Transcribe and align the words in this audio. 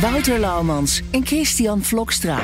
Wouter 0.00 0.38
Laumans 0.38 1.02
en 1.10 1.26
Christian 1.26 1.82
Vlokstra. 1.82 2.40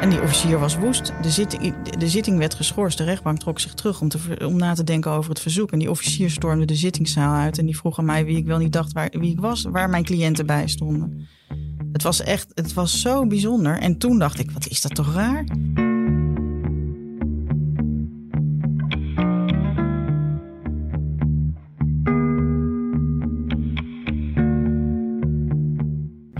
En 0.00 0.10
die 0.10 0.22
officier 0.22 0.58
was 0.58 0.76
woest. 0.76 1.12
De 1.22 1.30
zitting, 1.30 1.88
de 1.98 2.08
zitting 2.08 2.38
werd 2.38 2.54
geschorst. 2.54 2.98
De 2.98 3.04
rechtbank 3.04 3.38
trok 3.38 3.60
zich 3.60 3.74
terug 3.74 4.00
om, 4.00 4.08
te, 4.08 4.18
om 4.46 4.56
na 4.56 4.74
te 4.74 4.84
denken 4.84 5.10
over 5.10 5.30
het 5.30 5.40
verzoek. 5.40 5.72
En 5.72 5.78
die 5.78 5.90
officier 5.90 6.30
stormde 6.30 6.64
de 6.64 6.74
zittingszaal 6.74 7.34
uit. 7.34 7.58
En 7.58 7.66
die 7.66 7.76
vroeg 7.76 7.98
aan 7.98 8.04
mij 8.04 8.24
wie 8.24 8.36
ik 8.36 8.46
wel 8.46 8.58
niet 8.58 8.72
dacht 8.72 8.92
waar, 8.92 9.10
wie 9.10 9.32
ik 9.32 9.40
was, 9.40 9.62
waar 9.62 9.90
mijn 9.90 10.04
cliënten 10.04 10.46
bij 10.46 10.68
stonden. 10.68 11.28
Het 11.92 12.02
was 12.02 12.22
echt, 12.22 12.46
het 12.54 12.72
was 12.72 13.00
zo 13.00 13.26
bijzonder. 13.26 13.78
En 13.78 13.98
toen 13.98 14.18
dacht 14.18 14.38
ik, 14.38 14.50
wat 14.50 14.66
is 14.66 14.80
dat 14.80 14.94
toch 14.94 15.14
raar? 15.14 15.44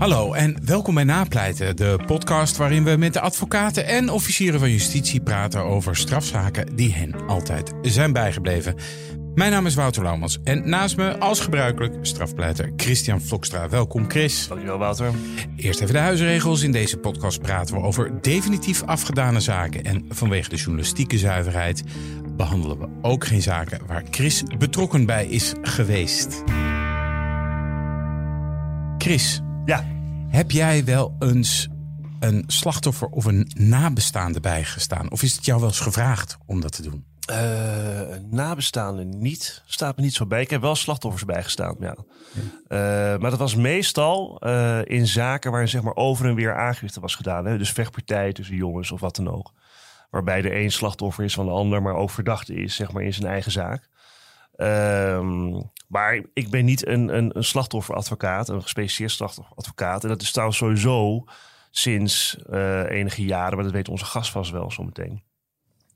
Hallo 0.03 0.33
en 0.33 0.57
welkom 0.65 0.93
bij 0.93 1.03
Napleiten, 1.03 1.75
de 1.75 1.99
podcast 2.05 2.57
waarin 2.57 2.83
we 2.83 2.95
met 2.97 3.13
de 3.13 3.19
advocaten 3.19 3.85
en 3.85 4.09
officieren 4.09 4.59
van 4.59 4.71
justitie 4.71 5.21
praten 5.21 5.63
over 5.63 5.95
strafzaken 5.95 6.75
die 6.75 6.93
hen 6.93 7.27
altijd 7.27 7.73
zijn 7.81 8.13
bijgebleven. 8.13 8.75
Mijn 9.35 9.51
naam 9.51 9.65
is 9.65 9.75
Wouter 9.75 10.03
Laumans 10.03 10.39
en 10.43 10.69
naast 10.69 10.97
me, 10.97 11.17
als 11.19 11.39
gebruikelijk, 11.39 11.95
strafpleiter 12.01 12.73
Christian 12.75 13.21
Vlokstra. 13.21 13.69
Welkom 13.69 14.09
Chris. 14.09 14.47
Dankjewel 14.47 14.77
Wouter. 14.77 15.11
Eerst 15.55 15.81
even 15.81 15.93
de 15.93 15.99
huisregels. 15.99 16.61
In 16.61 16.71
deze 16.71 16.97
podcast 16.97 17.41
praten 17.41 17.75
we 17.75 17.81
over 17.81 18.21
definitief 18.21 18.83
afgedane 18.83 19.39
zaken. 19.39 19.83
En 19.83 20.05
vanwege 20.09 20.49
de 20.49 20.55
journalistieke 20.55 21.17
zuiverheid 21.17 21.83
behandelen 22.35 22.79
we 22.79 22.87
ook 23.01 23.25
geen 23.25 23.41
zaken 23.41 23.79
waar 23.87 24.03
Chris 24.09 24.43
betrokken 24.57 25.05
bij 25.05 25.25
is 25.25 25.53
geweest. 25.61 26.43
Chris, 28.97 29.41
Ja, 29.65 29.85
heb 30.27 30.51
jij 30.51 30.85
wel 30.85 31.15
eens 31.19 31.67
een 32.19 32.43
slachtoffer 32.47 33.07
of 33.07 33.25
een 33.25 33.51
nabestaande 33.53 34.39
bijgestaan? 34.39 35.11
Of 35.11 35.23
is 35.23 35.35
het 35.35 35.45
jou 35.45 35.59
wel 35.59 35.69
eens 35.69 35.79
gevraagd 35.79 36.37
om 36.45 36.61
dat 36.61 36.71
te 36.71 36.81
doen? 36.81 37.05
eh 37.25 38.15
nabestaanden 38.29 39.19
niet. 39.19 39.63
Staat 39.65 39.95
me 39.95 40.03
niet 40.03 40.13
zo 40.13 40.25
bij. 40.25 40.41
Ik 40.41 40.49
heb 40.49 40.61
wel 40.61 40.75
slachtoffers 40.75 41.25
bijgestaan, 41.25 41.75
ja. 41.79 41.95
Eh, 42.67 42.77
maar 43.19 43.29
dat 43.29 43.39
was 43.39 43.55
meestal 43.55 44.39
eh, 44.39 44.79
in 44.83 45.07
zaken 45.07 45.51
waarin 45.51 45.69
zeg 45.69 45.81
maar 45.81 45.95
over 45.95 46.25
en 46.25 46.35
weer 46.35 46.55
aangifte 46.55 46.99
was 46.99 47.15
gedaan. 47.15 47.45
Hè? 47.45 47.57
Dus 47.57 47.71
vechtpartijen 47.71 48.33
tussen 48.33 48.55
jongens 48.55 48.91
of 48.91 48.99
wat 48.99 49.15
dan 49.15 49.29
ook. 49.29 49.51
Waarbij 50.09 50.41
de 50.41 50.55
een 50.55 50.71
slachtoffer 50.71 51.23
is 51.23 51.33
van 51.33 51.45
de 51.45 51.51
ander, 51.51 51.81
maar 51.81 51.95
ook 51.95 52.09
verdachte 52.09 52.53
is 52.53 52.75
zeg 52.75 52.91
maar 52.91 53.03
in 53.03 53.13
zijn 53.13 53.31
eigen 53.31 53.51
zaak. 53.51 53.89
Ehm, 54.55 55.61
maar 55.87 56.21
ik 56.33 56.49
ben 56.49 56.65
niet 56.65 56.87
een, 56.87 57.17
een, 57.17 57.37
een 57.37 57.43
slachtofferadvocaat, 57.43 58.49
een 58.49 58.61
gespecialiseerd 58.61 59.11
slachtofferadvocaat. 59.11 60.03
En 60.03 60.09
dat 60.09 60.21
is 60.21 60.31
trouwens 60.31 60.57
sowieso 60.57 61.23
sinds 61.71 62.37
eh, 62.49 62.89
enige 62.89 63.25
jaren, 63.25 63.55
maar 63.55 63.63
dat 63.63 63.73
weet 63.73 63.89
onze 63.89 64.05
gast 64.05 64.31
vast 64.31 64.51
wel 64.51 64.71
zometeen. 64.71 65.23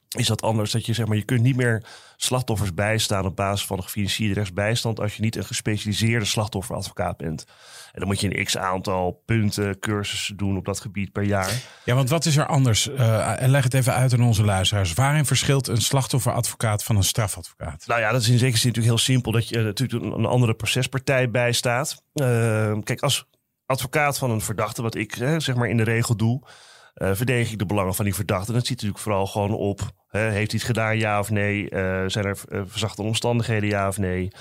Is 0.07 0.27
dat 0.27 0.41
anders 0.41 0.71
dat 0.71 0.85
je 0.85 0.93
zeg 0.93 1.07
maar, 1.07 1.17
je 1.17 1.23
kunt 1.23 1.41
niet 1.41 1.55
meer 1.55 1.83
slachtoffers 2.15 2.73
bijstaan 2.73 3.25
op 3.25 3.35
basis 3.35 3.65
van 3.65 3.77
een 3.77 3.83
gefinancierde 3.83 4.33
rechtsbijstand 4.33 4.99
als 4.99 5.15
je 5.15 5.21
niet 5.21 5.35
een 5.35 5.43
gespecialiseerde 5.43 6.25
slachtofferadvocaat 6.25 7.17
bent. 7.17 7.45
En 7.91 7.99
dan 7.99 8.07
moet 8.07 8.19
je 8.19 8.37
een 8.37 8.45
x 8.45 8.57
aantal 8.57 9.21
punten, 9.25 9.79
cursussen 9.79 10.37
doen 10.37 10.57
op 10.57 10.65
dat 10.65 10.79
gebied 10.79 11.11
per 11.11 11.23
jaar. 11.23 11.51
Ja, 11.83 11.95
want 11.95 12.09
wat 12.09 12.25
is 12.25 12.37
er 12.37 12.45
anders? 12.45 12.89
Eh, 12.89 13.41
en 13.41 13.49
leg 13.49 13.63
het 13.63 13.73
even 13.73 13.93
uit 13.93 14.13
aan 14.13 14.23
onze 14.23 14.43
luisteraars. 14.43 14.93
Waarin 14.93 15.25
verschilt 15.25 15.67
een 15.67 15.81
slachtofferadvocaat 15.81 16.83
van 16.83 16.95
een 16.95 17.03
strafadvocaat? 17.03 17.83
Nou 17.87 17.99
ja, 18.01 18.11
dat 18.11 18.21
is 18.21 18.29
in 18.29 18.37
zekere 18.37 18.57
zin 18.57 18.67
natuurlijk 18.67 18.95
heel 18.95 19.05
simpel 19.13 19.31
dat 19.31 19.49
je 19.49 19.57
eh, 19.57 19.63
natuurlijk 19.63 20.15
een 20.15 20.25
andere 20.25 20.53
procespartij 20.53 21.29
bijstaat. 21.29 22.03
Uh, 22.13 22.25
kijk, 22.83 23.01
als 23.01 23.25
advocaat 23.65 24.17
van 24.17 24.31
een 24.31 24.41
verdachte, 24.41 24.81
wat 24.81 24.95
ik 24.95 25.15
zeg 25.37 25.55
maar 25.55 25.69
in 25.69 25.77
de 25.77 25.83
regel 25.83 26.15
doe, 26.15 26.41
uh, 26.97 27.09
verdedig 27.13 27.51
ik 27.51 27.59
de 27.59 27.65
belangen 27.65 27.95
van 27.95 28.05
die 28.05 28.15
verdachte. 28.15 28.51
Dat 28.51 28.65
ziet 28.65 28.75
natuurlijk 28.75 29.03
vooral 29.03 29.27
gewoon 29.27 29.53
op, 29.53 29.79
hè, 30.07 30.19
heeft 30.19 30.51
hij 30.51 30.59
het 30.59 30.63
gedaan, 30.63 30.97
ja 30.97 31.19
of 31.19 31.29
nee? 31.29 31.61
Uh, 31.63 32.03
zijn 32.07 32.25
er 32.25 32.39
uh, 32.49 32.61
verzachte 32.65 33.01
omstandigheden, 33.01 33.69
ja 33.69 33.87
of 33.87 33.97
nee? 33.97 34.31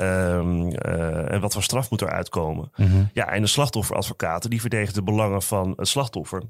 Um, 0.00 0.72
en 0.72 1.40
wat 1.40 1.52
voor 1.52 1.62
straf 1.62 1.90
moet 1.90 2.00
er 2.00 2.10
uitkomen? 2.10 2.70
Mm 2.76 2.86
-hmm. 2.86 3.10
Ja, 3.12 3.28
en 3.28 3.42
de 3.42 3.48
slachtofferadvocaten, 3.48 4.50
die 4.50 4.60
verdedigen 4.60 4.94
de 4.94 5.02
belangen 5.02 5.42
van 5.42 5.72
het 5.76 5.88
slachtoffer. 5.88 6.42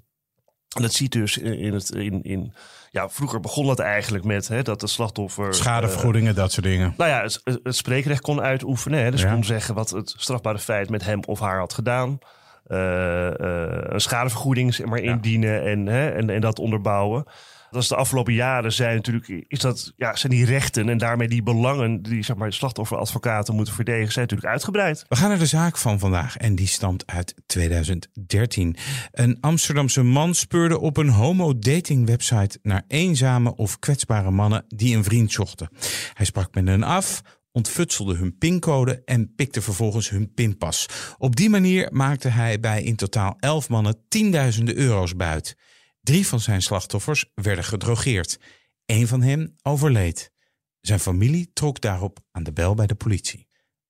En 0.76 0.82
dat 0.82 0.92
ziet 0.92 1.12
dus 1.12 1.38
in 1.38 1.74
het. 1.74 1.90
In, 1.90 2.22
in, 2.22 2.54
ja, 2.90 3.08
vroeger 3.08 3.40
begon 3.40 3.68
het 3.68 3.78
eigenlijk 3.78 4.24
met 4.24 4.48
hè, 4.48 4.62
dat 4.62 4.80
de 4.80 4.86
slachtoffer. 4.86 5.54
Schadevergoedingen, 5.54 6.30
uh, 6.30 6.36
dat 6.36 6.52
soort 6.52 6.66
dingen. 6.66 6.94
Nou 6.96 7.10
ja, 7.10 7.22
het, 7.22 7.60
het 7.62 7.76
spreekrecht 7.76 8.20
kon 8.20 8.40
uitoefenen. 8.40 9.02
Hè, 9.02 9.10
dus 9.10 9.22
ja. 9.22 9.32
kon 9.32 9.44
zeggen 9.44 9.74
wat 9.74 9.90
het 9.90 10.14
strafbare 10.16 10.58
feit 10.58 10.90
met 10.90 11.04
hem 11.04 11.20
of 11.26 11.40
haar 11.40 11.58
had 11.58 11.72
gedaan. 11.72 12.18
Uh, 12.66 12.78
uh, 12.78 13.66
een 13.82 14.00
schadevergoeding 14.00 14.84
maar, 14.84 14.98
indienen 14.98 15.62
en, 15.64 15.86
hè, 15.86 16.08
en, 16.08 16.30
en 16.30 16.40
dat 16.40 16.58
onderbouwen. 16.58 17.24
Dat 17.72 17.82
is 17.82 17.88
de 17.88 17.96
afgelopen 17.96 18.32
jaren 18.32 18.72
zijn 18.72 18.94
natuurlijk 18.94 19.44
is 19.48 19.58
dat, 19.60 19.92
ja, 19.96 20.16
zijn 20.16 20.32
die 20.32 20.44
rechten 20.44 20.88
en 20.88 20.98
daarmee 20.98 21.28
die 21.28 21.42
belangen 21.42 22.02
die 22.02 22.24
zeg 22.24 22.36
maar, 22.36 22.52
slachtofferadvocaten 22.52 23.54
moeten 23.54 23.74
verdedigen, 23.74 24.12
zijn 24.12 24.24
natuurlijk 24.24 24.52
uitgebreid. 24.52 25.04
We 25.08 25.16
gaan 25.16 25.28
naar 25.28 25.38
de 25.38 25.46
zaak 25.46 25.76
van 25.76 25.98
vandaag 25.98 26.36
en 26.36 26.54
die 26.54 26.66
stamt 26.66 27.06
uit 27.06 27.34
2013. 27.46 28.76
Een 29.10 29.38
Amsterdamse 29.40 30.02
man 30.02 30.34
speurde 30.34 30.80
op 30.80 30.96
een 30.96 31.08
homo-dating 31.08 32.06
website 32.06 32.58
naar 32.62 32.82
eenzame 32.88 33.56
of 33.56 33.78
kwetsbare 33.78 34.30
mannen 34.30 34.64
die 34.68 34.96
een 34.96 35.04
vriend 35.04 35.32
zochten. 35.32 35.68
Hij 36.14 36.26
sprak 36.26 36.54
met 36.54 36.66
hen 36.66 36.82
af, 36.82 37.22
ontfutselde 37.52 38.14
hun 38.14 38.38
pincode 38.38 39.02
en 39.04 39.34
pikte 39.34 39.62
vervolgens 39.62 40.10
hun 40.10 40.34
pinpas. 40.34 40.86
Op 41.18 41.36
die 41.36 41.50
manier 41.50 41.88
maakte 41.92 42.28
hij 42.28 42.60
bij 42.60 42.82
in 42.82 42.96
totaal 42.96 43.36
elf 43.38 43.68
mannen 43.68 44.04
tienduizenden 44.08 44.76
euro's 44.76 45.16
buit. 45.16 45.56
Drie 46.00 46.26
van 46.26 46.41
zijn 46.41 46.62
slachtoffers 46.62 47.30
werden 47.34 47.64
gedrogeerd. 47.64 48.38
Eén 48.86 49.06
van 49.06 49.22
hen 49.22 49.56
overleed. 49.62 50.32
Zijn 50.80 51.00
familie 51.00 51.50
trok 51.52 51.80
daarop 51.80 52.18
aan 52.30 52.42
de 52.42 52.52
bel 52.52 52.74
bij 52.74 52.86
de 52.86 52.94
politie. 52.94 53.48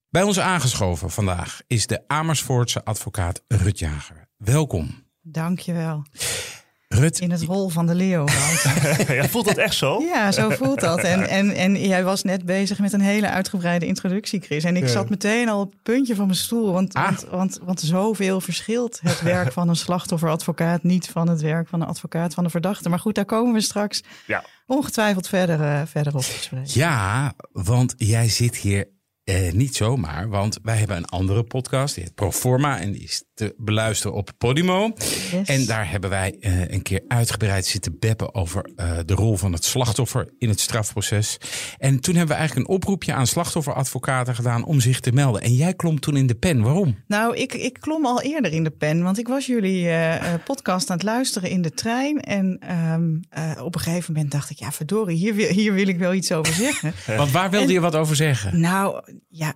Bij 0.08 0.22
ons 0.22 0.40
aangeschoven 0.40 1.10
vandaag 1.10 1.60
is 1.66 1.86
de 1.86 2.08
Amersfoortse 2.08 2.84
advocaat 2.84 3.44
Rut 3.48 3.78
Jager. 3.78 4.28
Welkom. 4.36 5.06
Dankjewel. 5.20 6.04
Rut, 6.94 7.20
in 7.20 7.30
het 7.30 7.44
hol 7.44 7.68
van 7.68 7.86
de 7.86 7.94
leeuw. 7.94 8.26
ja, 9.08 9.28
voelt 9.28 9.44
dat 9.44 9.56
echt 9.56 9.74
zo? 9.74 10.00
Ja, 10.00 10.32
zo 10.32 10.50
voelt 10.50 10.80
dat. 10.80 10.98
En, 10.98 11.28
en, 11.28 11.54
en 11.54 11.80
jij 11.80 12.04
was 12.04 12.22
net 12.22 12.44
bezig 12.44 12.78
met 12.78 12.92
een 12.92 13.00
hele 13.00 13.28
uitgebreide 13.28 13.86
introductie, 13.86 14.40
Chris. 14.40 14.64
En 14.64 14.76
ik 14.76 14.82
ja. 14.82 14.88
zat 14.88 15.08
meteen 15.08 15.48
al 15.48 15.60
op 15.60 15.70
het 15.70 15.82
puntje 15.82 16.14
van 16.14 16.26
mijn 16.26 16.38
stoel. 16.38 16.72
Want, 16.72 16.94
ah. 16.94 17.04
want, 17.04 17.26
want, 17.30 17.58
want 17.62 17.80
zoveel 17.80 18.40
verschilt 18.40 19.00
het 19.02 19.22
werk 19.34 19.52
van 19.52 19.68
een 19.68 19.76
slachtofferadvocaat 19.76 20.82
niet 20.82 21.06
van 21.06 21.28
het 21.28 21.40
werk 21.40 21.68
van 21.68 21.80
een 21.80 21.88
advocaat 21.88 22.34
van 22.34 22.44
de 22.44 22.50
verdachte. 22.50 22.88
Maar 22.88 22.98
goed, 22.98 23.14
daar 23.14 23.24
komen 23.24 23.52
we 23.54 23.60
straks 23.60 24.02
ja. 24.26 24.44
ongetwijfeld 24.66 25.28
verder, 25.28 25.60
uh, 25.60 25.82
verder 25.86 26.14
op 26.14 26.22
te 26.22 26.42
spreken. 26.42 26.70
Ja, 26.74 27.32
want 27.52 27.94
jij 27.96 28.28
zit 28.28 28.56
hier 28.56 28.88
uh, 29.24 29.52
niet 29.52 29.76
zomaar, 29.76 30.28
want 30.28 30.58
wij 30.62 30.76
hebben 30.76 30.96
een 30.96 31.04
andere 31.04 31.42
podcast, 31.42 31.94
die 31.94 32.04
heet 32.04 32.14
Proforma 32.14 32.80
en 32.80 32.92
die 32.92 33.02
is 33.02 33.24
te 33.34 33.54
beluisteren 33.56 34.16
op 34.16 34.30
Podimo. 34.38 34.92
Yes. 35.32 35.48
En 35.48 35.66
daar 35.66 35.90
hebben 35.90 36.10
wij 36.10 36.36
uh, 36.40 36.68
een 36.68 36.82
keer 36.82 37.02
uitgebreid 37.08 37.66
zitten 37.66 37.98
beppen 37.98 38.34
over 38.34 38.70
uh, 38.76 38.98
de 39.06 39.14
rol 39.14 39.36
van 39.36 39.52
het 39.52 39.64
slachtoffer 39.64 40.34
in 40.38 40.48
het 40.48 40.60
strafproces. 40.60 41.38
En 41.78 42.00
toen 42.00 42.14
hebben 42.14 42.32
we 42.34 42.40
eigenlijk 42.40 42.68
een 42.68 42.74
oproepje 42.74 43.12
aan 43.12 43.26
slachtofferadvocaten 43.26 44.34
gedaan 44.34 44.64
om 44.64 44.80
zich 44.80 45.00
te 45.00 45.12
melden. 45.12 45.42
En 45.42 45.54
jij 45.54 45.74
klom 45.74 46.00
toen 46.00 46.16
in 46.16 46.26
de 46.26 46.34
pen. 46.34 46.62
Waarom? 46.62 46.96
Nou, 47.06 47.36
ik, 47.36 47.54
ik 47.54 47.78
klom 47.80 48.06
al 48.06 48.22
eerder 48.22 48.52
in 48.52 48.64
de 48.64 48.70
pen, 48.70 49.02
want 49.02 49.18
ik 49.18 49.28
was 49.28 49.46
jullie 49.46 49.90
podcast 50.44 50.90
aan 50.90 50.96
het 50.96 51.06
luisteren 51.06 51.50
in 51.50 51.62
de 51.62 51.70
trein. 51.70 52.20
En 52.20 52.72
um, 52.92 53.20
op 53.62 53.74
een 53.74 53.80
gegeven 53.80 54.12
moment 54.12 54.32
dacht 54.32 54.50
ik, 54.50 54.58
ja 54.58 54.72
verdorie, 54.72 55.16
hier, 55.16 55.34
wil, 55.34 55.48
hier 55.48 55.72
wil 55.72 55.88
ik 55.88 55.98
wel 55.98 56.14
iets 56.14 56.32
over 56.32 56.54
zeggen. 56.54 56.94
want 57.16 57.30
waar 57.30 57.50
wilde 57.50 57.66
en, 57.66 57.72
je 57.72 57.80
wat 57.80 57.96
over 57.96 58.16
zeggen? 58.16 58.60
Nou, 58.60 59.02
ja, 59.28 59.54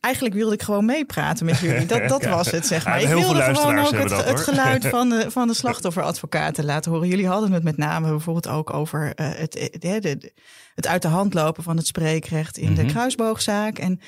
eigenlijk 0.00 0.34
wilde 0.34 0.54
ik 0.54 0.62
gewoon 0.62 0.84
meepraten 0.84 1.46
met 1.46 1.58
jullie. 1.58 1.86
Dat, 1.86 2.08
dat 2.08 2.22
ja. 2.28 2.30
was 2.30 2.50
het, 2.50 2.66
zeg 2.66 2.84
maar. 2.84 3.00
Ja, 3.00 3.08
ik 3.08 3.14
wilde 3.14 3.42
gewoon 3.42 3.78
ook 3.78 3.92
het, 3.92 4.08
dat, 4.08 4.24
het, 4.24 4.40
geluid 4.40 4.86
van 4.96 5.08
de, 5.08 5.30
van 5.30 5.48
de 5.48 5.54
slachtofferadvocaten 5.54 6.64
laten 6.64 6.92
horen. 6.92 7.08
Jullie 7.08 7.28
hadden 7.28 7.52
het 7.52 7.62
met 7.62 7.76
name 7.76 8.08
bijvoorbeeld 8.08 8.48
ook 8.48 8.72
over 8.72 9.12
uh, 9.20 9.28
het, 9.34 9.70
het, 9.72 10.04
het, 10.04 10.32
het 10.74 10.86
uit 10.86 11.02
de 11.02 11.08
hand 11.08 11.34
lopen 11.34 11.62
van 11.62 11.76
het 11.76 11.86
spreekrecht 11.86 12.58
in 12.58 12.70
mm 12.70 12.76
-hmm. 12.76 12.86
de 12.86 12.92
kruisboogzaak. 12.92 13.78
En 13.78 14.00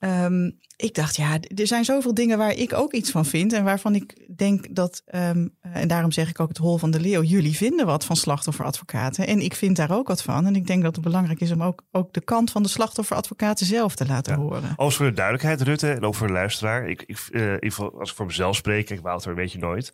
um, 0.00 0.58
ik 0.80 0.94
dacht, 0.94 1.16
ja, 1.16 1.38
er 1.54 1.66
zijn 1.66 1.84
zoveel 1.84 2.14
dingen 2.14 2.38
waar 2.38 2.52
ik 2.52 2.72
ook 2.72 2.92
iets 2.92 3.10
van 3.10 3.24
vind. 3.24 3.52
En 3.52 3.64
waarvan 3.64 3.94
ik 3.94 4.36
denk 4.36 4.74
dat, 4.74 5.02
um, 5.14 5.54
en 5.60 5.88
daarom 5.88 6.12
zeg 6.12 6.28
ik 6.28 6.40
ook 6.40 6.48
het 6.48 6.56
hol 6.56 6.78
van 6.78 6.90
de 6.90 7.00
leeuw. 7.00 7.22
Jullie 7.22 7.56
vinden 7.56 7.86
wat 7.86 8.04
van 8.04 8.16
slachtofferadvocaten. 8.16 9.26
En 9.26 9.40
ik 9.40 9.54
vind 9.54 9.76
daar 9.76 9.90
ook 9.90 10.08
wat 10.08 10.22
van. 10.22 10.46
En 10.46 10.56
ik 10.56 10.66
denk 10.66 10.82
dat 10.82 10.94
het 10.94 11.04
belangrijk 11.04 11.40
is 11.40 11.52
om 11.52 11.62
ook, 11.62 11.82
ook 11.92 12.12
de 12.12 12.20
kant 12.20 12.50
van 12.50 12.62
de 12.62 12.68
slachtofferadvocaten 12.68 13.66
zelf 13.66 13.94
te 13.94 14.06
laten 14.06 14.32
ja. 14.32 14.38
horen. 14.38 14.72
Als 14.76 14.96
voor 14.96 15.06
de 15.06 15.12
duidelijkheid, 15.12 15.60
Rutte, 15.60 15.92
en 15.92 16.04
ook 16.04 16.14
voor 16.14 16.26
de 16.26 16.32
luisteraar. 16.32 16.88
Ik, 16.88 17.02
ik, 17.06 17.28
uh, 17.30 17.78
als 17.98 18.10
ik 18.10 18.16
voor 18.16 18.26
mezelf 18.26 18.56
spreek, 18.56 18.90
ik 18.90 19.00
Wouter, 19.00 19.34
weet 19.34 19.52
je 19.52 19.58
nooit. 19.58 19.92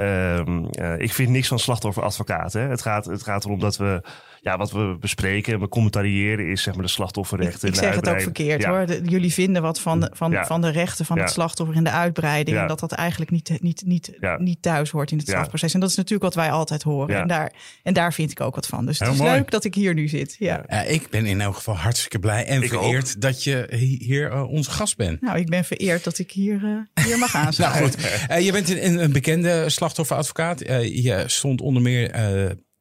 Um, 0.00 0.68
uh, 0.80 0.98
ik 0.98 1.12
vind 1.12 1.28
niks 1.28 1.48
van 1.48 1.58
slachtofferadvocaten. 1.58 2.70
Het 2.70 2.82
gaat, 2.82 3.04
het 3.04 3.22
gaat 3.22 3.44
erom 3.44 3.58
dat 3.58 3.76
we 3.76 4.02
ja, 4.44 4.56
wat 4.56 4.70
we 4.70 4.96
bespreken 5.00 5.52
en 5.52 5.60
we 5.60 5.68
commentariëren 5.68 6.46
is 6.46 6.62
zeg 6.62 6.74
maar 6.74 6.84
de 6.84 6.90
slachtofferrechten. 6.90 7.68
Ik, 7.68 7.74
ik 7.74 7.80
zeg 7.80 7.94
het 7.94 8.08
ook 8.08 8.20
verkeerd 8.20 8.64
hoor. 8.64 8.84
jullie 9.04 9.32
vinden 9.32 9.62
wat 9.62 9.80
van 9.80 10.00
de, 10.00 10.10
van, 10.12 10.38
van 10.44 10.60
de 10.60 10.70
rechten 10.70 11.04
van 11.04 11.18
het 11.18 11.30
slachtoffer 11.30 11.76
in 11.76 11.84
de 11.84 11.90
uitbreiding. 11.90 12.58
En 12.58 12.66
dat 12.66 12.80
dat 12.80 12.92
eigenlijk 12.92 13.30
niet, 13.30 13.58
niet, 13.60 13.82
niet, 13.86 14.12
niet 14.38 14.62
thuis 14.62 14.90
hoort 14.90 15.10
in 15.10 15.18
het 15.18 15.26
strafproces. 15.26 15.74
En 15.74 15.80
dat 15.80 15.90
is 15.90 15.96
natuurlijk 15.96 16.34
wat 16.34 16.34
wij 16.34 16.50
altijd 16.52 16.82
horen. 16.82 17.20
En, 17.20 17.28
daar, 17.28 17.52
en 17.82 17.94
daar 17.94 18.12
vind 18.12 18.30
ik 18.30 18.40
ook 18.40 18.54
wat 18.54 18.66
van. 18.66 18.86
Dus 18.86 18.98
het 18.98 19.12
is 19.12 19.18
leuk 19.18 19.50
dat 19.50 19.64
ik 19.64 19.74
hier 19.74 19.94
nu 19.94 20.08
zit. 20.08 20.36
Ja. 20.38 20.68
ik 20.68 21.10
ben 21.10 21.26
in 21.26 21.40
elk 21.40 21.54
geval 21.54 21.76
hartstikke 21.76 22.18
blij 22.18 22.44
en 22.46 22.62
vereerd 22.62 23.20
dat 23.20 23.44
je 23.44 23.66
hier 23.98 24.32
uh, 24.32 24.50
onze 24.50 24.70
gast 24.70 24.96
bent. 24.96 25.20
Nou, 25.20 25.38
ik 25.38 25.48
ben 25.48 25.64
vereerd 25.64 26.04
dat 26.04 26.18
ik 26.18 26.30
hier, 26.30 26.60
uh, 26.62 27.04
hier 27.04 27.18
mag 27.18 27.34
aansluiten. 27.34 28.00
nou 28.00 28.12
goed, 28.12 28.30
uh, 28.30 28.40
je 28.40 28.52
bent 28.52 28.70
een, 28.70 29.02
een 29.02 29.12
bekende 29.12 29.68
slachtofferadvocaat. 29.84 30.58
je 30.88 31.24
stond 31.26 31.60
onder 31.60 31.82
meer 31.82 32.10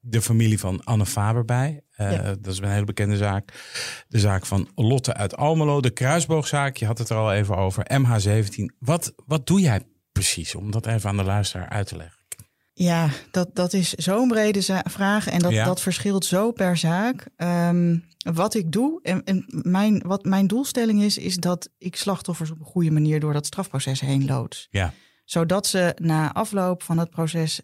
de 0.05 0.21
familie 0.21 0.59
van 0.59 0.83
Anne 0.83 1.05
Faber 1.05 1.45
bij. 1.45 1.81
Uh, 1.97 2.23
Dat 2.41 2.53
is 2.53 2.59
een 2.59 2.71
hele 2.71 2.85
bekende 2.85 3.17
zaak. 3.17 3.53
De 4.07 4.19
zaak 4.19 4.45
van 4.45 4.69
Lotte 4.75 5.13
uit 5.13 5.37
Almelo, 5.37 5.81
de 5.81 5.89
kruisboogzaak. 5.89 6.75
Je 6.75 6.85
had 6.85 6.97
het 6.97 7.09
er 7.09 7.17
al 7.17 7.33
even 7.33 7.57
over. 7.57 7.85
MH17. 8.01 8.77
Wat, 8.79 9.13
wat 9.25 9.47
doe 9.47 9.59
jij 9.61 9.81
precies? 10.11 10.55
Om 10.55 10.71
dat 10.71 10.85
even 10.85 11.09
aan 11.09 11.17
de 11.17 11.23
luisteraar 11.23 11.69
uit 11.69 11.87
te 11.87 11.97
leggen. 11.97 12.21
Ja, 12.73 13.09
dat, 13.31 13.55
dat 13.55 13.73
is 13.73 13.93
zo'n 13.93 14.27
brede 14.27 14.81
vraag 14.83 15.27
en 15.27 15.39
dat, 15.39 15.51
ja. 15.51 15.65
dat 15.65 15.81
verschilt 15.81 16.25
zo 16.25 16.51
per 16.51 16.77
zaak. 16.77 17.27
Um, 17.37 18.03
wat 18.17 18.53
ik 18.53 18.71
doe 18.71 18.99
en, 19.01 19.23
en, 19.23 19.45
mijn, 19.47 20.03
wat 20.05 20.25
mijn 20.25 20.47
doelstelling 20.47 21.01
is, 21.01 21.17
is 21.17 21.35
dat 21.35 21.69
ik 21.77 21.95
slachtoffers 21.95 22.51
op 22.51 22.59
een 22.59 22.65
goede 22.65 22.91
manier 22.91 23.19
door 23.19 23.33
dat 23.33 23.45
strafproces 23.45 23.99
heen 23.99 24.25
loods. 24.25 24.67
Ja. 24.69 24.93
Zodat 25.23 25.67
ze 25.67 25.95
na 26.01 26.33
afloop 26.33 26.83
van 26.83 26.97
het 26.97 27.09
proces 27.09 27.61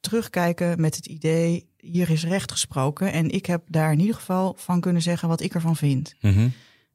terugkijken 0.00 0.80
met 0.80 0.96
het 0.96 1.06
idee, 1.06 1.68
hier 1.76 2.10
is 2.10 2.24
recht 2.24 2.52
gesproken. 2.52 3.12
En 3.12 3.30
ik 3.30 3.46
heb 3.46 3.62
daar 3.66 3.92
in 3.92 4.00
ieder 4.00 4.14
geval 4.14 4.54
van 4.56 4.80
kunnen 4.80 5.02
zeggen 5.02 5.28
wat 5.28 5.40
ik 5.40 5.54
ervan 5.54 5.76
vind. 5.76 6.14
Mm 6.20 6.52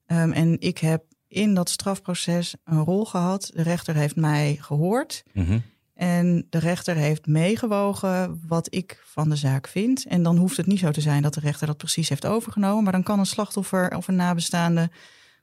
um, 0.07 0.31
en 0.31 0.60
ik 0.60 0.77
heb 0.77 1.04
in 1.27 1.54
dat 1.54 1.69
strafproces 1.69 2.56
een 2.63 2.83
rol 2.83 3.06
gehad. 3.06 3.51
De 3.54 3.62
rechter 3.62 3.95
heeft 3.95 4.15
mij 4.15 4.57
gehoord. 4.60 5.24
Mm 5.33 5.45
-hmm. 5.45 5.63
En 5.94 6.48
de 6.50 6.57
rechter 6.57 6.95
heeft 6.95 7.25
meegewogen 7.25 8.42
wat 8.48 8.75
ik 8.75 9.01
van 9.06 9.30
de 9.30 9.36
zaak 9.36 9.68
vind. 9.68 10.06
En 10.06 10.24
dan 10.24 10.38
hoeft 10.38 10.57
het 10.57 10.65
niet 10.65 10.80
zo 10.80 10.92
te 10.92 11.01
zijn 11.01 11.21
dat 11.21 11.33
de 11.33 11.39
rechter 11.39 11.68
dat 11.68 11.77
precies 11.77 12.10
heeft 12.10 12.25
overgenomen. 12.25 12.83
Maar 12.83 12.92
dan 12.92 13.04
kan 13.04 13.19
een 13.19 13.25
slachtoffer 13.25 13.95
of 13.95 14.07
een 14.07 14.15
nabestaande 14.15 14.89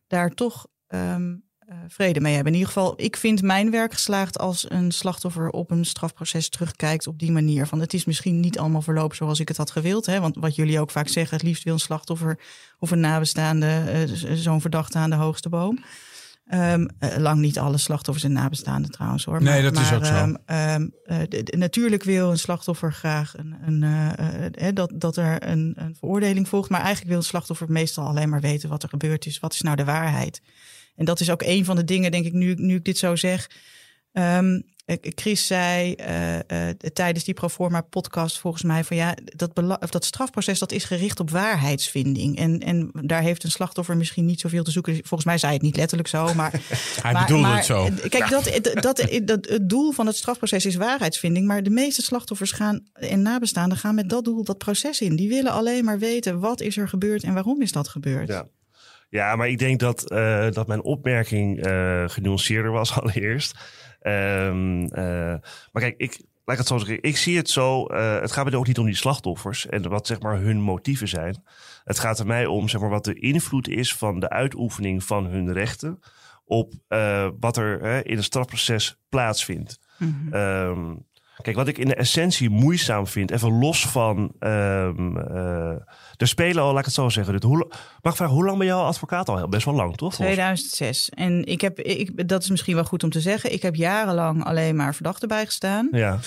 daar 0.07 0.31
toch 0.31 0.67
um, 0.89 1.33
uh, 1.33 1.39
vrede 1.89 2.21
mee 2.21 2.35
hebben. 2.35 2.53
In 2.53 2.59
ieder 2.59 2.75
geval, 2.75 2.95
ik 2.97 3.17
vind 3.17 3.43
mijn 3.43 3.71
werk 3.71 3.93
geslaagd 3.93 4.39
als 4.39 4.71
een 4.71 4.91
slachtoffer 4.91 5.51
op 5.51 5.71
een 5.71 5.85
strafproces 5.85 6.49
terugkijkt 6.49 7.07
op 7.07 7.19
die 7.19 7.33
manier. 7.33 7.67
Van 7.67 7.81
het 7.81 7.95
is 7.95 8.05
misschien 8.05 8.41
niet 8.41 8.59
allemaal 8.59 8.83
verlopen 8.83 9.17
zoals 9.17 9.41
ik 9.41 9.49
het 9.49 9.57
had 9.57 9.71
gewild. 9.71 10.07
Hè? 10.07 10.21
Want 10.21 10.37
wat 10.39 10.55
jullie 10.55 10.81
ook 10.81 10.91
vaak 10.91 11.09
zeggen, 11.09 11.37
het 11.37 11.47
liefst 11.47 11.63
wil 11.63 11.73
een 11.73 11.79
slachtoffer 11.81 12.39
of 12.79 12.91
een 12.91 13.01
nabestaande 13.01 14.07
uh, 14.09 14.35
zo'n 14.35 14.61
verdachte 14.61 14.99
aan 14.99 15.11
de 15.11 15.17
hoogste 15.17 15.49
boom. 15.49 15.85
Um, 16.53 16.89
uh, 17.01 17.17
lang 17.17 17.41
niet 17.41 17.59
alle 17.59 17.79
slachtoffers 17.79 18.25
en 18.25 18.33
nabestaanden 18.33 18.91
trouwens 18.91 19.25
hoor. 19.25 19.43
Nee, 19.43 19.63
dat 19.63 19.75
maar, 19.75 19.83
is 19.83 19.93
ook 19.93 20.05
zo. 20.05 20.23
Um, 20.25 20.39
um, 20.47 20.93
de, 21.29 21.43
de, 21.43 21.57
natuurlijk 21.57 22.03
wil 22.03 22.31
een 22.31 22.39
slachtoffer 22.39 22.93
graag 22.93 23.37
een, 23.37 23.57
een, 23.67 23.83
uh, 24.63 24.69
dat, 24.75 24.93
dat 24.95 25.17
er 25.17 25.49
een, 25.49 25.73
een 25.77 25.97
veroordeling 25.99 26.49
volgt. 26.49 26.71
Maar 26.71 26.81
eigenlijk 26.81 27.09
wil 27.09 27.19
een 27.19 27.25
slachtoffer 27.25 27.71
meestal 27.71 28.07
alleen 28.07 28.29
maar 28.29 28.41
weten 28.41 28.69
wat 28.69 28.83
er 28.83 28.89
gebeurd 28.89 29.27
is. 29.27 29.39
Wat 29.39 29.53
is 29.53 29.61
nou 29.61 29.77
de 29.77 29.85
waarheid? 29.85 30.41
En 31.01 31.07
dat 31.07 31.21
is 31.21 31.31
ook 31.31 31.43
een 31.43 31.65
van 31.65 31.77
de 31.77 31.85
dingen, 31.85 32.11
denk 32.11 32.27
ik, 32.27 32.33
nu, 32.33 32.55
nu 32.55 32.75
ik 32.75 32.85
dit 32.85 32.99
zo 32.99 33.17
zeg. 33.17 33.51
Um, 34.13 34.63
Chris 35.01 35.47
zei 35.47 35.95
uh, 36.01 36.35
uh, 36.35 36.69
tijdens 36.93 37.25
die 37.25 37.35
Proforma 37.35 37.81
podcast 37.81 38.39
volgens 38.39 38.63
mij 38.63 38.85
van 38.85 38.97
ja, 38.97 39.15
dat, 39.25 39.51
dat 39.91 40.05
strafproces 40.05 40.59
dat 40.59 40.73
is 40.73 40.85
gericht 40.85 41.21
op 41.21 41.31
waarheidsvinding. 41.31 42.39
En, 42.39 42.61
en 42.61 42.91
daar 42.93 43.23
heeft 43.23 43.45
een 43.45 43.51
slachtoffer 43.51 43.97
misschien 43.97 44.25
niet 44.25 44.41
zoveel 44.41 44.63
te 44.63 44.71
zoeken. 44.71 44.95
Volgens 44.95 45.25
mij 45.25 45.39
zei 45.39 45.53
het 45.53 45.63
niet 45.63 45.77
letterlijk 45.77 46.09
zo, 46.09 46.35
maar... 46.35 46.51
Hij 47.03 47.13
maar, 47.13 47.23
bedoelde 47.23 47.47
maar, 47.47 47.57
het 47.57 47.65
zo. 47.65 47.89
Kijk, 48.09 48.29
dat, 48.31 48.61
dat, 48.83 49.07
dat, 49.25 49.49
het 49.49 49.69
doel 49.69 49.93
van 49.93 50.07
het 50.07 50.17
strafproces 50.17 50.67
is 50.67 50.75
waarheidsvinding. 50.75 51.47
Maar 51.47 51.63
de 51.63 51.71
meeste 51.71 52.03
slachtoffers 52.03 52.53
gaan 52.53 52.81
en 52.93 53.23
nabestaanden 53.23 53.79
gaan 53.79 53.95
met 53.95 54.09
dat 54.09 54.25
doel 54.25 54.45
dat 54.45 54.59
proces 54.59 55.01
in. 55.01 55.17
Die 55.17 55.29
willen 55.29 55.53
alleen 55.53 55.85
maar 55.85 55.99
weten 55.99 56.41
wat 56.41 56.61
is 56.61 56.77
er 56.77 56.89
gebeurd 56.89 57.23
en 57.23 57.35
waarom 57.35 57.63
is 57.63 57.73
dat 57.73 57.89
gebeurd. 57.89 58.29
Ja. 58.29 58.47
Ja, 59.11 59.37
maar 59.37 59.49
ik 59.49 59.59
denk 59.59 59.81
dat, 59.81 60.13
uh, 60.13 60.51
dat 60.51 60.67
mijn 60.67 60.83
opmerking 60.83 61.67
uh, 61.67 62.09
genuanceerder 62.09 62.71
was 62.71 62.93
allereerst. 63.01 63.59
Um, 64.03 64.83
uh, 64.83 64.89
maar 65.73 65.83
kijk, 65.83 65.95
ik, 65.97 66.21
laat 66.45 66.59
ik 66.59 66.59
het 66.59 66.67
zo 66.67 66.79
zeggen. 66.79 67.03
Ik 67.03 67.17
zie 67.17 67.37
het 67.37 67.51
zo. 67.51 67.95
het 67.95 68.33
gaat 68.33 68.51
me 68.51 68.57
ook 68.57 68.67
niet 68.67 68.79
om 68.79 68.87
die 68.87 68.95
slachtoffers 68.95 69.67
en 69.67 69.89
wat 69.89 70.07
zeg 70.07 70.21
maar 70.21 70.39
hun 70.39 70.61
motieven 70.61 71.09
zijn. 71.09 71.43
Het 71.85 71.99
gaat 71.99 72.19
er 72.19 72.27
mij 72.27 72.47
om 72.47 72.69
zeg 72.69 72.81
maar, 72.81 72.91
wat 72.91 73.05
de 73.05 73.15
invloed 73.15 73.69
is 73.69 73.95
van 73.95 74.21
de 74.21 74.31
uitoefening 74.31 75.05
van 75.05 75.27
hun 75.27 75.53
rechten 75.53 75.99
op 76.45 76.73
wat 77.41 77.57
er 77.57 78.07
in 78.07 78.17
het 78.17 78.25
strafproces 78.25 78.99
plaatsvindt. 79.09 79.79
Mm 79.99 80.31
-hmm. 80.31 80.35
um, 80.35 81.07
Kijk, 81.43 81.57
wat 81.57 81.69
ik 81.69 81.79
in 81.79 81.89
de 81.89 81.95
essentie 81.95 82.51
moeizaam 82.51 83.07
vind, 83.07 83.31
even 83.31 83.59
los 83.59 83.87
van. 83.87 84.33
Um, 84.41 85.17
uh, 85.17 85.71
er 86.17 86.29
spelen 86.29 86.63
al, 86.63 86.71
laat 86.71 86.79
ik 86.79 86.85
het 86.85 86.95
zo 86.95 87.09
zeggen. 87.09 87.43
Hoe, 87.45 87.67
mag 88.03 88.13
ik 88.13 88.19
vragen, 88.19 88.35
hoe 88.35 88.45
lang 88.45 88.59
ben 88.59 88.67
je 88.67 88.73
al 88.73 88.85
advocaat 88.85 89.29
al? 89.29 89.49
Best 89.49 89.65
wel 89.65 89.75
lang, 89.75 89.97
toch? 89.97 90.15
2006. 90.15 91.09
En 91.09 91.45
ik 91.45 91.61
heb, 91.61 91.79
ik, 91.81 92.29
dat 92.29 92.43
is 92.43 92.51
misschien 92.51 92.75
wel 92.75 92.85
goed 92.85 93.03
om 93.03 93.11
te 93.11 93.21
zeggen. 93.21 93.53
Ik 93.53 93.63
heb 93.63 93.75
jarenlang 93.75 94.45
alleen 94.45 94.77
maar 94.77 94.95
verdachten 94.95 95.29
bijgestaan. 95.29 95.89
Ja. 95.91 96.19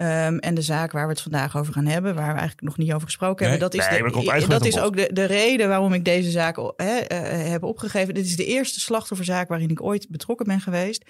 Um, 0.00 0.38
en 0.38 0.54
de 0.54 0.62
zaak 0.62 0.92
waar 0.92 1.06
we 1.06 1.12
het 1.12 1.20
vandaag 1.20 1.56
over 1.56 1.72
gaan 1.72 1.86
hebben, 1.86 2.14
waar 2.14 2.32
we 2.32 2.38
eigenlijk 2.38 2.62
nog 2.62 2.76
niet 2.76 2.92
over 2.92 3.06
gesproken 3.06 3.46
nee, 3.46 3.50
hebben, 3.50 3.70
dat 3.70 3.80
is, 3.80 3.90
nee, 3.90 4.40
de, 4.40 4.46
dat 4.46 4.64
is 4.64 4.80
ook 4.80 4.96
de, 4.96 5.10
de 5.12 5.24
reden 5.24 5.68
waarom 5.68 5.92
ik 5.92 6.04
deze 6.04 6.30
zaak 6.30 6.56
he, 6.76 6.98
uh, 7.12 7.50
heb 7.50 7.62
opgegeven. 7.62 8.14
Dit 8.14 8.24
is 8.24 8.36
de 8.36 8.46
eerste 8.46 8.80
slachtofferzaak 8.80 9.48
waarin 9.48 9.70
ik 9.70 9.82
ooit 9.82 10.06
betrokken 10.08 10.46
ben 10.46 10.60
geweest. 10.60 11.04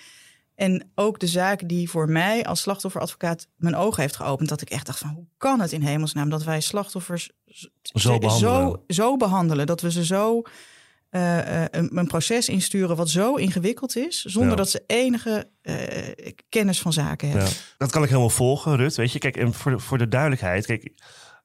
En 0.61 0.91
ook 0.95 1.19
de 1.19 1.27
zaak 1.27 1.69
die 1.69 1.91
voor 1.91 2.11
mij 2.11 2.45
als 2.45 2.61
slachtofferadvocaat 2.61 3.47
mijn 3.57 3.77
ogen 3.77 4.03
heeft 4.03 4.17
geopend. 4.17 4.49
Dat 4.49 4.61
ik 4.61 4.71
echt 4.71 4.87
dacht 4.87 4.99
van 4.99 5.09
hoe 5.09 5.27
kan 5.37 5.61
het 5.61 5.73
in 5.73 5.83
hemelsnaam 5.83 6.31
dat 6.31 6.45
wij 6.45 6.61
slachtoffers 6.61 7.31
zo 7.83 8.19
behandelen. 8.19 8.61
Zo, 8.61 8.83
zo 8.87 9.17
behandelen 9.17 9.67
dat 9.67 9.81
we 9.81 9.91
ze 9.91 10.05
zo 10.05 10.43
uh, 11.11 11.65
een, 11.71 11.99
een, 11.99 12.07
proces 12.07 12.49
insturen 12.49 12.97
wat 12.97 13.09
zo 13.09 13.35
ingewikkeld 13.35 13.97
is. 13.97 14.23
Zonder 14.23 14.51
ja. 14.51 14.57
dat 14.57 14.71
ze 14.71 14.85
enige 14.87 15.49
uh, 15.63 15.77
kennis 16.49 16.81
van 16.81 16.93
zaken 16.93 17.29
hebben. 17.29 17.47
Ja. 17.47 17.55
Dat 17.79 17.91
kan 17.91 18.03
ik 18.03 18.09
helemaal 18.09 18.31
volgen, 18.31 18.77
Rut. 18.77 18.97
Weet 18.97 19.13
je, 19.13 19.19
kijk, 19.19 19.37
en 19.37 19.55
voor 19.55 19.71
de, 19.71 19.79
voor 19.79 19.99
de 19.99 20.09
duidelijkheid. 20.09 20.67
Kijk, 20.67 20.93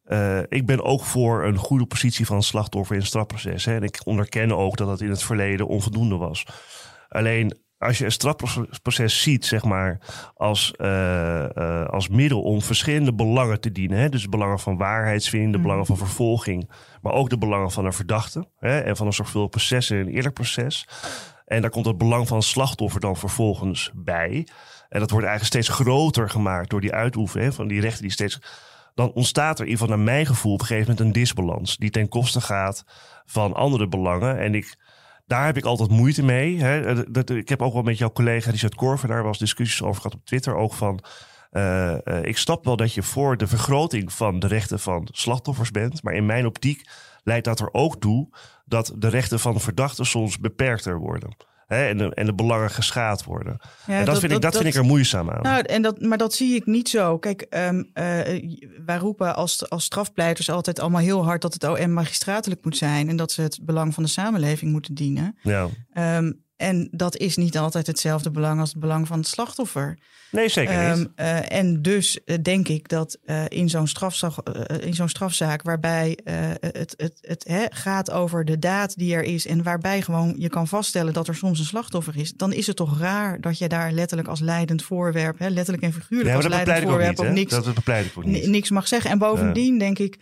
uh, 0.08 0.40
ik 0.50 0.66
ben 0.66 0.84
ook 0.84 1.04
voor 1.04 1.46
een 1.46 1.58
goede 1.58 1.86
positie 1.86 2.26
van 2.26 2.44
slachtoffer 2.44 2.94
in 2.94 3.02
het 3.02 3.10
strafproces. 3.10 3.66
Hè, 3.66 3.76
en 3.76 3.84
ik 3.84 4.02
onderken 4.04 4.52
ook 4.52 4.78
dat 4.78 4.88
dat 4.88 5.02
in 5.02 5.10
het 5.10 5.24
verleden 5.24 5.68
onvoldoende 5.68 6.16
was. 6.16 6.46
Alleen 7.10 7.64
als 7.78 7.98
je 7.98 8.06
een 8.06 8.12
strafproces 8.12 9.22
ziet, 9.22 9.46
zeg 9.46 9.64
maar, 9.64 10.00
als, 10.34 10.74
uh, 10.78 11.46
uh, 11.56 11.86
als 11.86 12.08
middel 12.08 12.42
om 12.42 12.62
verschillende 12.62 13.14
belangen 13.14 13.60
te 13.60 13.72
dienen. 13.72 13.98
Hè? 13.98 14.10
Dus 14.10 14.22
de 14.22 14.30
belangen 14.30 14.60
van 14.60 14.78
waarheidsvinding, 14.78 15.54
de 15.54 15.60
belangen 15.60 15.86
van 15.86 15.98
vervolging, 15.98 16.70
maar 17.02 17.14
ook 17.14 17.30
de 17.30 17.38
belangen 17.38 17.72
van 17.72 17.86
een 17.86 17.94
verdachte. 17.94 18.48
Hè? 18.60 18.80
En 18.80 18.96
van 18.96 19.08
een 19.08 19.14
zorgvuldig 19.14 19.50
proces 19.50 19.90
en 19.90 19.98
een 19.98 20.08
eerlijk 20.08 20.34
proces. 20.34 20.88
En 21.46 21.62
daar 21.62 21.70
komt 21.70 21.86
het 21.86 21.98
belang 21.98 22.28
van 22.28 22.38
het 22.38 22.46
slachtoffer 22.46 23.00
dan 23.00 23.18
vervolgens 23.18 23.92
bij. 23.94 24.48
En 24.90 25.00
dat 25.00 25.12
wordt 25.12 25.26
eigenlijk 25.28 25.56
steeds 25.56 25.80
groter 25.80 26.30
gemaakt 26.30 26.70
door 26.70 26.82
die 26.82 26.94
uitoefening 26.94 27.54
van 27.54 27.68
die 27.68 27.82
rechten 27.82 28.02
die 28.02 28.12
steeds. 28.12 28.42
Dan 28.94 29.12
ontstaat 29.12 29.60
er 29.60 29.66
in 29.66 29.72
ieder 29.72 29.86
geval 29.86 29.98
naar 29.98 30.06
mijn 30.06 30.26
gevoel 30.26 30.54
op 30.54 30.60
een 30.60 30.66
gegeven 30.66 30.90
moment 30.90 31.06
een 31.08 31.22
disbalans. 31.22 31.78
Die 31.78 31.90
ten 31.90 32.10
koste 32.10 32.42
gaat 32.42 32.84
van 33.26 33.54
andere 33.54 33.88
belangen. 33.88 34.40
En 34.40 34.56
ik 34.56 34.78
daar 35.26 35.46
heb 35.46 35.58
ik 35.58 35.66
altijd 35.66 35.90
moeite 35.90 36.24
mee. 36.24 36.60
Hè. 36.60 37.04
Dat, 37.12 37.30
ik 37.30 37.50
heb 37.50 37.62
ook 37.62 37.74
wel 37.74 37.82
met 37.82 37.98
jouw 37.98 38.12
collega 38.12 38.52
Richard 38.52 38.76
Korver 38.76 39.08
daar 39.08 39.24
was 39.24 39.38
discussies 39.38 39.84
over 39.84 40.02
gehad 40.02 40.18
op 40.18 40.26
Twitter 40.26 40.56
ook 40.56 40.74
van. 40.74 41.04
Uh, 41.52 41.98
uh, 42.04 42.24
ik 42.24 42.38
snap 42.38 42.66
wel 42.66 42.76
dat 42.76 42.94
je 42.94 43.04
voor 43.04 43.38
de 43.38 43.48
vergroting 43.48 44.14
van 44.14 44.40
de 44.40 44.48
rechten 44.48 44.80
van 44.80 45.08
slachtoffers 45.12 45.72
bent. 45.72 46.04
Maar 46.04 46.14
in 46.14 46.26
mijn 46.26 46.46
optiek 46.46 46.90
leidt 47.24 47.46
dat 47.46 47.60
er 47.60 47.74
ook 47.74 48.00
toe 48.00 48.30
dat 48.66 48.94
de 48.98 49.08
rechten 49.08 49.40
van 49.40 49.60
verdachten 49.60 50.06
soms 50.06 50.40
beperkter 50.40 50.98
worden. 50.98 51.36
Hè, 51.66 51.88
en, 51.88 51.98
de, 51.98 52.14
en 52.14 52.26
de 52.26 52.34
belangen 52.34 52.70
geschaad 52.70 53.24
worden. 53.24 53.58
Ja, 53.62 53.94
en 53.94 53.98
dat, 53.98 54.06
dat, 54.06 54.20
vind, 54.20 54.32
ik, 54.32 54.42
dat, 54.42 54.52
dat, 54.52 54.62
vind 54.62 54.74
ik 54.74 54.82
er 54.82 54.88
moeizaam 54.88 55.30
aan. 55.30 55.42
Nou, 55.42 55.62
en 55.62 55.82
dat, 55.82 56.02
maar 56.02 56.18
dat 56.18 56.34
zie 56.34 56.56
ik 56.56 56.66
niet 56.66 56.90
zo. 56.90 57.18
Kijk, 57.18 57.46
um, 57.50 57.78
uh, 57.78 57.84
wij 58.86 58.98
roepen 58.98 59.36
als, 59.36 59.70
als 59.70 59.84
strafpleiters 59.84 60.50
altijd 60.50 60.80
allemaal 60.80 61.02
heel 61.02 61.24
hard 61.24 61.42
dat 61.42 61.54
het 61.54 61.64
OM 61.64 61.94
magistratelijk 61.94 62.64
moet 62.64 62.78
zijn. 62.78 63.10
En 63.10 63.16
dat 63.16 63.32
ze 63.32 63.42
het 63.42 63.60
belang 63.62 63.94
van 63.94 64.04
de 64.04 64.10
samenleving 64.10 64.72
moeten 64.72 64.94
dienen. 64.94 65.38
Ja. 65.42 65.68
Um, 66.18 66.45
en 66.58 66.88
dat 66.92 67.18
is 67.18 67.36
niet 67.36 67.58
altijd 67.58 67.88
hetzelfde 67.88 68.32
belang 68.32 68.60
als 68.60 68.70
het 68.70 68.80
belang 68.80 69.08
van 69.08 69.20
het 69.20 69.28
slachtoffer. 69.28 69.98
Nee, 70.32 70.50
zeker 70.50 70.90
niet. 70.90 70.98
Um, 70.98 71.14
uh, 71.16 71.52
en 71.52 71.82
dus 71.82 72.20
uh, 72.26 72.38
denk 72.42 72.68
ik 72.68 72.90
dat 72.90 73.18
uh, 73.26 73.44
in 73.48 73.70
zo'n 73.70 73.88
strafzaak, 73.88 74.50
in 74.80 74.94
zo'n 74.94 75.10
strafzaak 75.10 75.62
waarbij 75.62 76.20
het, 76.60 76.94
het, 76.98 77.18
het 77.22 77.44
hè, 77.48 77.66
gaat 77.70 78.12
over 78.12 78.46
de 78.46 78.60
daad 78.60 78.98
die 78.98 79.16
er 79.16 79.24
is 79.24 79.48
en 79.48 79.64
waarbij 79.64 80.02
gewoon 80.02 80.36
je 80.38 80.50
kan 80.50 80.68
vaststellen 80.68 81.14
dat 81.14 81.28
er 81.28 81.36
soms 81.36 81.60
een 81.60 81.66
slachtoffer 81.66 82.18
is, 82.18 82.34
dan 82.34 82.54
is 82.54 82.68
het 82.68 82.76
toch 82.76 83.00
raar 83.00 83.42
dat 83.42 83.58
je 83.58 83.68
daar 83.68 83.92
letterlijk 83.92 84.30
als 84.30 84.40
leidend 84.40 84.84
voorwerp, 84.84 85.40
hè, 85.40 85.48
letterlijk 85.48 85.84
en 85.84 85.94
figuurlijk 85.94 86.30
ja, 86.30 86.36
als 86.36 86.48
leidend 86.48 86.80
voorwerp 86.80 87.18
niet, 87.18 87.28
op 87.28 87.34
niks, 87.34 87.52
dat 87.52 87.74
bepleit 87.74 88.06
ik 88.06 88.18
ook 88.18 88.26
niet. 88.26 88.48
niks 88.48 88.70
mag 88.70 88.88
zeggen. 88.88 89.12
En 89.12 89.18
bovendien 89.18 89.80
denk 89.80 90.00
ik. 90.00 90.18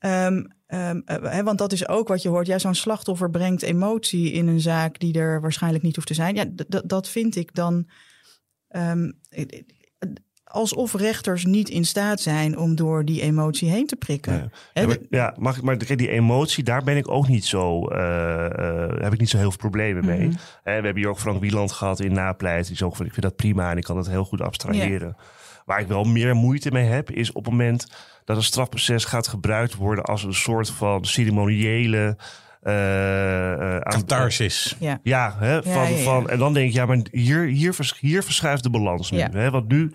Um, 0.00 0.58
Um, 0.74 1.02
uh, 1.06 1.38
want 1.38 1.58
dat 1.58 1.72
is 1.72 1.88
ook 1.88 2.08
wat 2.08 2.22
je 2.22 2.28
hoort. 2.28 2.46
Ja, 2.46 2.58
zo'n 2.58 2.74
slachtoffer 2.74 3.30
brengt 3.30 3.62
emotie 3.62 4.32
in 4.32 4.46
een 4.46 4.60
zaak 4.60 4.98
die 4.98 5.18
er 5.18 5.40
waarschijnlijk 5.40 5.84
niet 5.84 5.94
hoeft 5.94 6.06
te 6.06 6.14
zijn. 6.14 6.34
Ja, 6.34 6.44
dat 6.84 7.08
vind 7.08 7.36
ik 7.36 7.54
dan. 7.54 7.88
Um, 8.68 9.18
alsof 10.44 10.94
rechters 10.94 11.44
niet 11.44 11.68
in 11.68 11.84
staat 11.84 12.20
zijn 12.20 12.58
om 12.58 12.74
door 12.74 13.04
die 13.04 13.20
emotie 13.20 13.70
heen 13.70 13.86
te 13.86 13.96
prikken. 13.96 14.32
Ja, 14.32 14.50
ja, 14.72 14.86
maar, 14.86 14.98
ja 15.10 15.34
mag 15.38 15.56
ik 15.56 15.62
maar 15.62 15.78
die 15.78 16.08
emotie, 16.08 16.64
daar 16.64 16.82
ben 16.82 16.96
ik 16.96 17.10
ook 17.10 17.28
niet 17.28 17.44
zo, 17.44 17.92
uh, 17.92 17.98
uh, 17.98 19.02
heb 19.02 19.12
ik 19.12 19.20
niet 19.20 19.30
zo 19.30 19.36
heel 19.36 19.50
veel 19.50 19.58
problemen 19.58 20.04
mee. 20.04 20.26
Mm 20.26 20.30
-hmm. 20.30 20.38
we 20.64 20.70
hebben 20.70 20.96
hier 20.96 21.08
ook 21.08 21.18
Frank 21.18 21.40
Wieland 21.40 21.72
gehad 21.72 22.00
in 22.00 22.12
napleit. 22.12 22.64
Die 22.64 22.74
is 22.74 22.82
ook 22.82 22.96
van, 22.96 23.06
ik 23.06 23.12
vind 23.12 23.24
dat 23.24 23.36
prima 23.36 23.70
en 23.70 23.76
ik 23.76 23.84
kan 23.84 23.96
dat 23.96 24.08
heel 24.08 24.24
goed 24.24 24.40
abstraheren. 24.40 25.16
Ja. 25.18 25.24
Waar 25.70 25.80
ik 25.80 25.86
wel 25.86 26.04
meer 26.04 26.34
moeite 26.34 26.70
mee 26.70 26.84
heb, 26.84 27.10
is 27.10 27.32
op 27.32 27.44
het 27.44 27.52
moment 27.52 27.86
dat 28.24 28.36
een 28.36 28.42
strafproces 28.42 29.04
gaat 29.04 29.28
gebruikt 29.28 29.74
worden 29.74 30.04
als 30.04 30.24
een 30.24 30.34
soort 30.34 30.70
van 30.70 31.04
ceremoniële. 31.04 32.16
Uh, 32.62 33.78
Catharsis. 33.78 34.76
Ja, 34.78 35.00
ja, 35.02 35.36
hè, 35.38 35.62
van, 35.62 35.72
ja, 35.72 35.88
ja, 35.88 36.02
van, 36.02 36.30
en 36.30 36.38
dan 36.38 36.52
denk 36.52 36.68
ik, 36.68 36.74
ja, 36.74 36.86
maar 36.86 36.98
hier, 37.10 37.44
hier, 37.44 37.74
vers, 37.74 37.94
hier 38.00 38.22
verschuift 38.22 38.62
de 38.62 38.70
balans 38.70 39.10
nu. 39.10 39.18
Hè, 39.18 39.50
want 39.50 39.68
nu 39.68 39.92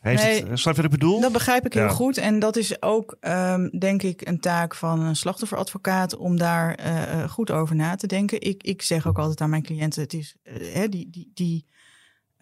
heeft 0.00 0.22
Nee, 0.22 0.44
het, 0.44 0.58
snap 0.58 0.76
je 0.76 0.82
wat 0.82 0.92
ik 0.92 0.98
bedoel? 0.98 1.20
Dat 1.20 1.32
begrijp 1.32 1.66
ik 1.66 1.72
heel 1.72 1.88
goed. 1.88 2.18
En 2.18 2.38
dat 2.38 2.56
is 2.56 2.82
ook, 2.82 3.16
um, 3.20 3.78
denk 3.78 4.02
ik, 4.02 4.28
een 4.28 4.40
taak 4.40 4.74
van 4.74 5.00
een 5.00 5.16
slachtofferadvocaat 5.16 6.16
om 6.16 6.36
daar 6.36 6.80
uh, 6.86 7.30
goed 7.30 7.50
over 7.50 7.76
na 7.76 7.94
te 7.94 8.06
denken. 8.06 8.40
Ik, 8.40 8.62
ik 8.62 8.82
zeg 8.82 9.06
ook 9.06 9.18
altijd 9.18 9.40
aan 9.40 9.50
mijn 9.50 9.62
cliënten: 9.62 10.02
het 10.02 10.12
is, 10.12 10.36
uh, 10.44 10.74
hè, 10.74 10.88
die, 10.88 11.10
die, 11.10 11.30
die, 11.34 11.66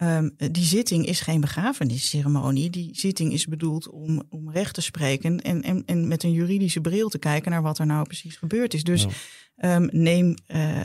um, 0.01 0.35
die 0.51 0.63
zitting 0.63 1.05
is 1.05 1.19
geen 1.21 1.41
begrafenisceremonie. 1.41 2.69
Die 2.69 2.89
zitting 2.91 3.33
is 3.33 3.45
bedoeld 3.45 3.89
om, 3.89 4.23
om 4.29 4.51
recht 4.51 4.73
te 4.73 4.81
spreken 4.81 5.41
en, 5.41 5.61
en, 5.61 5.83
en 5.85 6.07
met 6.07 6.23
een 6.23 6.31
juridische 6.31 6.81
bril 6.81 7.09
te 7.09 7.17
kijken 7.19 7.51
naar 7.51 7.61
wat 7.61 7.79
er 7.79 7.85
nou 7.85 8.03
precies 8.05 8.35
gebeurd 8.35 8.73
is. 8.73 8.83
Dus 8.83 9.05
Ja. 9.57 9.75
um, 9.75 9.89
neem, 9.91 10.35
uh, 10.47 10.79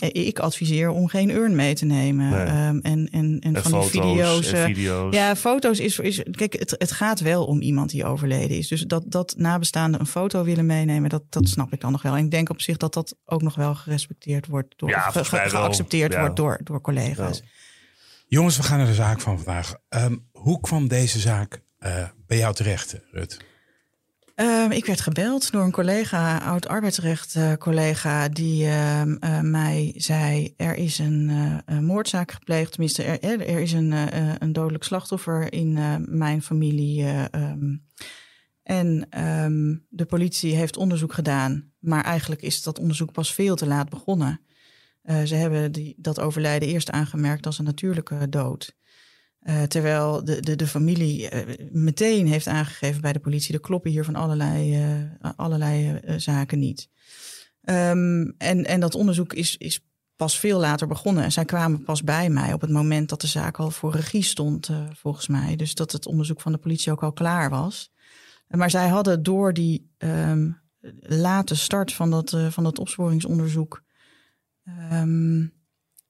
ik 0.00 0.38
adviseer 0.38 0.88
om 0.90 1.08
geen 1.08 1.30
urn 1.30 1.54
mee 1.54 1.74
te 1.74 1.84
nemen. 1.84 2.28
Nee. 2.30 2.80
en 2.82 3.08
en, 3.10 3.38
en 3.40 3.54
En 3.54 3.62
van 3.62 3.80
die 3.80 3.88
video's. 3.90 4.52
eh, 4.52 5.10
ja, 5.10 5.36
foto's 5.36 5.78
is, 5.78 5.98
is 5.98 6.22
kijk, 6.30 6.52
het, 6.58 6.74
het 6.78 6.92
gaat 6.92 7.20
wel 7.20 7.44
om 7.44 7.60
iemand 7.60 7.90
die 7.90 8.04
overleden 8.04 8.56
is. 8.56 8.68
Dus 8.68 8.82
dat, 8.82 9.04
dat 9.06 9.34
nabestaanden 9.36 10.00
een 10.00 10.06
foto 10.06 10.44
willen 10.44 10.66
meenemen, 10.66 11.10
dat, 11.10 11.22
dat 11.30 11.48
snap 11.48 11.72
ik 11.72 11.80
dan 11.80 11.92
nog 11.92 12.02
wel. 12.02 12.16
En 12.16 12.24
ik 12.24 12.30
denk 12.30 12.48
op 12.50 12.60
zich 12.60 12.76
dat 12.76 12.94
dat 12.94 13.16
ook 13.24 13.42
nog 13.42 13.54
wel 13.54 13.74
gerespecteerd 13.74 14.46
wordt 14.46 14.74
door, 14.78 14.88
Ja, 14.88 15.00
ge- 15.10 15.24
ge- 15.24 15.48
geaccepteerd 15.48 16.12
Ja. 16.12 16.20
wordt 16.20 16.36
door, 16.36 16.60
door 16.64 16.80
collega's. 16.80 17.42
Jongens, 18.30 18.56
we 18.56 18.62
gaan 18.62 18.78
naar 18.78 18.86
de 18.86 18.94
zaak 18.94 19.20
van 19.20 19.36
vandaag. 19.36 19.74
Ehm, 19.88 20.16
hoe 20.32 20.60
kwam 20.60 20.88
deze 20.88 21.18
zaak 21.18 21.62
eh, 21.78 22.08
bij 22.26 22.38
jou 22.38 22.54
terecht, 22.54 23.00
Rut? 23.12 23.44
Ehm, 24.34 24.70
ik 24.70 24.86
werd 24.86 25.00
gebeld 25.00 25.52
door 25.52 25.62
een 25.62 25.70
collega, 25.70 26.38
oud 26.38 26.68
arbeidsrecht 26.68 27.38
collega, 27.58 28.28
die 28.28 28.66
ehm, 28.66 29.16
eh, 29.20 29.40
mij 29.40 29.92
zei: 29.96 30.54
er 30.56 30.74
is 30.74 30.98
een, 30.98 31.28
eh, 31.28 31.76
een 31.76 31.84
moordzaak 31.84 32.32
gepleegd. 32.32 32.70
Tenminste, 32.70 33.02
er, 33.02 33.40
er 33.40 33.60
is 33.60 33.72
een, 33.72 33.92
een 34.42 34.52
dodelijk 34.52 34.84
slachtoffer 34.84 35.52
in 35.52 35.78
mijn 36.18 36.42
familie. 36.42 37.06
en 38.62 39.06
de 39.88 40.04
politie 40.08 40.54
heeft 40.54 40.76
onderzoek 40.76 41.12
gedaan, 41.12 41.72
maar 41.78 42.04
eigenlijk 42.04 42.42
is 42.42 42.62
dat 42.62 42.78
onderzoek 42.78 43.12
pas 43.12 43.34
veel 43.34 43.56
te 43.56 43.66
laat 43.66 43.88
begonnen. 43.88 44.40
Eh, 45.10 45.22
ze 45.22 45.34
hebben 45.34 45.72
die, 45.72 45.94
dat 45.96 46.20
overlijden 46.20 46.68
eerst 46.68 46.90
aangemerkt 46.90 47.46
als 47.46 47.58
een 47.58 47.64
natuurlijke 47.64 48.28
dood. 48.28 48.76
Eh, 49.40 49.62
terwijl 49.62 50.24
de, 50.24 50.40
de, 50.40 50.56
de 50.56 50.66
familie 50.66 51.28
eh, 51.28 51.68
meteen 51.70 52.26
heeft 52.26 52.46
aangegeven 52.46 53.00
bij 53.00 53.12
de 53.12 53.18
politie: 53.18 53.54
er 53.54 53.60
kloppen 53.60 53.90
hier 53.90 54.04
van 54.04 54.14
allerlei, 54.14 54.78
allerlei 55.36 56.00
zaken 56.16 56.58
niet. 56.58 56.88
Ehm, 57.62 58.30
en, 58.38 58.64
en 58.64 58.80
dat 58.80 58.94
onderzoek 58.94 59.32
is, 59.32 59.56
is 59.56 59.86
pas 60.16 60.38
veel 60.38 60.58
later 60.58 60.86
begonnen. 60.86 61.24
En 61.24 61.32
zij 61.32 61.44
kwamen 61.44 61.82
pas 61.82 62.04
bij 62.04 62.30
mij 62.30 62.52
op 62.52 62.60
het 62.60 62.70
moment 62.70 63.08
dat 63.08 63.20
de 63.20 63.26
zaak 63.26 63.58
al 63.58 63.70
voor 63.70 63.92
regie 63.92 64.22
stond, 64.22 64.70
volgens 64.92 65.28
mij. 65.28 65.56
Dus 65.56 65.74
dat 65.74 65.92
het 65.92 66.06
onderzoek 66.06 66.40
van 66.40 66.52
de 66.52 66.58
politie 66.58 66.92
ook 66.92 67.02
al 67.02 67.12
klaar 67.12 67.50
was. 67.50 67.92
Maar 68.48 68.70
zij 68.70 68.88
hadden 68.88 69.22
door 69.22 69.52
die 69.52 69.90
ehm, 69.98 70.50
late 71.00 71.54
start 71.54 71.92
van 71.92 72.10
dat, 72.10 72.36
van 72.50 72.64
dat 72.64 72.78
opsporingsonderzoek. 72.78 73.82
Ehm, 74.90 75.40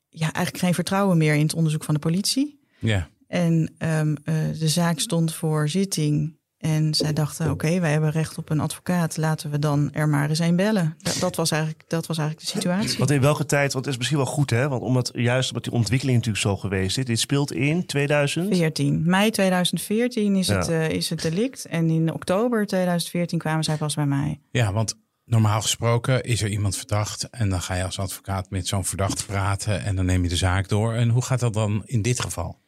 ja, 0.09 0.33
eigenlijk 0.33 0.59
geen 0.59 0.75
vertrouwen 0.75 1.17
meer 1.19 1.35
in 1.35 1.43
het 1.43 1.55
onderzoek 1.55 1.85
van 1.85 1.95
de 1.95 2.01
politie. 2.01 2.61
Ja. 2.79 3.09
En 3.27 3.75
ehm, 3.79 4.15
eh, 4.25 4.35
de 4.59 4.69
zaak 4.69 4.99
stond 4.99 5.35
voor 5.35 5.69
zitting. 5.69 6.39
En 6.59 6.95
zij 6.95 7.13
dachten, 7.13 7.51
oké, 7.51 7.81
wij 7.81 7.93
hebben 7.93 8.11
recht 8.11 8.39
op 8.39 8.51
een 8.51 8.61
advocaat. 8.61 9.17
Laten 9.17 9.51
we 9.51 9.59
dan 9.59 9.93
er 9.93 10.09
maar 10.09 10.29
eens 10.29 10.39
een 10.39 10.57
bellen. 10.57 10.95
Dat, 10.99 11.17
dat, 11.21 11.37
was, 11.37 11.51
eigenlijk, 11.51 11.85
dat 11.89 12.07
was 12.07 12.19
eigenlijk 12.19 12.49
de 12.49 12.59
situatie. 12.59 12.99
Want 12.99 13.11
in 13.11 13.21
welke 13.21 13.47
tijd, 13.47 13.73
want 13.73 13.85
het 13.85 13.95
is 13.95 13.99
misschien 13.99 14.19
wel 14.19 14.33
goed 14.33 14.51
hè, 14.51 14.69
want 14.69 14.83
omdat, 14.83 15.11
juist 15.15 15.49
omdat 15.49 15.65
die 15.65 15.73
ontwikkeling 15.73 16.17
natuurlijk 16.17 16.45
zo 16.45 16.57
geweest 16.57 16.99
is. 16.99 17.05
Dit 17.05 17.21
speelt 17.21 17.53
in 17.53 17.87
2000. 17.87 18.57
14. 18.57 19.03
Mei 19.05 19.31
2014 19.31 20.37
is, 20.37 20.47
Ja. 20.47 20.57
het, 20.57 20.69
eh, 20.69 20.89
is 20.89 21.11
het 21.11 21.23
delict. 21.23 21.65
En 21.65 21.91
in 21.91 22.13
oktober 22.13 22.67
2014 22.67 23.39
kwamen 23.39 23.65
zij 23.65 23.77
pas 23.77 23.95
bij 23.95 24.07
mij. 24.07 24.41
ja, 24.51 24.73
want 24.73 24.99
normaal 25.31 25.61
gesproken 25.61 26.23
is 26.23 26.43
er 26.43 26.49
iemand 26.49 26.77
verdacht. 26.77 27.31
En 27.31 27.49
dan 27.49 27.61
ga 27.61 27.75
je 27.75 27.85
als 27.85 27.99
advocaat 27.99 28.51
met 28.51 28.67
zo'n 28.67 28.85
verdachte 28.85 29.27
praten. 29.27 29.83
En 29.83 29.97
dan 29.97 30.05
neem 30.05 30.23
je 30.23 30.29
de 30.29 30.37
zaak 30.37 30.69
door. 30.69 30.95
En 30.95 31.09
hoe 31.09 31.25
gaat 31.25 31.41
dat 31.41 31.55
dan 31.55 31.83
in 31.85 32.03
dit 32.03 32.21
geval? 32.21 32.59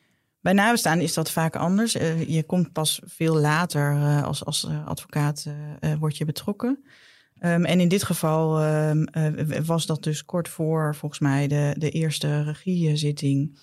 Bij 0.40 0.52
nabestaan 0.52 1.00
is 1.00 1.14
dat 1.14 1.30
vaak 1.30 1.56
anders. 1.56 1.94
Eh, 1.94 2.28
je 2.28 2.42
komt 2.42 2.72
pas 2.72 3.00
veel 3.04 3.36
later 3.36 3.92
eh, 3.92 4.22
als, 4.22 4.44
als 4.44 4.64
eh, 4.64 4.86
advocaat 4.86 5.46
eh, 5.80 5.94
word 5.94 6.16
je 6.16 6.24
betrokken. 6.24 6.84
Ehm, 7.42 7.64
en 7.64 7.80
in 7.80 7.88
dit 7.88 8.02
geval 8.02 8.60
ehm, 8.60 9.02
eh, 9.02 9.60
was 9.64 9.86
dat 9.86 10.02
dus 10.02 10.24
kort 10.24 10.48
voor 10.48 10.94
volgens 10.94 11.20
mij 11.20 11.48
de, 11.48 11.74
de 11.78 11.90
eerste 11.90 12.42
regiezitting. 12.42 13.58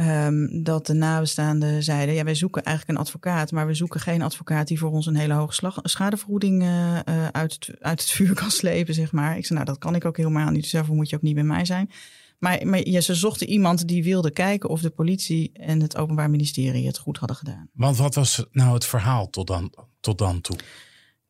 Ehm, 0.00 0.62
dat 0.62 0.86
de 0.86 0.92
nabestaanden 0.92 1.82
zeiden: 1.82 2.14
ja, 2.14 2.24
wij 2.24 2.34
zoeken 2.34 2.62
eigenlijk 2.62 2.98
een 2.98 3.04
advocaat, 3.04 3.52
maar 3.52 3.66
we 3.66 3.74
zoeken 3.74 4.00
geen 4.00 4.22
advocaat 4.22 4.68
die 4.68 4.78
voor 4.78 4.90
ons 4.90 5.06
een 5.06 5.16
hele 5.16 5.34
hoge 5.34 5.52
slag, 5.52 5.78
schadevergoeding 5.82 6.62
eh, 6.62 6.98
eh, 6.98 7.28
uit, 7.32 7.52
het, 7.52 7.76
uit 7.80 8.00
het 8.00 8.10
vuur 8.16 8.34
kan 8.34 8.50
slepen, 8.50 8.94
zeg 8.94 9.12
maar. 9.12 9.36
Ik 9.36 9.46
zei: 9.46 9.58
Nou, 9.58 9.70
dat 9.70 9.78
kan 9.78 9.94
ik 9.94 10.04
ook 10.04 10.16
helemaal 10.16 10.50
niet, 10.50 10.62
dus 10.62 10.70
daarvoor 10.70 10.94
moet 10.94 11.10
je 11.10 11.16
ook 11.16 11.22
niet 11.22 11.34
bij 11.34 11.44
mij 11.44 11.64
zijn. 11.64 11.90
Maar, 12.38 12.66
maar 12.66 12.88
ja, 12.88 13.00
ze 13.00 13.14
zochten 13.14 13.48
iemand 13.48 13.88
die 13.88 14.04
wilde 14.04 14.30
kijken 14.30 14.68
of 14.68 14.80
de 14.80 14.90
politie 14.90 15.52
en 15.52 15.80
het 15.80 15.96
Openbaar 15.96 16.30
Ministerie 16.30 16.86
het 16.86 16.98
goed 16.98 17.18
hadden 17.18 17.36
gedaan. 17.36 17.68
Want 17.72 17.96
wat 17.96 18.14
was 18.14 18.46
nou 18.52 18.74
het 18.74 18.86
verhaal 18.86 19.30
tot 19.30 19.46
dan, 19.46 19.74
tot 20.00 20.18
dan 20.18 20.40
toe? 20.40 20.56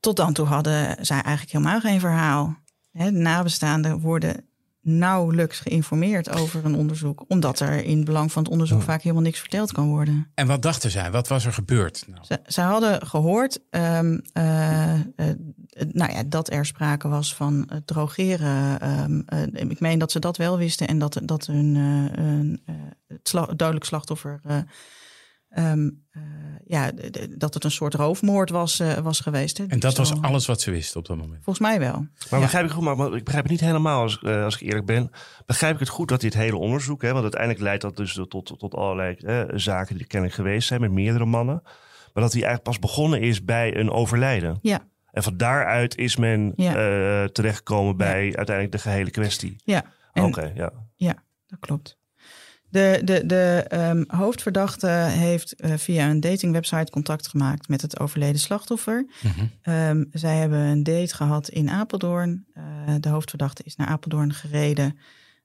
Tot 0.01 0.17
dan 0.17 0.33
toe 0.33 0.47
hadden 0.47 1.07
zij 1.07 1.21
eigenlijk 1.21 1.53
helemaal 1.53 1.81
geen 1.81 2.01
verhaal. 2.01 2.57
De 2.91 3.11
nabestaanden 3.11 4.01
worden 4.01 4.50
nauwelijks 4.83 5.59
geïnformeerd 5.61 6.31
over 6.31 6.65
een 6.65 6.75
onderzoek, 6.75 7.25
omdat 7.29 7.61
er 7.61 7.85
in 7.85 7.97
het 7.97 8.05
belang 8.05 8.33
van 8.33 8.43
het 8.43 8.53
onderzoek 8.53 8.79
Oh. 8.79 8.85
vaak 8.85 9.03
helemaal 9.03 9.23
niks 9.25 9.39
verteld 9.41 9.73
kan 9.73 9.89
worden. 9.89 10.31
En 10.35 10.47
wat 10.47 10.63
dachten 10.63 10.91
zij? 10.91 11.11
Wat 11.11 11.29
was 11.29 11.45
er 11.47 11.53
gebeurd? 11.53 12.05
Nou, 12.07 12.25
Ze, 12.25 12.39
ze 12.47 12.61
hadden 12.61 13.07
gehoord 13.07 13.59
ehm, 13.71 14.19
eh, 14.33 14.93
eh, 14.95 15.01
nou 15.93 16.13
ja, 16.13 16.23
dat 16.27 16.51
er 16.53 16.67
sprake 16.67 17.09
was 17.09 17.35
van 17.35 17.65
het 17.73 17.87
drogeren. 17.87 18.81
Ehm, 18.81 19.21
eh, 19.27 19.71
ik 19.71 19.81
meen 19.81 19.99
dat 19.99 20.13
ze 20.13 20.19
dat 20.19 20.37
wel 20.37 20.59
wisten 20.59 20.89
en 20.89 20.99
dat, 20.99 21.21
dat 21.25 21.47
hun 21.47 21.77
eh, 21.77 22.25
een, 22.25 22.61
eh, 22.67 22.75
het 23.09 23.29
sla- 23.29 23.47
het 23.47 23.59
dodelijk 23.59 23.85
slachtoffer. 23.85 24.41
Eh, 25.51 25.71
ehm, 25.71 25.91
eh, 26.11 26.23
ja, 26.65 26.91
dat 27.31 27.55
het 27.55 27.65
een 27.65 27.71
soort 27.71 27.95
roofmoord 27.95 28.51
was, 28.51 28.81
eh, 28.81 28.93
was 28.99 29.21
geweest. 29.21 29.59
Hè. 29.59 29.65
en 29.69 29.81
dat 29.81 29.97
was 29.97 30.21
alles 30.23 30.47
wat 30.47 30.61
ze 30.61 30.71
wisten 30.71 31.01
op 31.01 31.07
dat 31.07 31.17
moment. 31.17 31.45
Volgens 31.45 31.67
mij 31.69 31.79
wel. 31.79 31.93
Maar 32.31 32.39
Ja. 32.39 32.45
begrijp 32.45 32.65
ik 32.65 32.71
goed, 32.71 32.83
maar, 32.85 33.15
ik 33.15 33.25
begrijp 33.25 33.43
het 33.45 33.53
niet 33.53 33.61
helemaal 33.61 34.03
als, 34.03 34.19
eh, 34.23 34.45
als 34.45 34.55
ik 34.55 34.61
eerlijk 34.69 34.87
ben. 34.87 35.11
Begrijp 35.47 35.75
ik 35.75 35.81
het 35.81 35.89
goed 35.89 36.09
dat 36.09 36.21
dit 36.21 36.35
hele 36.35 36.57
onderzoek, 36.57 37.03
hè, 37.03 37.11
want 37.11 37.23
uiteindelijk 37.23 37.61
leidt 37.63 37.83
dat 37.83 37.97
dus 37.97 38.13
tot, 38.15 38.31
tot, 38.31 38.59
tot 38.59 38.75
allerlei 38.75 39.15
eh, 39.15 39.43
zaken 39.55 39.97
die 39.97 40.07
kennelijk 40.07 40.37
geweest 40.39 40.69
zijn 40.69 40.81
met 40.81 40.91
meerdere 40.91 41.25
mannen. 41.27 41.61
Maar 42.15 42.23
dat 42.23 42.33
die 42.33 42.45
eigenlijk 42.45 42.63
pas 42.63 42.79
begonnen 42.91 43.21
is 43.21 43.45
bij 43.45 43.77
een 43.77 43.91
overlijden. 43.91 44.59
Ja, 44.63 44.81
En 45.11 45.23
van 45.23 45.37
daaruit 45.37 45.97
is 45.97 46.17
men 46.17 46.53
Ja. 46.57 46.73
terechtgekomen 47.29 47.97
bij 47.97 48.23
uiteindelijk 48.37 48.73
de 48.73 48.79
gehele 48.79 49.11
kwestie. 49.11 49.57
ja. 49.65 49.85
Oké, 50.15 50.53
ja. 50.55 50.73
Ja, 50.97 51.15
dat 51.47 51.59
klopt. 51.59 51.99
De, 52.71 53.01
de, 53.05 53.27
de 53.27 53.65
ehm, 53.69 54.05
hoofdverdachte 54.07 54.87
heeft 55.09 55.55
eh, 55.55 55.77
via 55.77 56.11
een 56.11 56.21
datingwebsite 56.21 56.91
contact 56.91 57.29
gemaakt 57.29 57.69
met 57.69 57.83
het 57.83 58.01
overleden 58.01 58.41
slachtoffer. 58.41 59.07
Mhm. 59.23 59.47
Ehm, 59.63 60.05
zij 60.13 60.37
hebben 60.37 60.59
een 60.59 60.83
date 60.83 61.15
gehad 61.15 61.49
in 61.49 61.71
Apeldoorn. 61.71 62.47
Eh, 62.55 62.95
de 63.01 63.09
hoofdverdachte 63.09 63.63
is 63.65 63.77
naar 63.77 63.87
Apeldoorn 63.87 64.33
gereden. 64.33 64.99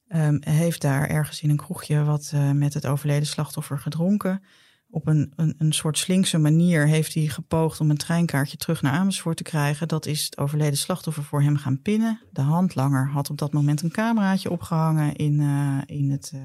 Ehm, 0.08 0.36
heeft 0.40 0.80
daar 0.80 1.08
ergens 1.08 1.42
in 1.42 1.50
een 1.50 1.56
kroegje 1.56 2.04
wat 2.04 2.30
eh, 2.34 2.50
met 2.50 2.74
het 2.74 2.86
overleden 2.86 3.26
slachtoffer 3.26 3.78
gedronken. 3.78 4.42
Op 4.90 5.06
een, 5.06 5.32
een, 5.36 5.54
een 5.58 5.72
soort 5.72 5.98
slinkse 5.98 6.38
manier 6.38 6.86
heeft 6.86 7.14
hij 7.14 7.26
gepoogd 7.26 7.80
om 7.80 7.90
een 7.90 7.96
treinkaartje 7.96 8.56
terug 8.56 8.82
naar 8.82 8.92
Amersfoort 8.92 9.36
te 9.36 9.42
krijgen. 9.42 9.88
Dat 9.88 10.06
is 10.06 10.24
het 10.24 10.38
overleden 10.38 10.78
slachtoffer 10.78 11.24
voor 11.24 11.42
hem 11.42 11.56
gaan 11.56 11.82
pinnen. 11.82 12.20
De 12.32 12.40
handlanger 12.40 13.08
had 13.08 13.30
op 13.30 13.38
dat 13.38 13.52
moment 13.52 13.82
een 13.82 13.90
cameraatje 13.90 14.50
opgehangen 14.50 15.16
in, 15.16 15.40
uh, 15.40 15.78
in, 15.86 16.10
het, 16.10 16.32
uh, 16.34 16.40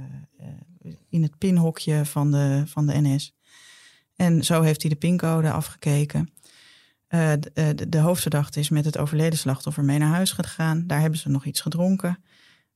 in 1.09 1.21
het 1.21 1.38
pinhokje 1.38 2.05
van 2.05 2.31
de, 2.31 2.63
van 2.65 2.85
de 2.85 3.01
NS. 3.01 3.35
En 4.15 4.43
zo 4.43 4.61
heeft 4.61 4.81
hij 4.81 4.89
de 4.89 4.97
pincode 4.97 5.51
afgekeken. 5.51 6.29
Uh, 7.09 7.31
de, 7.39 7.73
de, 7.75 7.89
de, 7.89 7.97
hoofdverdachte 7.97 8.59
is 8.59 8.69
met 8.69 8.85
het 8.85 8.97
overleden 8.97 9.39
slachtoffer 9.39 9.83
mee 9.83 9.97
naar 9.97 10.13
huis 10.13 10.31
gegaan. 10.31 10.88
Daar 10.88 11.00
hebben 11.00 11.19
ze 11.19 11.29
nog 11.29 11.45
iets 11.45 11.61
gedronken. 11.61 12.23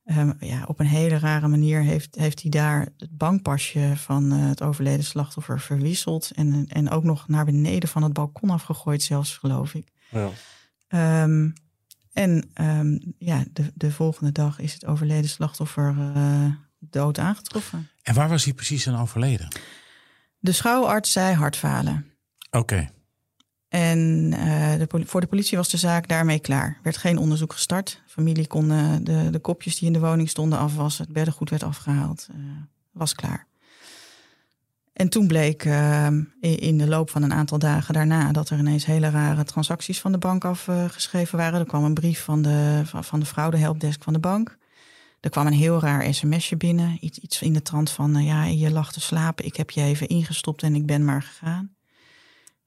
Um, 0.04 0.36
ja, 0.40 0.64
op 0.66 0.80
een 0.80 0.86
hele 0.86 1.18
rare 1.18 1.48
manier 1.48 1.82
heeft, 1.82 2.14
heeft 2.14 2.42
hij 2.42 2.50
daar 2.50 2.88
het 2.96 3.16
bankpasje 3.16 3.92
van 3.96 4.32
uh, 4.32 4.48
het 4.48 4.62
overleden 4.62 5.04
slachtoffer 5.04 5.60
verwisseld. 5.60 6.30
En, 6.34 6.66
en 6.68 6.90
ook 6.90 7.04
nog 7.04 7.28
naar 7.28 7.44
beneden 7.44 7.88
van 7.88 8.02
het 8.02 8.12
balkon 8.12 8.50
afgegooid, 8.50 9.02
zelfs 9.02 9.36
geloof 9.36 9.74
ik. 9.74 9.92
Ja. 10.10 11.22
Um, 11.22 11.52
en 12.12 12.50
um, 12.60 13.14
ja, 13.18 13.44
de, 13.52 13.72
de 13.74 13.90
volgende 13.92 14.32
dag 14.32 14.58
is 14.58 14.72
het 14.72 14.86
overleden 14.86 15.30
slachtoffer 15.30 15.96
uh, 16.16 16.46
dood 16.90 17.18
aangetroffen. 17.18 17.88
En 18.02 18.14
waar 18.14 18.28
was 18.28 18.44
hij 18.44 18.52
precies 18.52 18.84
dan 18.84 18.98
overleden? 19.00 19.48
De 20.38 20.52
schouwarts 20.52 21.12
zei 21.12 21.34
hartfalen. 21.34 22.10
Oké. 22.50 22.58
Okay. 22.58 22.90
En 23.68 23.98
uh, 24.32 24.74
de, 24.78 25.04
voor 25.04 25.20
de 25.20 25.26
politie 25.26 25.56
was 25.56 25.68
de 25.68 25.76
zaak 25.76 26.08
daarmee 26.08 26.38
klaar. 26.38 26.66
Er 26.66 26.80
werd 26.82 26.96
geen 26.96 27.18
onderzoek 27.18 27.52
gestart. 27.52 28.02
Familie 28.06 28.46
kon 28.46 28.70
uh, 28.70 28.94
de, 29.00 29.30
de 29.30 29.38
kopjes 29.38 29.78
die 29.78 29.86
in 29.86 29.92
de 29.92 30.00
woning 30.00 30.28
stonden 30.28 30.58
afwassen. 30.58 31.04
Het 31.04 31.12
beddengoed 31.12 31.50
werd 31.50 31.62
afgehaald. 31.62 32.28
Uh, 32.30 32.36
was 32.92 33.14
klaar. 33.14 33.46
En 34.92 35.08
toen 35.08 35.26
bleek 35.26 35.64
in 36.40 36.78
de 36.78 36.86
loop 36.86 37.10
van 37.10 37.22
een 37.22 37.32
aantal 37.32 37.58
dagen 37.58 37.94
daarna 37.94 38.32
dat 38.32 38.50
er 38.50 38.58
ineens 38.58 38.86
hele 38.86 39.10
rare 39.10 39.44
transacties 39.44 40.00
van 40.00 40.12
de 40.12 40.18
bank 40.18 40.44
afgeschreven 40.44 41.38
waren. 41.38 41.60
Er 41.60 41.66
kwam 41.66 41.84
een 41.84 41.94
brief 41.94 42.24
van 42.24 42.42
de, 42.42 42.82
van 42.84 43.20
de 43.20 43.26
fraude 43.26 43.56
helpdesk 43.56 44.02
van 44.02 44.12
de 44.12 44.18
bank. 44.18 44.56
Er 45.20 45.30
kwam 45.30 45.46
een 45.46 45.52
heel 45.52 45.80
raar 45.80 46.14
sms'je 46.14 46.56
binnen. 46.56 46.98
Iets, 47.00 47.18
iets 47.18 47.42
in 47.42 47.52
de 47.52 47.62
trant 47.62 47.90
van, 47.90 48.24
ja, 48.24 48.44
je 48.44 48.70
lag 48.70 48.92
te 48.92 49.00
slapen. 49.00 49.44
Ik 49.44 49.56
heb 49.56 49.70
je 49.70 49.82
even 49.82 50.08
ingestopt 50.08 50.62
en 50.62 50.74
ik 50.74 50.86
ben 50.86 51.04
maar 51.04 51.22
gegaan. 51.22 51.74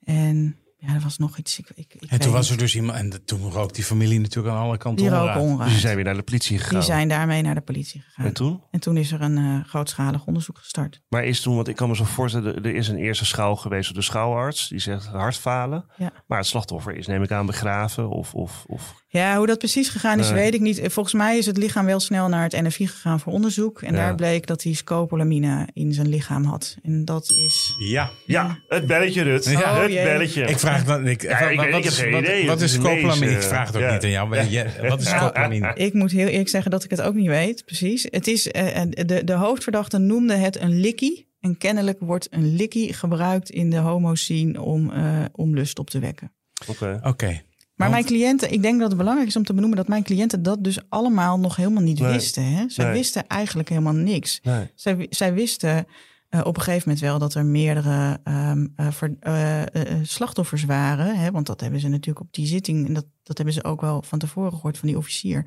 En 0.03 0.57
ja, 0.81 0.93
er 0.93 1.01
was 1.01 1.17
nog 1.17 1.37
iets. 1.37 1.59
Ik, 1.59 1.69
ik, 1.75 1.93
ik 1.99 2.09
en 2.09 2.19
toen 2.19 2.31
was 2.31 2.49
er 2.49 2.57
dus 2.57 2.75
iemand. 2.75 2.97
En 2.97 3.25
toen 3.25 3.51
rook 3.51 3.73
die 3.73 3.83
familie 3.83 4.19
natuurlijk 4.19 4.55
aan 4.55 4.61
alle 4.61 4.77
kanten 4.77 5.05
die 5.05 5.15
rook 5.15 5.35
onraad. 5.35 5.63
Dus 5.63 5.71
die 5.71 5.79
zijn 5.79 5.95
weer 5.95 6.05
naar 6.05 6.15
de 6.15 6.21
politie 6.21 6.57
gegaan. 6.57 6.73
Die 6.73 6.83
zijn 6.83 7.07
daarmee 7.07 7.41
naar 7.41 7.55
de 7.55 7.61
politie 7.61 8.01
gegaan. 8.01 8.25
En 8.25 8.33
toen? 8.33 8.61
En 8.71 8.79
toen 8.79 8.97
is 8.97 9.11
er 9.11 9.21
een 9.21 9.37
uh, 9.37 9.63
grootschalig 9.65 10.25
onderzoek 10.25 10.57
gestart. 10.57 11.01
Maar 11.09 11.23
is 11.23 11.41
toen, 11.41 11.55
want 11.55 11.67
ik 11.67 11.75
kan 11.75 11.89
me 11.89 11.95
zo 11.95 12.03
voorstellen, 12.03 12.63
er 12.63 12.75
is 12.75 12.87
een 12.87 12.97
eerste 12.97 13.25
schouw 13.25 13.55
geweest 13.55 13.85
door 13.85 13.97
de 13.97 14.01
schouwarts. 14.03 14.67
Die 14.67 14.79
zegt 14.79 15.05
hartfalen. 15.05 15.85
Ja. 15.97 16.11
Maar 16.27 16.37
het 16.37 16.47
slachtoffer 16.47 16.95
is, 16.95 17.07
neem 17.07 17.23
ik 17.23 17.31
aan, 17.31 17.45
begraven 17.45 18.09
of... 18.09 18.33
of, 18.33 18.63
of... 18.67 18.97
Ja, 19.11 19.37
hoe 19.37 19.47
dat 19.47 19.57
precies 19.57 19.89
gegaan 19.89 20.19
is, 20.19 20.29
nee. 20.29 20.39
weet 20.39 20.53
ik 20.53 20.59
niet. 20.59 20.81
Volgens 20.83 21.15
mij 21.15 21.37
is 21.37 21.45
het 21.45 21.57
lichaam 21.57 21.85
wel 21.85 21.99
snel 21.99 22.27
naar 22.27 22.43
het 22.43 22.61
NFI 22.61 22.87
gegaan 22.87 23.19
voor 23.19 23.33
onderzoek. 23.33 23.81
En 23.81 23.93
ja. 23.93 23.99
daar 23.99 24.15
bleek 24.15 24.47
dat 24.47 24.63
hij 24.63 24.73
scopolamine 24.73 25.67
in 25.73 25.93
zijn 25.93 26.07
lichaam 26.07 26.43
had. 26.43 26.77
En 26.83 27.05
dat 27.05 27.33
is... 27.35 27.75
Ja, 27.79 28.09
ja 28.25 28.59
het 28.67 28.87
belletje, 28.87 29.21
Rut. 29.21 29.45
Ja. 29.45 29.81
het 29.81 29.91
jee. 29.91 30.03
belletje. 30.03 30.45
Ik 30.45 30.57
vraag 30.69 30.85
dan... 30.85 31.07
Ik, 31.07 31.21
Ja, 31.21 31.39
ik- 31.49 31.57
wat, 31.57 31.65
ik 31.65 31.73
heb 31.73 31.83
is, 31.83 31.97
geen 31.99 32.11
wat, 32.11 32.21
idee. 32.21 32.45
wat 32.47 32.59
Het 32.59 32.69
is 32.69 32.75
Ik 32.75 33.41
vraag 33.41 33.67
het 33.67 33.75
ook 33.75 33.81
ja. 33.81 33.93
niet 33.93 34.03
aan 34.03 34.09
jou. 34.09 34.27
maar 34.29 34.49
je- 34.49 34.65
Wat 34.87 35.01
is 35.01 35.09
scopolamine? 35.09 35.71
Ik 35.75 35.93
moet 35.93 36.11
heel 36.11 36.27
eerlijk 36.27 36.49
zeggen 36.49 36.71
dat 36.71 36.83
ik 36.83 36.89
het 36.89 37.01
ook 37.01 37.13
niet 37.15 37.27
weet, 37.27 37.65
precies. 37.65 38.07
Het 38.09 38.27
is, 38.27 38.51
eh, 38.51 38.81
eh, 38.81 38.87
de, 38.89 39.23
de 39.23 39.33
hoofdverdachte 39.33 39.97
noemde 39.97 40.35
het 40.35 40.59
een 40.61 40.79
likkie. 40.79 41.27
En 41.39 41.57
kennelijk 41.57 41.97
wordt 41.99 42.27
een 42.31 42.55
likkie 42.55 42.93
gebruikt 42.93 43.49
in 43.49 43.69
de 43.69 43.77
homo-scene 43.77 44.61
om, 44.61 44.91
eh, 44.91 45.25
om 45.31 45.53
lust 45.55 45.79
op 45.79 45.89
te 45.89 45.99
wekken. 45.99 46.31
Oké. 46.67 46.99
Oké. 47.03 47.25
Maar 47.25 47.41
Want- 47.89 47.91
mijn 47.91 48.05
cliënten, 48.05 48.51
ik 48.51 48.61
denk 48.61 48.79
dat 48.79 48.87
het 48.89 48.97
belangrijk 48.97 49.27
is 49.29 49.35
om 49.35 49.43
te 49.43 49.53
benoemen 49.53 49.77
dat 49.77 49.87
mijn 49.87 50.03
cliënten 50.03 50.43
dat 50.43 50.63
dus 50.63 50.77
allemaal 50.89 51.39
nog 51.39 51.55
helemaal 51.55 51.83
niet 51.83 51.99
Nee. 51.99 52.11
wisten. 52.13 52.43
Hè? 52.43 52.63
Zij 52.69 52.85
Nee. 52.85 52.93
wisten 52.93 53.27
eigenlijk 53.27 53.69
helemaal 53.69 53.93
niks. 53.93 54.39
Nee. 54.43 54.63
Zij, 54.75 55.05
zij 55.09 55.33
wisten 55.33 55.85
eh, 56.29 56.39
op 56.43 56.55
een 56.55 56.61
gegeven 56.61 56.87
moment 56.87 57.05
wel 57.05 57.19
dat 57.19 57.33
er 57.33 57.45
meerdere 57.45 58.19
ehm, 58.23 58.67
eh, 58.75 59.61
eh, 59.61 59.99
slachtoffers 60.03 60.63
waren. 60.63 61.17
Hè? 61.19 61.31
Want 61.31 61.47
dat 61.47 61.61
hebben 61.61 61.79
ze 61.79 61.87
natuurlijk 61.87 62.25
op 62.25 62.33
die 62.33 62.47
zitting, 62.47 62.87
en 62.87 62.93
dat, 62.93 63.05
dat 63.23 63.37
hebben 63.37 63.55
ze 63.55 63.63
ook 63.63 63.81
wel 63.81 64.01
van 64.01 64.19
tevoren 64.19 64.53
gehoord 64.53 64.77
van 64.77 64.87
die 64.87 64.97
officier. 64.97 65.45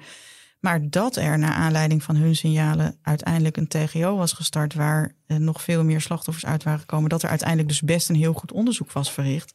Maar 0.60 0.90
dat 0.90 1.16
er 1.16 1.38
naar 1.38 1.52
aanleiding 1.52 2.02
van 2.02 2.16
hun 2.16 2.36
signalen 2.36 2.98
uiteindelijk 3.02 3.56
een 3.56 3.68
TGO 3.68 4.16
was 4.16 4.32
gestart 4.32 4.74
waar 4.74 5.14
nog 5.26 5.62
veel 5.62 5.84
meer 5.84 6.00
slachtoffers 6.00 6.46
uit 6.46 6.62
waren 6.62 6.80
gekomen, 6.80 7.08
dat 7.08 7.22
er 7.22 7.28
uiteindelijk 7.28 7.68
dus 7.68 7.80
best 7.80 8.08
een 8.08 8.14
heel 8.16 8.32
goed 8.32 8.52
onderzoek 8.52 8.92
was 8.92 9.12
verricht. 9.12 9.54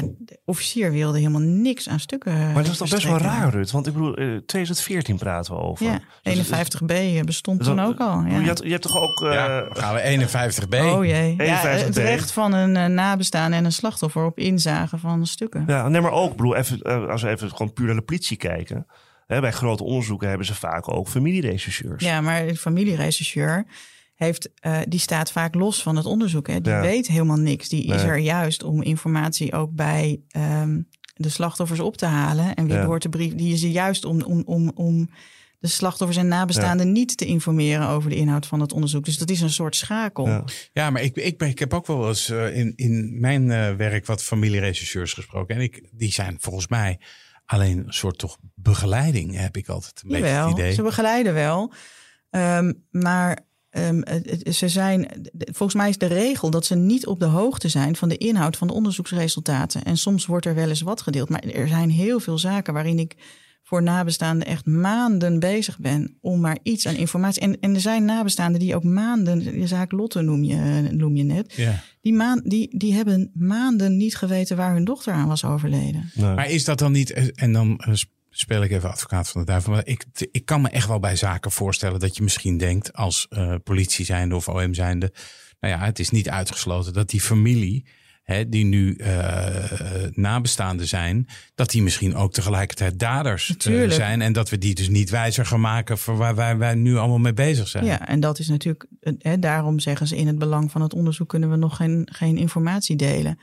Ja, 0.00 0.08
de 0.18 0.38
officier 0.44 0.90
wilde 0.92 1.18
helemaal 1.18 1.40
niks 1.40 1.88
aan 1.88 2.00
stukken. 2.00 2.32
Maar 2.52 2.62
dat 2.62 2.72
is 2.72 2.78
toch 2.78 2.88
best 2.90 3.04
wel 3.06 3.18
raar, 3.18 3.50
Rut? 3.50 3.70
Want 3.70 3.86
ik 3.86 3.92
bedoel, 3.92 4.16
eh, 4.16 4.36
2014 4.46 5.16
praten 5.18 5.54
we 5.54 5.60
over. 5.60 5.86
Ja, 5.86 6.00
Dus- 6.22 6.48
51b 6.50 7.24
bestond 7.24 7.58
dus 7.58 7.66
toen 7.66 7.80
ook 7.80 7.98
al. 8.00 8.22
Ja. 8.24 8.38
Je, 8.38 8.46
hebt, 8.46 8.62
je 8.62 8.70
hebt 8.70 8.82
toch 8.82 8.96
ook... 8.96 9.22
eh, 9.22 9.32
Ja, 9.32 9.66
gaan 9.70 9.94
we 9.94 10.00
51b. 10.00 10.74
Oh 10.80 11.04
jee. 11.04 11.34
Ja, 11.36 11.60
51B. 11.78 11.84
het 11.84 11.96
recht 11.96 12.32
van 12.32 12.52
een 12.52 12.76
eh, 12.76 12.86
nabestaande 12.86 13.56
en 13.56 13.64
een 13.64 13.72
slachtoffer 13.72 14.24
op 14.24 14.38
inzage 14.38 14.98
van 14.98 15.26
stukken. 15.26 15.64
Ja, 15.66 15.88
nee, 15.88 16.00
maar 16.00 16.12
ook, 16.12 16.30
ik 16.30 16.36
bedoel, 16.36 16.56
even, 16.56 16.80
eh, 16.82 17.08
als 17.08 17.22
we 17.22 17.28
even 17.28 17.50
gewoon 17.50 17.72
puur 17.72 17.86
naar 17.86 17.94
de 17.96 18.02
politie 18.02 18.36
kijken. 18.36 18.86
Hè, 19.26 19.40
bij 19.40 19.52
grote 19.52 19.84
onderzoeken 19.84 20.28
hebben 20.28 20.46
ze 20.46 20.54
vaak 20.54 20.92
ook 20.92 21.08
familierechercheurs. 21.08 22.04
Ja, 22.04 22.20
maar 22.20 22.46
de 22.46 22.56
familierechercheur 22.56 23.66
heeft, 24.16 24.50
eh, 24.60 24.78
die 24.88 25.00
staat 25.00 25.32
vaak 25.32 25.54
los 25.54 25.82
van 25.82 25.96
het 25.96 26.06
onderzoek. 26.06 26.46
Hè. 26.48 26.60
Die 26.60 26.72
Ja. 26.72 26.80
weet 26.80 27.06
helemaal 27.06 27.36
niks. 27.36 27.68
Die 27.68 27.84
is 27.84 28.02
er 28.02 28.16
juist 28.16 28.62
om 28.62 28.82
informatie 28.82 29.52
ook 29.52 29.72
bij 29.74 30.20
ehm, 30.28 30.80
de 31.14 31.28
slachtoffers 31.28 31.80
op 31.80 31.96
te 31.96 32.06
halen. 32.06 32.54
En 32.54 32.66
weer 32.66 32.76
Ja. 32.76 32.84
door 32.84 32.98
te 33.00 33.08
brief. 33.08 33.34
Die 33.34 33.52
is 33.52 33.62
er 33.62 33.68
juist 33.70 34.04
om, 34.04 34.22
om, 34.22 34.42
om, 34.46 34.70
om 34.74 35.08
de 35.58 35.68
slachtoffers 35.68 36.18
en 36.18 36.28
nabestaanden 36.28 36.92
niet 36.92 37.16
te 37.16 37.24
informeren 37.26 37.88
over 37.88 38.10
de 38.10 38.16
inhoud 38.16 38.46
van 38.46 38.60
het 38.60 38.72
onderzoek. 38.72 39.04
Dus 39.04 39.18
dat 39.18 39.30
is 39.30 39.40
een 39.40 39.50
soort 39.50 39.76
schakel. 39.76 40.26
Ja. 40.28 40.44
Ja, 40.72 40.90
maar 40.90 41.02
ik, 41.02 41.16
ik, 41.16 41.38
ben- 41.38 41.48
ik 41.48 41.58
heb 41.58 41.74
ook 41.74 41.86
wel 41.86 42.08
eens 42.08 42.28
eh, 42.30 42.56
in, 42.56 42.72
in 42.76 43.20
mijn 43.20 43.50
eh, 43.50 43.74
werk 43.74 44.06
wat 44.06 44.22
familierechercheurs 44.22 45.12
gesproken. 45.12 45.56
En 45.56 45.62
ik, 45.62 45.88
die 45.92 46.12
zijn 46.12 46.36
volgens 46.40 46.68
mij 46.68 46.98
alleen 47.44 47.78
een 47.86 47.92
soort 47.92 48.18
toch 48.18 48.38
begeleiding, 48.54 49.36
heb 49.36 49.56
ik 49.56 49.68
altijd 49.68 50.00
een 50.04 50.08
beetje 50.10 50.26
Jawel, 50.26 50.48
het 50.48 50.58
idee. 50.58 50.72
ze 50.72 50.82
begeleiden 50.82 51.34
wel. 51.34 51.72
Ehm, 52.30 52.72
maar 52.90 53.38
ehm, 53.76 54.52
ze 54.52 54.68
zijn, 54.68 55.06
volgens 55.36 55.74
mij 55.74 55.88
is 55.88 55.98
de 55.98 56.06
regel 56.06 56.50
dat 56.50 56.66
ze 56.66 56.74
niet 56.74 57.06
op 57.06 57.20
de 57.20 57.26
hoogte 57.26 57.68
zijn 57.68 57.96
van 57.96 58.08
de 58.08 58.16
inhoud 58.16 58.56
van 58.56 58.66
de 58.66 58.72
onderzoeksresultaten. 58.72 59.84
En 59.84 59.96
soms 59.96 60.26
wordt 60.26 60.46
er 60.46 60.54
wel 60.54 60.68
eens 60.68 60.80
wat 60.80 61.00
gedeeld. 61.00 61.28
Maar 61.28 61.42
er 61.42 61.68
zijn 61.68 61.90
heel 61.90 62.20
veel 62.20 62.38
zaken 62.38 62.72
waarin 62.74 62.98
ik 62.98 63.16
voor 63.62 63.82
nabestaanden 63.82 64.46
echt 64.46 64.66
maanden 64.66 65.38
bezig 65.38 65.78
ben 65.78 66.16
om 66.20 66.40
maar 66.40 66.58
iets 66.62 66.86
aan 66.86 66.94
informatie. 66.94 67.42
En, 67.42 67.60
en 67.60 67.74
er 67.74 67.80
zijn 67.80 68.04
nabestaanden 68.04 68.60
die 68.60 68.74
ook 68.74 68.84
maanden, 68.84 69.38
de 69.60 69.66
zaak 69.66 69.92
Lotte 69.92 70.20
noem 70.20 70.44
je, 70.44 70.88
noem 70.90 71.16
je 71.16 71.22
net, 71.22 71.52
Ja. 71.52 71.82
die, 72.00 72.12
maan, 72.14 72.40
die, 72.44 72.78
die 72.78 72.94
hebben 72.94 73.30
maanden 73.34 73.96
niet 73.96 74.16
geweten 74.16 74.56
waar 74.56 74.72
hun 74.74 74.84
dochter 74.84 75.12
aan 75.12 75.28
was 75.28 75.44
overleden. 75.44 76.10
Nee. 76.14 76.34
Maar 76.34 76.50
is 76.50 76.64
dat 76.64 76.78
dan 76.78 76.92
niet, 76.92 77.34
en 77.34 77.52
dan 77.52 77.78
eh, 77.78 77.94
speel 78.38 78.62
ik 78.62 78.70
even 78.70 78.90
advocaat 78.90 79.28
van 79.28 79.40
de 79.40 79.46
duivel, 79.46 79.72
maar 79.72 79.86
ik, 79.86 80.04
ik 80.30 80.44
kan 80.44 80.60
me 80.60 80.68
echt 80.68 80.88
wel 80.88 81.00
bij 81.00 81.16
zaken 81.16 81.50
voorstellen 81.50 82.00
dat 82.00 82.16
je 82.16 82.22
misschien 82.22 82.56
denkt 82.56 82.92
als 82.92 83.26
eh, 83.28 83.54
politie 83.64 84.04
zijnde 84.04 84.36
of 84.36 84.48
OM 84.48 84.74
zijnde, 84.74 85.12
nou 85.60 85.74
ja, 85.74 85.84
het 85.84 85.98
is 85.98 86.10
niet 86.10 86.28
uitgesloten 86.28 86.92
dat 86.92 87.10
die 87.10 87.20
familie, 87.20 87.86
hè, 88.22 88.48
die 88.48 88.64
nu 88.64 88.94
eh, 88.94 89.64
nabestaanden 90.10 90.88
zijn, 90.88 91.28
dat 91.54 91.70
die 91.70 91.82
misschien 91.82 92.14
ook 92.14 92.32
tegelijkertijd 92.32 92.98
daders 92.98 93.56
eh, 93.56 93.90
zijn 93.90 94.22
en 94.22 94.32
dat 94.32 94.48
we 94.48 94.58
die 94.58 94.74
dus 94.74 94.88
niet 94.88 95.10
wijzer 95.10 95.46
gaan 95.46 95.60
maken 95.60 95.98
voor 95.98 96.16
waar 96.16 96.34
wij, 96.34 96.56
wij 96.56 96.74
nu 96.74 96.96
allemaal 96.96 97.18
mee 97.18 97.32
bezig 97.32 97.68
zijn. 97.68 97.84
Ja, 97.84 98.08
en 98.08 98.20
dat 98.20 98.38
is 98.38 98.48
natuurlijk, 98.48 98.86
hè, 99.18 99.38
daarom 99.38 99.78
zeggen 99.78 100.06
ze 100.06 100.16
in 100.16 100.26
het 100.26 100.38
belang 100.38 100.70
van 100.70 100.82
het 100.82 100.94
onderzoek 100.94 101.28
kunnen 101.28 101.50
we 101.50 101.56
nog 101.56 101.76
geen, 101.76 102.08
geen 102.12 102.36
informatie 102.36 102.96
delen. 102.96 103.38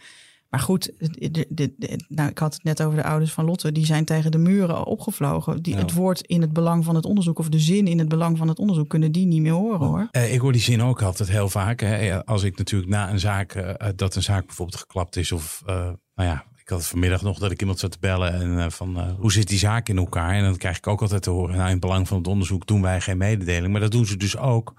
Maar 0.54 0.62
goed, 0.62 0.92
de, 0.98 1.46
de, 1.50 1.74
de- 1.78 2.06
nou, 2.08 2.30
ik 2.30 2.38
had 2.38 2.54
het 2.54 2.64
net 2.64 2.84
over 2.84 2.98
de 2.98 3.04
ouders 3.04 3.32
van 3.32 3.46
Lotte, 3.46 3.72
die 3.72 3.86
zijn 3.86 4.06
tegen 4.06 4.32
de 4.32 4.38
muren 4.38 4.86
opgevlogen. 4.86 5.62
Die, 5.62 5.74
Ja. 5.74 5.80
Het 5.80 5.94
woord 5.94 6.22
in 6.22 6.42
het 6.42 6.54
belang 6.54 6.86
van 6.86 6.96
het 6.96 7.06
onderzoek 7.06 7.40
of 7.40 7.50
de 7.50 7.60
zin 7.60 7.88
in 7.88 8.00
het 8.00 8.08
belang 8.08 8.38
van 8.38 8.48
het 8.48 8.60
onderzoek 8.60 8.90
kunnen 8.90 9.12
die 9.12 9.26
niet 9.26 9.42
meer 9.42 9.52
horen 9.52 9.88
hoor. 9.88 10.08
Eh, 10.12 10.34
ik 10.34 10.40
hoor 10.40 10.52
die 10.52 10.62
zin 10.62 10.82
ook 10.82 11.02
altijd 11.02 11.30
heel 11.30 11.50
vaak. 11.50 11.80
Hè. 11.80 12.26
Als 12.26 12.44
ik 12.44 12.58
natuurlijk 12.58 12.92
na 12.92 13.12
een 13.12 13.20
zaak, 13.20 13.54
eh, 13.56 13.90
dat 13.96 14.16
een 14.16 14.24
zaak 14.24 14.46
bijvoorbeeld 14.46 14.80
geklapt 14.80 15.16
is. 15.16 15.32
Of 15.32 15.62
eh, 15.66 15.76
nou 16.16 16.30
ja, 16.30 16.46
ik 16.56 16.70
had 16.70 16.88
vanmiddag 16.88 17.22
nog 17.22 17.40
dat 17.40 17.52
ik 17.52 17.60
iemand 17.62 17.80
zat 17.80 17.92
te 17.92 17.98
bellen. 18.00 18.34
En 18.34 18.60
eh, 18.60 18.70
van 18.70 18.98
eh, 18.98 19.06
hoe 19.20 19.32
zit 19.32 19.48
die 19.48 19.58
zaak 19.58 19.90
in 19.90 19.98
elkaar? 19.98 20.34
En 20.34 20.44
dan 20.44 20.58
krijg 20.58 20.78
ik 20.78 20.88
ook 20.88 21.02
altijd 21.02 21.22
te 21.24 21.30
horen. 21.30 21.52
Nou, 21.56 21.66
in 21.66 21.72
het 21.72 21.80
belang 21.82 22.08
van 22.08 22.18
het 22.18 22.28
onderzoek 22.28 22.68
doen 22.68 22.82
wij 22.82 23.02
geen 23.02 23.18
mededeling. 23.18 23.72
Maar 23.72 23.82
dat 23.82 23.92
doen 23.92 24.06
ze 24.06 24.18
dus 24.18 24.38
ook 24.38 24.74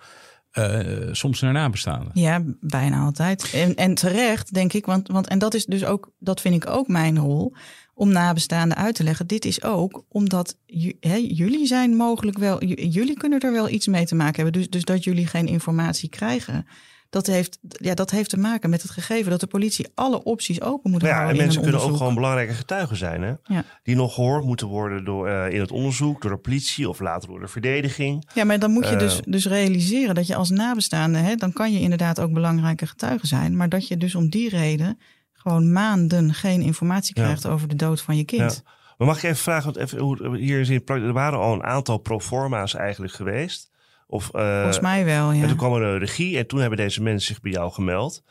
eh, 0.54 0.78
soms 1.12 1.40
naar 1.40 1.52
nabestaanden. 1.52 2.10
Ja, 2.12 2.42
bijna 2.60 3.04
altijd. 3.04 3.50
En, 3.52 3.74
en 3.74 3.94
terecht, 3.94 4.54
denk 4.54 4.72
ik, 4.72 4.86
want, 4.86 5.08
want 5.08 5.28
en 5.28 5.38
dat 5.38 5.54
is 5.54 5.64
dus 5.64 5.84
ook, 5.84 6.10
dat 6.18 6.40
vind 6.40 6.54
ik 6.54 6.70
ook 6.70 6.88
mijn 6.88 7.18
rol 7.18 7.54
om 7.94 8.12
nabestaanden 8.12 8.76
uit 8.76 8.94
te 8.94 9.02
leggen. 9.02 9.26
Dit 9.26 9.44
is 9.44 9.62
ook 9.62 10.04
omdat 10.08 10.56
hè, 11.00 11.14
jullie 11.14 11.66
zijn 11.66 11.96
mogelijk 11.96 12.38
wel, 12.38 12.64
jullie 12.64 13.16
kunnen 13.16 13.40
er 13.40 13.52
wel 13.52 13.68
iets 13.68 13.86
mee 13.86 14.06
te 14.06 14.14
maken 14.14 14.42
hebben. 14.42 14.60
Dus, 14.60 14.70
dus 14.70 14.84
dat 14.84 15.04
jullie 15.04 15.26
geen 15.26 15.46
informatie 15.46 16.08
krijgen. 16.08 16.66
Dat 17.14 17.26
heeft, 17.26 17.58
ja, 17.68 17.94
dat 17.94 18.10
heeft 18.10 18.30
te 18.30 18.36
maken 18.36 18.70
met 18.70 18.82
het 18.82 18.90
gegeven 18.90 19.30
dat 19.30 19.40
de 19.40 19.46
politie 19.46 19.88
alle 19.94 20.22
opties 20.22 20.60
open 20.60 20.90
moet 20.90 21.02
ja, 21.02 21.12
houden. 21.12 21.30
En 21.30 21.36
mensen 21.36 21.62
kunnen 21.62 21.80
ook 21.80 21.96
gewoon 21.96 22.14
belangrijke 22.14 22.54
getuigen 22.54 22.96
zijn, 22.96 23.22
hè? 23.22 23.32
Ja. 23.44 23.64
Die 23.82 23.96
nog 23.96 24.14
gehoord 24.14 24.44
moeten 24.44 24.66
worden 24.66 25.04
door, 25.04 25.28
uh, 25.28 25.50
in 25.50 25.60
het 25.60 25.70
onderzoek, 25.70 26.22
door 26.22 26.30
de 26.30 26.36
politie 26.36 26.88
of 26.88 27.00
later 27.00 27.28
door 27.28 27.40
de 27.40 27.48
verdediging. 27.48 28.28
Ja, 28.34 28.44
maar 28.44 28.58
dan 28.58 28.70
moet 28.70 28.88
je 28.88 28.92
Uh, 28.92 28.98
dus, 28.98 29.20
dus 29.26 29.46
realiseren 29.46 30.14
dat 30.14 30.26
je 30.26 30.34
als 30.34 30.50
nabestaande, 30.50 31.18
hè, 31.18 31.34
dan 31.34 31.52
kan 31.52 31.72
je 31.72 31.80
inderdaad 31.80 32.20
ook 32.20 32.32
belangrijke 32.32 32.86
getuige 32.86 33.26
zijn. 33.26 33.56
Maar 33.56 33.68
dat 33.68 33.88
je 33.88 33.96
dus 33.96 34.14
om 34.14 34.28
die 34.28 34.48
reden 34.48 34.98
gewoon 35.32 35.72
maanden 35.72 36.34
geen 36.34 36.60
informatie 36.60 37.18
Ja. 37.18 37.22
krijgt 37.22 37.46
over 37.46 37.68
de 37.68 37.76
dood 37.76 38.00
van 38.00 38.16
je 38.16 38.24
kind. 38.24 38.62
Ja. 38.64 38.72
Maar 38.98 39.06
mag 39.06 39.16
ik 39.16 39.22
even 39.22 39.36
vragen, 39.36 39.64
want 39.64 39.76
even, 39.76 39.98
hoe, 39.98 40.36
hier 40.36 40.60
is 40.60 40.68
in 40.68 40.82
er 40.84 41.12
waren 41.12 41.38
al 41.38 41.52
een 41.52 41.64
aantal 41.64 41.98
proforma's 41.98 42.74
eigenlijk 42.74 43.12
geweest. 43.12 43.72
Of, 44.06 44.30
eh, 44.34 44.56
Volgens 44.56 44.80
mij 44.80 45.04
wel, 45.04 45.32
ja. 45.32 45.42
En 45.42 45.48
toen 45.48 45.56
kwam 45.56 45.74
er 45.74 45.82
een 45.82 45.98
regie 45.98 46.38
en 46.38 46.46
toen 46.46 46.60
hebben 46.60 46.78
deze 46.78 47.02
mensen 47.02 47.26
zich 47.34 47.40
bij 47.42 47.52
jou 47.52 47.72
gemeld. 47.72 48.22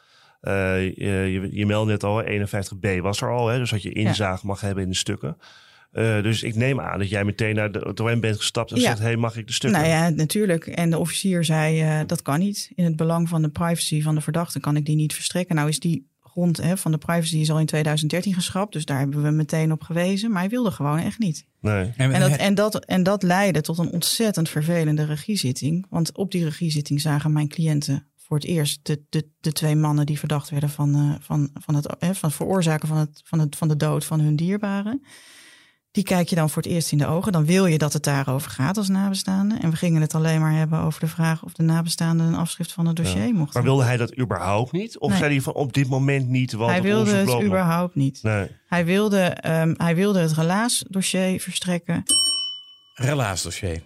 Eh, 0.41 0.83
je, 0.95 1.49
je, 1.51 1.65
meldde 1.65 1.91
net 1.91 2.03
al, 2.03 2.23
51b 2.23 3.01
was 3.01 3.21
er 3.21 3.31
al, 3.31 3.47
hè, 3.47 3.57
dus 3.57 3.69
dat 3.69 3.81
je 3.81 3.93
inzage 3.93 4.45
mag 4.45 4.61
hebben 4.61 4.83
in 4.83 4.89
de 4.89 4.95
stukken. 4.95 5.37
Eh, 5.91 6.21
dus 6.23 6.43
ik 6.43 6.55
neem 6.55 6.79
aan 6.79 6.99
dat 6.99 7.09
jij 7.09 7.23
meteen 7.23 7.55
naar 7.55 7.71
de, 7.71 7.93
OM 8.03 8.19
bent 8.19 8.37
gestapt 8.37 8.71
en 8.71 8.79
Ja. 8.79 8.87
zegt, 8.87 8.99
hey, 8.99 9.15
mag 9.15 9.37
ik 9.37 9.47
de 9.47 9.53
stukken? 9.53 9.81
Nou 9.81 9.91
ja, 9.91 10.09
natuurlijk. 10.09 10.67
En 10.67 10.89
de 10.89 10.97
officier 10.97 11.43
zei, 11.43 12.05
dat 12.05 12.21
kan 12.21 12.39
niet. 12.39 12.71
In 12.75 12.83
het 12.83 12.95
belang 12.95 13.29
van 13.29 13.41
de 13.41 13.49
privacy 13.49 14.01
van 14.01 14.15
de 14.15 14.21
verdachte 14.21 14.59
kan 14.59 14.75
ik 14.75 14.85
die 14.85 14.95
niet 14.95 15.13
verstrekken. 15.13 15.55
Nou 15.55 15.69
is 15.69 15.79
die 15.79 16.11
grond 16.33 16.57
hè, 16.57 16.77
van 16.77 16.91
de 16.91 16.97
privacy 16.97 17.37
is 17.37 17.51
al 17.51 17.59
in 17.59 17.65
2013 17.65 18.33
geschrapt. 18.33 18.73
Dus 18.73 18.85
daar 18.85 18.99
hebben 18.99 19.23
we 19.23 19.29
meteen 19.29 19.71
op 19.71 19.81
gewezen. 19.81 20.31
Maar 20.31 20.41
hij 20.41 20.49
wilde 20.49 20.71
gewoon 20.71 20.99
echt 20.99 21.19
niet. 21.19 21.45
Nee. 21.59 21.93
En 21.97 22.19
dat, 22.19 22.31
en, 22.37 22.55
dat, 22.55 22.85
en 22.85 23.03
dat 23.03 23.23
leidde 23.23 23.61
tot 23.61 23.77
een 23.77 23.91
ontzettend 23.91 24.49
vervelende 24.49 25.05
regiezitting. 25.05 25.85
Want 25.89 26.17
op 26.17 26.31
die 26.31 26.43
regiezitting 26.43 27.01
zagen 27.01 27.33
mijn 27.33 27.47
cliënten 27.47 28.07
voor 28.15 28.37
het 28.37 28.45
eerst 28.45 28.79
de, 28.83 29.03
de, 29.09 29.29
de 29.39 29.51
twee 29.51 29.75
mannen 29.75 30.05
die 30.05 30.19
verdacht 30.19 30.49
werden 30.49 30.69
van, 30.69 30.95
eh, 30.95 31.15
van, 31.19 31.49
van, 31.53 31.75
het, 31.75 31.95
hè, 31.99 32.15
van 32.15 32.29
het 32.29 32.37
veroorzaken 32.37 32.87
van, 32.87 32.97
het, 32.97 33.21
van, 33.23 33.39
het, 33.39 33.55
van 33.55 33.67
de 33.67 33.77
dood 33.77 34.05
van 34.05 34.19
hun 34.19 34.35
dierbaren. 34.35 35.03
Die 35.93 36.03
kijk 36.03 36.29
je 36.29 36.35
dan 36.35 36.49
voor 36.49 36.61
het 36.61 36.71
eerst 36.71 36.91
in 36.91 36.97
de 36.97 37.07
ogen. 37.07 37.31
Dan 37.31 37.45
wil 37.45 37.65
je 37.65 37.77
dat 37.77 37.93
het 37.93 38.03
daarover 38.03 38.51
gaat 38.51 38.77
als 38.77 38.87
nabestaande. 38.87 39.55
En 39.61 39.69
we 39.69 39.75
gingen 39.75 40.01
het 40.01 40.15
alleen 40.15 40.39
maar 40.39 40.51
hebben 40.53 40.79
over 40.79 40.99
de 40.99 41.07
vraag 41.07 41.43
of 41.43 41.53
de 41.53 41.63
nabestaande 41.63 42.23
een 42.23 42.35
afschrift 42.35 42.71
van 42.71 42.85
het 42.85 42.95
dossier 42.95 43.25
Ja. 43.25 43.33
mocht. 43.33 43.53
Maar 43.53 43.63
wilde 43.63 43.83
hij 43.83 43.97
dat 43.97 44.17
überhaupt 44.17 44.71
niet? 44.71 44.97
Of 44.99 45.09
Nee. 45.09 45.17
zei 45.17 45.31
hij 45.31 45.41
van 45.41 45.53
op 45.53 45.73
dit 45.73 45.87
moment 45.87 46.27
niet? 46.29 46.51
Want 46.53 46.71
hij 46.71 46.81
wilde 46.81 47.11
het 47.15 47.43
überhaupt 47.43 47.95
niet. 47.95 48.19
Nee. 48.23 48.47
Hij 48.67 48.85
wilde, 48.85 49.21
ehm, 49.21 49.73
hij 49.77 49.95
wilde 49.95 50.19
het 50.19 50.31
relaasdossier 50.33 51.39
verstrekken. 51.41 52.03
Relaasdossier. 52.93 53.81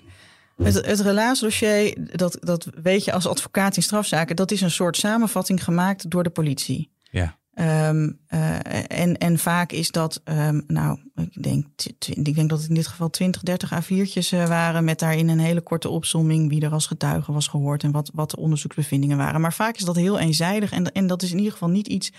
Het, 0.63 0.85
het 0.85 0.99
relaasdossier, 0.99 1.97
dat, 2.17 2.37
dat 2.41 2.67
weet 2.81 3.03
je 3.03 3.11
als 3.13 3.27
advocaat 3.27 3.75
in 3.75 3.83
strafzaken, 3.83 4.35
dat 4.35 4.51
is 4.51 4.61
een 4.61 4.71
soort 4.71 4.97
samenvatting 4.97 5.63
gemaakt 5.63 6.09
door 6.09 6.23
de 6.23 6.29
politie. 6.29 6.89
Ja. 7.11 7.37
Ehm, 7.57 8.09
eh, 8.27 8.99
en, 9.01 9.17
en 9.17 9.37
vaak 9.39 9.71
is 9.71 9.91
dat, 9.91 10.21
ehm, 10.23 10.61
nou, 10.67 10.99
ik 11.15 11.43
denk, 11.43 11.65
ik 12.07 12.35
denk 12.35 12.49
dat 12.49 12.59
het 12.59 12.69
in 12.69 12.75
dit 12.75 12.87
geval 12.87 13.09
20, 13.09 13.41
30 13.41 13.71
A4'tjes 13.73 14.31
eh, 14.31 14.47
waren. 14.47 14.83
Met 14.83 14.99
daarin 14.99 15.29
een 15.29 15.39
hele 15.39 15.61
korte 15.61 15.89
opsomming 15.89 16.49
wie 16.49 16.61
er 16.61 16.71
als 16.71 16.87
getuige 16.87 17.31
was 17.31 17.47
gehoord 17.47 17.83
en 17.83 17.91
wat, 17.91 18.11
wat 18.13 18.29
de 18.31 18.37
onderzoeksbevindingen 18.37 19.17
waren. 19.17 19.41
Maar 19.41 19.53
vaak 19.53 19.75
is 19.77 19.83
dat 19.83 19.95
heel 19.95 20.19
eenzijdig 20.19 20.71
en, 20.71 20.91
en 20.91 21.07
dat 21.07 21.21
is 21.21 21.31
in 21.31 21.37
ieder 21.37 21.51
geval 21.51 21.69
niet 21.69 21.87
iets 21.87 22.11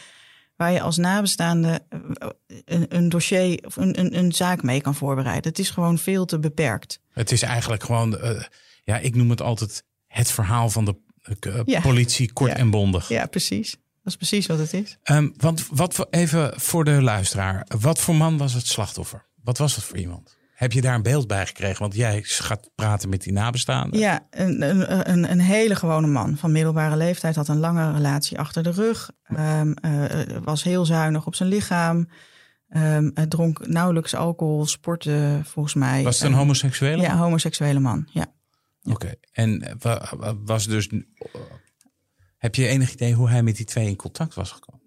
waar 0.56 0.72
je 0.72 0.80
als 0.80 0.96
nabestaande 0.96 1.80
eh, 1.88 2.28
een, 2.64 2.86
een 2.88 3.08
dossier 3.08 3.58
of 3.66 3.76
een, 3.76 3.98
een, 3.98 4.18
een 4.18 4.32
zaak 4.32 4.62
mee 4.62 4.80
kan 4.80 4.94
voorbereiden. 4.94 5.48
Het 5.50 5.58
is 5.58 5.70
gewoon 5.70 5.98
veel 5.98 6.24
te 6.24 6.38
beperkt. 6.38 7.00
Het 7.12 7.32
is 7.32 7.42
eigenlijk 7.42 7.82
gewoon, 7.82 8.18
eh, 8.18 8.42
ja, 8.84 8.98
ik 8.98 9.14
noem 9.14 9.30
het 9.30 9.40
altijd 9.42 9.84
het 10.06 10.30
verhaal 10.30 10.68
van 10.70 10.84
de 10.84 10.94
Ja. 11.64 11.80
politie, 11.80 12.32
kort 12.32 12.50
Ja. 12.50 12.56
en 12.56 12.70
bondig. 12.70 13.08
Ja, 13.08 13.26
precies. 13.26 13.76
Dat 14.08 14.20
is 14.20 14.28
precies 14.28 14.46
wat 14.46 14.58
het 14.58 14.72
is. 14.72 14.98
Ehm, 15.02 15.28
want 15.36 15.66
wat 15.70 15.94
voor, 15.94 16.06
even 16.10 16.52
voor 16.60 16.84
de 16.84 17.02
luisteraar, 17.02 17.66
wat 17.80 17.98
voor 18.00 18.14
man 18.14 18.38
was 18.38 18.52
het 18.52 18.66
slachtoffer? 18.66 19.26
Wat 19.42 19.58
was 19.58 19.74
het 19.76 19.84
voor 19.84 19.96
iemand? 19.96 20.36
Heb 20.54 20.72
je 20.72 20.80
daar 20.80 20.94
een 20.94 21.02
beeld 21.02 21.26
bij 21.26 21.46
gekregen? 21.46 21.78
Want 21.80 21.94
jij 21.94 22.20
gaat 22.24 22.70
praten 22.74 23.08
met 23.08 23.22
die 23.22 23.32
nabestaanden. 23.32 24.00
Ja, 24.00 24.26
een, 24.30 24.62
een, 24.62 25.10
een, 25.10 25.30
een 25.30 25.40
hele 25.40 25.74
gewone 25.74 26.06
man 26.06 26.36
van 26.36 26.52
middelbare 26.52 26.96
leeftijd 26.96 27.36
had 27.36 27.48
een 27.48 27.58
lange 27.58 27.92
relatie 27.92 28.38
achter 28.38 28.62
de 28.62 28.70
rug. 28.70 29.10
Ehm, 29.24 29.72
eh, 29.72 30.36
was 30.44 30.62
heel 30.62 30.84
zuinig 30.84 31.26
op 31.26 31.34
zijn 31.34 31.48
lichaam. 31.48 32.08
Ehm, 32.68 33.10
hij 33.14 33.26
dronk 33.26 33.66
nauwelijks 33.66 34.14
alcohol, 34.14 34.66
sportte 34.66 35.40
volgens 35.44 35.74
mij. 35.74 36.02
Was 36.02 36.18
het 36.20 36.28
een 36.30 36.36
homoseksuele? 36.36 37.02
Ja, 37.02 37.16
homoseksuele 37.16 37.80
man. 37.80 38.08
Ja. 38.12 38.26
Oké. 38.82 39.12
En 39.32 39.62
eh, 39.62 39.74
wa- 39.78 40.12
wa- 40.16 40.34
was 40.44 40.66
dus. 40.66 40.88
Heb 42.38 42.54
je 42.54 42.66
enig 42.66 42.92
idee 42.92 43.14
hoe 43.14 43.28
hij 43.28 43.42
met 43.42 43.56
die 43.56 43.66
twee 43.66 43.86
in 43.88 43.96
contact 43.96 44.34
was 44.34 44.50
gekomen? 44.50 44.86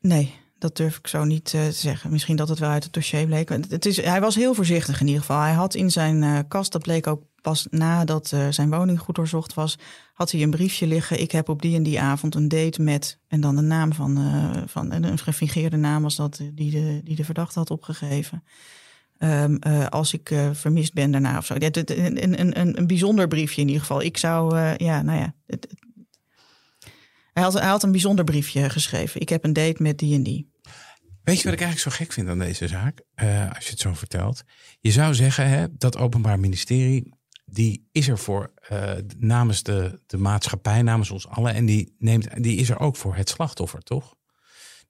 Nee, 0.00 0.34
dat 0.58 0.76
durf 0.76 0.98
ik 0.98 1.06
zo 1.06 1.24
niet 1.24 1.54
eh, 1.54 1.64
te 1.66 1.72
zeggen. 1.72 2.10
Misschien 2.10 2.36
dat 2.36 2.48
het 2.48 2.58
wel 2.58 2.70
uit 2.70 2.84
het 2.84 2.92
dossier 2.92 3.26
bleek. 3.26 3.48
Het 3.48 3.86
is, 3.86 4.02
hij 4.02 4.20
was 4.20 4.34
heel 4.34 4.54
voorzichtig 4.54 5.00
in 5.00 5.06
ieder 5.06 5.20
geval. 5.20 5.40
Hij 5.40 5.52
had 5.52 5.74
in 5.74 5.90
zijn 5.90 6.22
eh, 6.22 6.38
kast, 6.48 6.72
dat 6.72 6.82
bleek 6.82 7.06
ook 7.06 7.22
pas 7.40 7.66
nadat 7.70 8.32
eh, 8.32 8.48
zijn 8.50 8.70
woning 8.70 9.00
goed 9.00 9.14
doorzocht 9.14 9.54
was, 9.54 9.78
had 10.12 10.30
hij 10.30 10.42
een 10.42 10.50
briefje 10.50 10.86
liggen. 10.86 11.20
Ik 11.20 11.30
heb 11.32 11.48
op 11.48 11.62
die 11.62 11.76
en 11.76 11.82
die 11.82 12.00
avond 12.00 12.34
een 12.34 12.48
date 12.48 12.82
met. 12.82 13.18
En 13.28 13.40
dan 13.40 13.56
de 13.56 13.62
naam 13.62 13.92
van, 13.92 14.18
van 14.68 14.92
een 14.92 15.18
gefingeerde 15.18 15.76
naam 15.76 16.02
was 16.02 16.16
dat 16.16 16.40
die 16.54 16.70
de, 16.70 17.00
die 17.04 17.16
de 17.16 17.24
verdachte 17.24 17.58
had 17.58 17.70
opgegeven. 17.70 18.44
Ehm, 19.18 19.54
eh, 19.54 19.86
als 19.86 20.12
ik 20.12 20.34
vermist 20.52 20.94
ben 20.94 21.10
daarna 21.10 21.38
of 21.38 21.46
zo. 21.46 21.54
Een, 21.54 22.22
een, 22.22 22.60
een, 22.60 22.78
een 22.78 22.86
bijzonder 22.86 23.28
briefje 23.28 23.60
in 23.60 23.66
ieder 23.66 23.82
geval. 23.82 24.02
Ik 24.02 24.16
zou, 24.16 24.56
ja, 24.76 25.02
nou 25.02 25.18
ja. 25.18 25.34
het- 25.46 25.74
hij, 27.42 27.68
had, 27.68 27.82
een 27.82 27.90
bijzonder 27.90 28.24
briefje 28.24 28.70
geschreven. 28.70 29.20
Ik 29.20 29.28
heb 29.28 29.44
een 29.44 29.52
date 29.52 29.82
met 29.82 29.98
die 29.98 30.14
en 30.14 30.22
die. 30.22 30.50
Weet 31.22 31.36
je 31.36 31.44
wat 31.44 31.52
ik 31.52 31.60
eigenlijk 31.60 31.78
zo 31.78 32.04
gek 32.04 32.12
vind 32.12 32.28
aan 32.28 32.38
deze 32.38 32.68
zaak? 32.68 33.00
Eh, 33.14 33.54
als 33.54 33.64
je 33.64 33.70
het 33.70 33.80
zo 33.80 33.94
vertelt. 33.94 34.42
Je 34.80 34.90
zou 34.90 35.14
zeggen, 35.14 35.48
hè, 35.48 35.66
dat 35.70 35.96
Openbaar 35.96 36.40
Ministerie. 36.40 37.14
die 37.44 37.88
is 37.92 38.08
er 38.08 38.18
voor 38.18 38.52
eh, 38.68 38.92
namens 39.18 39.62
de, 39.62 40.00
de 40.06 40.16
maatschappij, 40.16 40.82
namens 40.82 41.10
ons 41.10 41.28
allen. 41.28 41.54
En 41.54 41.66
die, 41.66 41.94
neemt, 41.98 42.42
die 42.42 42.56
is 42.56 42.70
er 42.70 42.78
ook 42.78 42.96
voor 42.96 43.16
het 43.16 43.28
slachtoffer, 43.28 43.80
toch? 43.80 44.14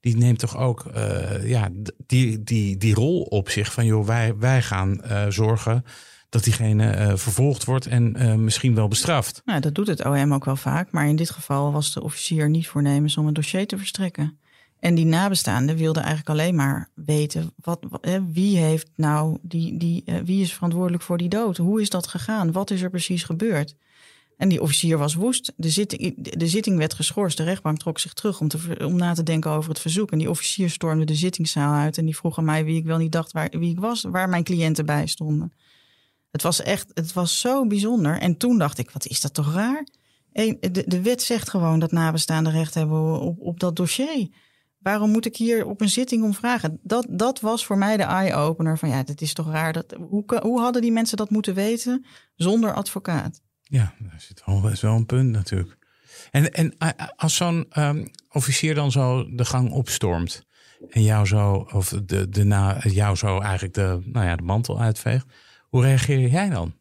Die 0.01 0.17
neemt 0.17 0.39
toch 0.39 0.57
ook 0.57 0.87
eh, 0.87 1.49
ja, 1.49 1.69
die, 2.07 2.43
die, 2.43 2.77
die 2.77 2.95
rol 2.95 3.23
op 3.23 3.51
zich 3.51 3.73
van, 3.73 3.87
joh, 3.87 4.07
wij, 4.07 4.37
wij 4.37 4.63
gaan 4.63 5.01
zorgen 5.29 5.85
dat 6.29 6.45
diegene 6.45 6.91
eh, 6.91 7.17
vervolgd 7.17 7.65
wordt 7.65 7.87
en 7.87 8.17
eh, 8.17 8.35
misschien 8.35 8.75
wel 8.75 8.89
bestraft. 8.89 9.43
Nou, 9.45 9.61
dat 9.61 9.75
doet 9.75 9.87
het 9.87 10.05
OM 10.05 10.35
ook 10.35 10.45
wel 10.45 10.57
vaak. 10.57 10.91
Maar 10.91 11.09
in 11.09 11.17
dit 11.17 11.31
geval 11.31 11.73
was 11.73 11.93
de 11.93 12.03
officier 12.03 12.51
niet 12.51 12.69
voornemens 12.69 13.17
om 13.17 13.27
een 13.27 13.35
dossier 13.35 13.67
te 13.67 13.79
verstrekken. 13.79 14.39
En 14.81 14.95
die 14.95 15.05
nabestaande 15.05 15.77
wilde 15.77 16.01
eigenlijk 16.01 16.29
alleen 16.29 16.55
maar 16.55 16.91
weten 16.95 17.53
wat, 17.57 17.81
wie 18.33 18.57
heeft 18.57 18.89
nou 18.97 19.39
die, 19.43 19.79
die 19.79 20.03
eh, 20.05 20.15
wie 20.25 20.43
is 20.43 20.53
verantwoordelijk 20.53 21.03
voor 21.03 21.19
die 21.19 21.29
dood? 21.29 21.57
Hoe 21.57 21.81
is 21.81 21.91
dat 21.91 22.07
gegaan? 22.07 22.53
Wat 22.53 22.71
is 22.71 22.83
er 22.83 22.91
precies 22.91 23.23
gebeurd? 23.23 23.75
En 24.37 24.49
die 24.49 24.63
officier 24.63 24.99
was 24.99 25.15
woest. 25.15 25.53
De 25.57 25.71
zitting, 25.71 26.31
de 26.39 26.49
zitting 26.49 26.79
werd 26.79 26.95
geschorst. 26.95 27.37
De 27.37 27.45
rechtbank 27.45 27.79
trok 27.79 27.99
zich 27.99 28.13
terug 28.13 28.41
om, 28.41 28.49
te, 28.49 28.77
om 28.85 28.97
na 28.97 29.15
te 29.15 29.23
denken 29.23 29.51
over 29.51 29.71
het 29.71 29.81
verzoek. 29.81 30.11
En 30.11 30.19
die 30.19 30.31
officier 30.31 30.71
stormde 30.71 31.05
de 31.05 31.15
zittingszaal 31.15 31.75
uit. 31.75 31.99
En 31.99 32.05
die 32.05 32.17
vroeg 32.17 32.39
aan 32.39 32.45
mij 32.45 32.65
wie 32.65 32.77
ik 32.77 32.85
wel 32.85 32.99
niet 32.99 33.13
dacht 33.13 33.33
waar, 33.33 33.49
wie 33.51 33.71
ik 33.71 33.81
was, 33.81 34.03
waar 34.03 34.29
mijn 34.29 34.45
cliënten 34.45 34.87
bij 34.87 35.07
stonden. 35.07 35.53
Het 36.37 36.45
was 36.45 36.63
echt, 36.63 36.91
het 36.95 37.13
was 37.13 37.41
zo 37.41 37.67
bijzonder. 37.67 38.19
En 38.19 38.37
toen 38.37 38.59
dacht 38.59 38.79
ik, 38.79 38.91
wat 38.91 39.07
is 39.07 39.21
dat 39.21 39.35
toch 39.35 39.55
raar? 39.55 39.87
De, 40.33 40.85
de 40.87 41.03
wet 41.03 41.23
zegt 41.23 41.51
gewoon 41.51 41.79
dat 41.79 41.93
nabestaanden 41.93 42.53
recht 42.53 42.75
hebben 42.75 43.21
op, 43.21 43.41
op 43.41 43.61
dat 43.61 43.77
dossier. 43.77 44.29
Waarom 44.79 45.11
moet 45.11 45.27
ik 45.27 45.37
hier 45.37 45.67
op 45.67 45.81
een 45.81 45.89
zitting 45.89 46.23
om 46.25 46.35
vragen? 46.35 46.79
Dat, 46.83 47.07
dat 47.11 47.41
was 47.41 47.67
voor 47.67 47.79
mij 47.79 47.97
de 47.97 48.03
eye-opener 48.03 48.79
van 48.79 48.89
ja, 48.89 49.03
dit 49.03 49.21
is 49.21 49.33
toch 49.33 49.51
raar. 49.51 49.73
Dat, 49.73 49.97
hoe, 50.09 50.25
hoe 50.43 50.61
hadden 50.61 50.83
die 50.83 50.93
mensen 50.93 51.17
dat 51.17 51.31
moeten 51.31 51.55
weten 51.55 52.05
zonder 52.35 52.75
advocaat? 52.75 53.41
Ja, 53.63 53.95
daar 53.99 54.21
zit 54.21 54.43
wel 54.45 54.61
best 54.61 54.83
wel 54.83 54.95
een 54.95 55.07
punt 55.07 55.31
natuurlijk. 55.31 55.77
En, 56.31 56.53
en 56.53 56.77
als 57.17 57.35
zo'n 57.35 57.67
ehm, 57.71 58.07
officier 58.31 58.75
dan 58.75 58.91
zo 58.91 59.35
de 59.35 59.45
gang 59.45 59.71
opstormt 59.71 60.47
en 60.91 61.03
jou 61.03 61.27
zo, 61.27 61.67
of 61.73 61.89
de, 61.89 62.29
de 62.29 62.45
na, 62.45 62.79
jou 62.83 63.17
zo 63.17 63.41
eigenlijk 63.41 63.75
de, 63.75 64.01
nou 64.05 64.27
ja, 64.27 64.37
de 64.37 64.43
mantel 64.43 64.81
uitveegt, 64.81 65.27
hoe 65.77 65.85
reageer 65.85 66.29
jij 66.29 66.49
dan? 66.49 66.75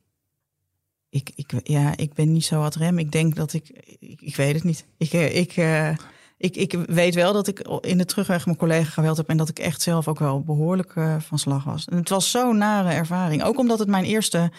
Ik, 1.09 1.31
ik, 1.35 1.53
ja, 1.63 1.97
ik 1.97 2.13
ben 2.13 2.31
niet 2.31 2.45
zo 2.45 2.63
ad 2.63 2.75
rem. 2.75 2.99
Ik 2.99 3.11
denk 3.11 3.35
dat 3.35 3.53
ik, 3.53 3.69
ik, 3.99 4.35
weet 4.35 4.55
het 4.55 4.63
niet. 4.63 4.85
Ik, 4.97 5.13
eh, 5.13 5.35
ik, 5.35 5.57
eh, 5.57 5.89
ik, 6.37 6.55
ik 6.55 6.71
weet 6.87 7.15
wel 7.15 7.33
dat 7.33 7.47
ik 7.47 7.59
in 7.81 7.97
de 7.97 8.05
terugweg 8.05 8.45
mijn 8.45 8.57
collega 8.57 8.89
geweld 8.89 9.17
heb 9.17 9.29
en 9.29 9.37
dat 9.37 9.49
ik 9.49 9.59
echt 9.59 9.81
zelf 9.81 10.07
ook 10.07 10.19
wel 10.19 10.43
behoorlijk 10.43 10.95
eh, 10.95 11.15
van 11.19 11.39
slag 11.39 11.63
was. 11.63 11.85
En 11.85 11.97
het 11.97 12.09
was 12.09 12.31
zo'n 12.31 12.57
nare 12.57 12.89
ervaring. 12.89 13.43
Ook 13.43 13.59
omdat 13.59 13.79
het 13.79 13.87
mijn 13.87 14.03
eerste 14.03 14.51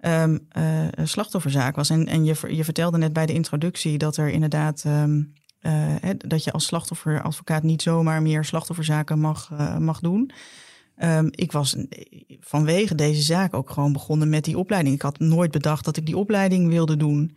ehm, 0.00 0.38
eh, 0.48 0.64
slachtofferzaak 1.04 1.76
was. 1.76 1.90
En, 1.90 2.06
en 2.06 2.24
je, 2.24 2.34
je 2.48 2.64
vertelde 2.64 2.98
net 2.98 3.12
bij 3.12 3.26
de 3.26 3.32
introductie 3.32 3.98
dat 3.98 4.16
er 4.16 4.28
inderdaad 4.28 4.82
ehm, 4.84 5.22
eh, 5.60 5.72
hè, 6.00 6.16
dat 6.16 6.44
je 6.44 6.52
als 6.52 6.66
slachtofferadvocaat 6.66 7.62
niet 7.62 7.82
zomaar 7.82 8.22
meer 8.22 8.44
slachtofferzaken 8.44 9.18
mag, 9.18 9.50
mag 9.78 10.00
doen. 10.00 10.32
Ehm, 10.96 11.28
ik 11.30 11.52
was 11.52 11.76
vanwege 12.40 12.94
deze 12.94 13.22
zaak 13.22 13.54
ook 13.54 13.70
gewoon 13.70 13.92
begonnen 13.92 14.28
met 14.28 14.44
die 14.44 14.58
opleiding. 14.58 14.94
Ik 14.94 15.02
had 15.02 15.18
nooit 15.18 15.50
bedacht 15.50 15.84
dat 15.84 15.96
ik 15.96 16.06
die 16.06 16.16
opleiding 16.16 16.68
wilde 16.68 16.96
doen. 16.96 17.36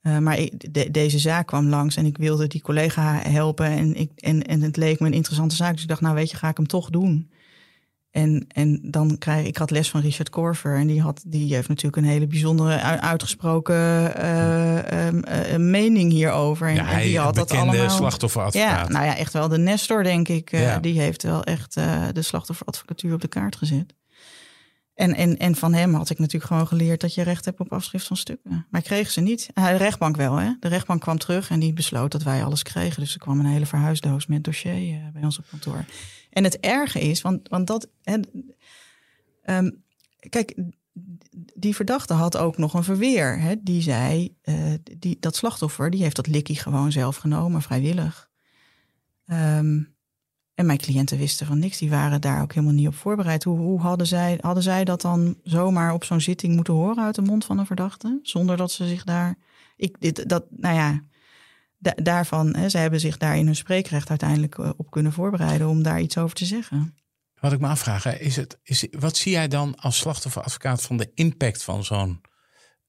Eh, 0.00 0.18
maar 0.18 0.48
deze 0.90 1.18
zaak 1.18 1.46
kwam 1.46 1.68
langs 1.68 1.96
en 1.96 2.06
ik 2.06 2.16
wilde 2.16 2.46
die 2.46 2.62
collega 2.62 3.20
helpen. 3.22 3.66
En, 3.66 3.94
ik, 3.94 4.10
en, 4.16 4.42
en 4.42 4.60
het 4.60 4.76
leek 4.76 5.00
me 5.00 5.06
een 5.06 5.12
interessante 5.12 5.54
zaak. 5.54 5.72
Dus 5.72 5.82
ik 5.82 5.88
dacht, 5.88 6.00
nou 6.00 6.14
weet 6.14 6.30
je, 6.30 6.36
ga 6.36 6.48
ik 6.48 6.56
hem 6.56 6.66
toch 6.66 6.90
doen. 6.90 7.30
En, 8.14 8.44
en 8.48 8.78
dan 8.82 9.18
krijg 9.18 9.46
ik 9.46 9.56
had 9.56 9.70
les 9.70 9.90
van 9.90 10.00
Richard 10.00 10.30
Corver. 10.30 10.76
En 10.76 10.86
die, 10.86 11.02
had, 11.02 11.22
die 11.26 11.54
heeft 11.54 11.68
natuurlijk 11.68 11.96
een 11.96 12.04
hele 12.04 12.26
bijzondere, 12.26 12.80
uitgesproken 13.00 13.74
eh, 14.16 15.06
ehm, 15.06 15.18
eh, 15.18 15.56
mening 15.58 16.12
hierover. 16.12 16.68
En, 16.68 16.74
Ja, 16.74 16.90
en 16.90 17.00
die 17.02 17.18
had 17.18 17.34
dat 17.34 17.50
allemaal. 17.50 17.90
slachtofferadvocaat. 17.90 18.86
Ja, 18.86 18.92
nou 18.92 19.04
ja, 19.04 19.16
echt 19.16 19.32
wel 19.32 19.48
de 19.48 19.58
Nestor, 19.58 20.02
denk 20.02 20.28
ik. 20.28 20.52
Eh, 20.52 20.60
Ja. 20.60 20.78
Die 20.78 21.00
heeft 21.00 21.22
wel 21.22 21.44
echt 21.44 21.74
de 22.12 22.22
slachtofferadvocatuur 22.22 23.14
op 23.14 23.20
de 23.20 23.28
kaart 23.28 23.56
gezet. 23.56 23.94
En, 24.94 25.14
en, 25.14 25.36
en 25.36 25.54
van 25.54 25.72
hem 25.72 25.94
had 25.94 26.10
ik 26.10 26.18
natuurlijk 26.18 26.44
gewoon 26.52 26.66
geleerd 26.66 27.00
dat 27.00 27.14
je 27.14 27.22
recht 27.22 27.44
hebt 27.44 27.60
op 27.60 27.72
afschrift 27.72 28.06
van 28.06 28.16
stukken. 28.16 28.66
Maar 28.70 28.80
ik 28.80 28.86
kreeg 28.86 29.10
ze 29.10 29.20
niet. 29.20 29.50
De 29.54 29.76
rechtbank 29.76 30.16
wel, 30.16 30.36
hè? 30.36 30.50
De 30.60 30.68
rechtbank 30.68 31.00
kwam 31.00 31.18
terug 31.18 31.50
en 31.50 31.60
die 31.60 31.72
besloot 31.72 32.12
dat 32.12 32.22
wij 32.22 32.44
alles 32.44 32.62
kregen. 32.62 33.00
Dus 33.02 33.14
er 33.14 33.20
kwam 33.20 33.38
een 33.40 33.46
hele 33.46 33.66
verhuisdoos 33.66 34.26
met 34.26 34.44
dossier 34.44 35.10
bij 35.12 35.22
ons 35.22 35.38
op 35.38 35.44
kantoor. 35.50 35.84
En 36.34 36.44
het 36.44 36.60
erge 36.60 37.00
is, 37.00 37.22
want, 37.22 37.48
want 37.48 37.66
dat. 37.66 37.88
Hè, 38.02 38.16
ehm, 39.42 39.70
kijk, 40.28 40.54
die 41.54 41.74
verdachte 41.74 42.12
had 42.12 42.36
ook 42.36 42.58
nog 42.58 42.74
een 42.74 42.84
verweer. 42.84 43.40
Hè? 43.40 43.54
Die 43.62 43.82
zei, 43.82 44.36
eh, 44.42 44.72
die, 44.98 45.16
dat 45.20 45.36
slachtoffer, 45.36 45.90
die 45.90 46.02
heeft 46.02 46.16
dat 46.16 46.26
likkie 46.26 46.56
gewoon 46.56 46.92
zelf 46.92 47.16
genomen, 47.16 47.62
vrijwillig. 47.62 48.30
Ehm, 49.26 49.82
en 50.54 50.66
mijn 50.66 50.78
cliënten 50.78 51.18
wisten 51.18 51.46
van 51.46 51.58
niks. 51.58 51.78
Die 51.78 51.90
waren 51.90 52.20
daar 52.20 52.42
ook 52.42 52.52
helemaal 52.52 52.74
niet 52.74 52.86
op 52.86 52.94
voorbereid. 52.94 53.44
Hoe, 53.44 53.58
hoe 53.58 53.80
hadden, 53.80 54.06
zij, 54.06 54.38
hadden 54.40 54.62
zij 54.62 54.84
dat 54.84 55.00
dan 55.00 55.36
zomaar 55.42 55.92
op 55.92 56.04
zo'n 56.04 56.20
zitting 56.20 56.54
moeten 56.54 56.74
horen 56.74 57.04
uit 57.04 57.14
de 57.14 57.22
mond 57.22 57.44
van 57.44 57.58
een 57.58 57.66
verdachte? 57.66 58.18
Zonder 58.22 58.56
dat 58.56 58.70
ze 58.70 58.86
zich 58.88 59.04
daar. 59.04 59.38
Ik, 59.76 59.96
dit, 60.00 60.28
dat, 60.28 60.44
nou 60.50 60.74
ja, 60.74 61.02
da- 61.84 62.02
daarvan, 62.02 62.56
hè, 62.56 62.68
ze 62.68 62.78
hebben 62.78 63.00
zich 63.00 63.16
daar 63.16 63.36
in 63.36 63.46
hun 63.46 63.56
spreekrecht 63.56 64.08
uiteindelijk 64.10 64.58
eh, 64.58 64.70
op 64.76 64.90
kunnen 64.90 65.12
voorbereiden 65.12 65.68
om 65.68 65.82
daar 65.82 66.00
iets 66.00 66.18
over 66.18 66.36
te 66.36 66.44
zeggen. 66.44 66.94
Wat 67.40 67.52
ik 67.52 67.60
me 67.60 67.68
afvraag, 67.68 68.02
hè, 68.02 68.12
is 68.12 68.36
het, 68.36 68.58
is, 68.62 68.86
wat 68.90 69.16
zie 69.16 69.32
jij 69.32 69.48
dan 69.48 69.74
als 69.76 69.96
slachtofferadvocaat 69.96 70.82
van 70.82 70.96
de 70.96 71.10
impact 71.14 71.62
van 71.62 71.84
zo'n 71.84 72.20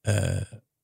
eh, 0.02 0.42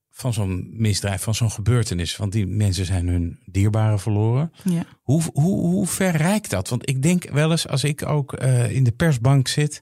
van 0.09 0.33
zo'n 0.33 0.69
misdrijf, 0.71 1.21
van 1.21 1.35
zo'n 1.35 1.51
gebeurtenis? 1.51 2.17
Want 2.17 2.31
die 2.31 2.47
mensen 2.47 2.85
zijn 2.85 3.07
hun 3.07 3.39
dierbaren 3.45 3.99
verloren. 3.99 4.51
Ja. 4.63 4.85
Hoe, 5.01 5.21
hoe, 5.33 5.59
hoe 5.59 5.87
ver 5.87 6.15
reikt 6.15 6.49
dat? 6.49 6.69
Want 6.69 6.89
ik 6.89 7.01
denk 7.01 7.29
wel 7.29 7.51
eens, 7.51 7.67
als 7.67 7.83
ik 7.83 8.05
ook 8.05 8.33
eh, 8.33 8.71
in 8.71 8.83
de 8.83 8.91
persbank 8.91 9.47
zit, 9.47 9.81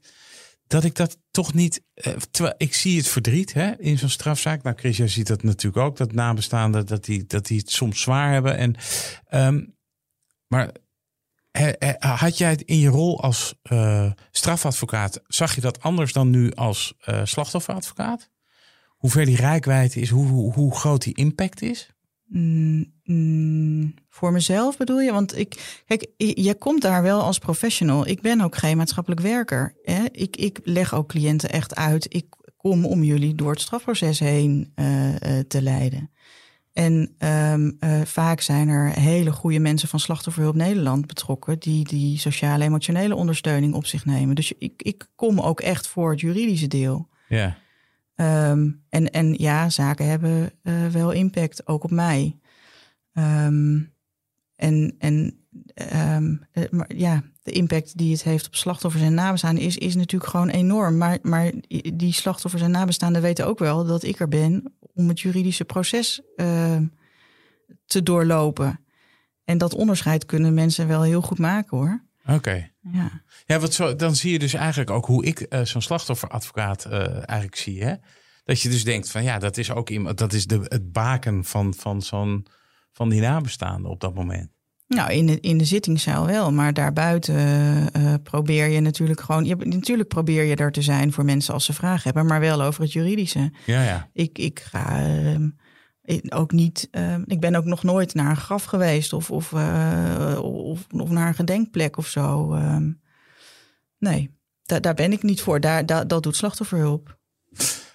dat 0.70 0.84
ik 0.84 0.96
dat 0.96 1.18
toch 1.32 1.54
niet. 1.54 1.84
eh, 1.94 2.14
terwijl 2.14 2.56
ik 2.58 2.74
zie 2.74 2.98
het 2.98 3.08
verdriet 3.08 3.54
hè, 3.54 3.80
in 3.80 3.98
zo'n 3.98 4.10
strafzaak. 4.10 4.64
Nou, 4.64 4.78
Chris, 4.78 4.98
jij 4.98 5.08
ziet 5.08 5.28
dat 5.28 5.44
natuurlijk 5.44 5.86
ook, 5.86 5.98
dat 5.98 6.12
nabestaanden, 6.12 6.86
dat 6.86 7.06
die, 7.06 7.26
dat 7.26 7.46
die 7.46 7.58
het 7.60 7.72
soms 7.72 8.02
zwaar 8.02 8.32
hebben. 8.32 8.58
En, 8.58 8.76
ehm, 9.26 9.66
maar 10.48 10.72
had 12.00 12.38
jij 12.38 12.50
het 12.50 12.62
in 12.62 12.78
je 12.78 12.90
rol 12.90 13.22
als 13.22 13.56
eh, 13.62 14.12
strafadvocaat, 14.32 15.22
zag 15.28 15.56
je 15.56 15.62
dat 15.62 15.82
anders 15.82 16.14
dan 16.14 16.30
nu 16.30 16.52
als 16.52 16.94
eh, 17.00 17.26
slachtofferadvocaat? 17.26 18.30
Hoe 18.88 19.10
ver 19.10 19.26
die 19.26 19.36
rijkwijde 19.36 20.00
is, 20.00 20.10
hoe, 20.10 20.28
hoe, 20.28 20.54
hoe 20.54 20.76
groot 20.76 21.04
die 21.04 21.16
impact 21.16 21.62
is? 21.62 21.90
Mm, 22.26 22.94
mm, 23.04 23.94
voor 24.20 24.32
mezelf 24.32 24.78
bedoel 24.78 25.00
je? 25.00 25.12
Want 25.12 25.38
ik, 25.38 25.82
kijk, 25.86 26.08
je 26.18 26.44
je 26.44 26.56
komt 26.56 26.82
daar 26.82 27.02
wel 27.02 27.22
als 27.22 27.38
professional. 27.38 28.08
Ik 28.08 28.22
ben 28.22 28.42
ook 28.42 28.56
geen 28.56 28.78
maatschappelijk 28.78 29.22
werker. 29.22 29.74
Hè? 29.84 30.04
Ik, 30.12 30.36
ik 30.36 30.60
leg 30.64 30.94
ook 30.94 31.08
cliënten 31.08 31.50
echt 31.50 31.76
uit. 31.76 32.14
Ik 32.14 32.26
kom 32.58 32.86
om 32.86 33.04
jullie 33.04 33.36
door 33.36 33.52
het 33.52 33.62
strafproces 33.62 34.20
heen 34.20 34.72
eh, 34.76 35.16
eh, 35.40 35.46
te 35.48 35.62
leiden. 35.62 36.12
En 36.74 37.16
ehm, 37.18 37.72
eh, 37.80 38.02
vaak 38.02 38.42
zijn 38.42 38.68
er 38.68 38.90
hele 38.90 39.32
goede 39.32 39.60
mensen 39.60 39.90
van 39.90 40.00
Slachtofferhulp 40.00 40.56
Nederland 40.56 41.08
betrokken... 41.08 41.60
die 41.60 41.84
die 41.84 42.18
sociale 42.18 42.64
emotionele 42.64 43.16
ondersteuning 43.16 43.74
op 43.74 43.86
zich 43.86 44.06
nemen. 44.06 44.36
Dus 44.36 44.54
ik, 44.58 44.82
ik 44.82 45.08
kom 45.16 45.40
ook 45.40 45.60
echt 45.60 45.88
voor 45.88 46.12
het 46.12 46.20
juridische 46.20 46.68
deel. 46.68 47.10
Ja. 47.28 47.58
Ehm, 48.16 48.70
en, 48.90 49.12
en 49.12 49.34
ja, 49.38 49.70
zaken 49.70 50.08
hebben 50.08 50.52
wel 50.92 51.12
impact, 51.12 51.68
ook 51.68 51.84
op 51.84 51.92
mij. 51.92 52.40
Ehm, 53.14 53.80
en 54.60 54.96
en 54.98 55.40
ehm, 55.74 56.36
eh, 56.52 56.64
maar 56.70 56.96
ja, 56.96 57.24
de 57.44 57.52
impact 57.52 57.98
die 57.98 58.12
het 58.12 58.24
heeft 58.24 58.48
op 58.48 58.56
slachtoffers 58.56 59.04
en 59.04 59.14
nabestaanden 59.14 59.64
is, 59.64 59.78
is 59.78 59.96
natuurlijk 59.96 60.32
gewoon 60.32 60.50
enorm. 60.50 60.98
Maar, 60.98 61.18
maar 61.22 61.52
die 61.94 62.14
slachtoffers 62.14 62.62
en 62.62 62.72
nabestaanden 62.72 63.22
weten 63.22 63.48
ook 63.48 63.60
wel 63.60 63.86
dat 63.86 64.04
ik 64.04 64.20
er 64.20 64.28
ben 64.28 64.74
om 64.94 65.08
het 65.08 65.20
juridische 65.20 65.66
proces 65.66 66.22
ehm, 66.36 66.86
te 67.86 68.04
doorlopen. 68.04 68.80
En 69.44 69.58
dat 69.58 69.74
onderscheid 69.74 70.26
kunnen 70.26 70.54
mensen 70.54 70.88
wel 70.88 71.02
heel 71.02 71.22
goed 71.22 71.40
maken 71.40 71.78
hoor. 71.78 72.04
Oké. 72.26 72.72
Ja. 72.92 73.22
Ja, 73.46 73.60
wat 73.60 73.74
zo, 73.74 73.96
dan 73.96 74.16
zie 74.16 74.32
je 74.32 74.40
dus 74.40 74.54
eigenlijk 74.54 74.90
ook 74.90 75.06
hoe 75.06 75.26
ik 75.26 75.40
eh, 75.40 75.62
zo'n 75.62 75.82
slachtofferadvocaat 75.82 76.86
eh, 76.86 77.02
eigenlijk 77.16 77.56
zie. 77.56 77.84
Hè? 77.84 77.96
Dat 78.44 78.62
je 78.62 78.70
dus 78.70 78.84
denkt 78.84 79.12
van 79.12 79.24
ja, 79.24 79.40
dat 79.40 79.58
is 79.58 79.72
ook 79.72 79.90
iemand, 79.90 80.18
dat 80.18 80.34
is 80.34 80.48
de, 80.48 80.60
het 80.64 80.92
baken 80.92 81.46
van, 81.46 81.74
van, 81.74 82.02
zo'n, 82.02 82.46
van 82.92 83.10
die 83.10 83.22
nabestaande 83.22 83.88
op 83.88 84.00
dat 84.00 84.14
moment. 84.14 84.50
Nou, 84.88 85.12
in 85.12 85.26
de, 85.26 85.40
in 85.40 85.58
de 85.58 85.66
zittingszaal 85.66 86.26
wel, 86.26 86.52
maar 86.52 86.74
daarbuiten 86.74 87.36
eh, 87.94 88.14
probeer 88.24 88.68
je 88.68 88.80
natuurlijk 88.80 89.22
gewoon. 89.22 89.46
Je, 89.46 89.56
natuurlijk 89.56 90.10
probeer 90.10 90.44
je 90.44 90.56
er 90.56 90.72
te 90.72 90.82
zijn 90.82 91.12
voor 91.14 91.26
mensen 91.26 91.54
als 91.54 91.66
ze 91.66 91.74
vragen 91.74 92.04
hebben, 92.04 92.26
maar 92.26 92.40
wel 92.40 92.62
over 92.62 92.82
het 92.84 92.94
juridische. 92.94 93.52
Ja, 93.66 93.84
ja. 93.84 94.10
Ik, 94.14 94.38
ik 94.38 94.60
ga 94.60 95.00
ehm, 95.00 95.50
ook 96.30 96.52
niet. 96.52 96.88
ehm, 96.92 97.24
ik 97.26 97.40
ben 97.40 97.56
ook 97.56 97.66
nog 97.66 97.84
nooit 97.84 98.14
naar 98.14 98.30
een 98.30 98.36
graf 98.38 98.64
geweest 98.64 99.14
of, 99.14 99.32
of, 99.32 99.54
eh, 99.54 100.40
of, 100.42 100.88
of 100.94 101.10
naar 101.10 101.28
een 101.28 101.34
gedenkplek 101.36 101.98
of 101.98 102.08
zo. 102.08 102.54
ehm. 102.54 102.92
nee, 103.98 104.38
da- 104.64 104.80
daar 104.80 104.94
ben 104.94 105.12
ik 105.12 105.24
niet 105.24 105.42
voor. 105.42 105.60
Daar, 105.60 105.86
da- 105.86 106.06
dat 106.06 106.24
doet 106.24 106.36
slachtofferhulp. 106.36 107.18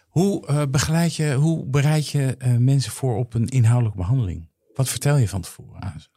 Hoe 0.08 0.46
eh, 0.46 0.62
begeleid 0.70 1.14
je, 1.14 1.34
hoe 1.34 1.66
bereid 1.66 2.08
je 2.08 2.36
eh, 2.38 2.56
mensen 2.56 2.92
voor 2.92 3.16
op 3.16 3.34
een 3.34 3.46
inhoudelijke 3.48 3.98
behandeling? 3.98 4.52
Wat 4.74 4.88
vertel 4.88 5.16
je 5.16 5.28
van 5.28 5.40
tevoren 5.40 5.82
aan 5.82 6.00
ze? 6.00 6.08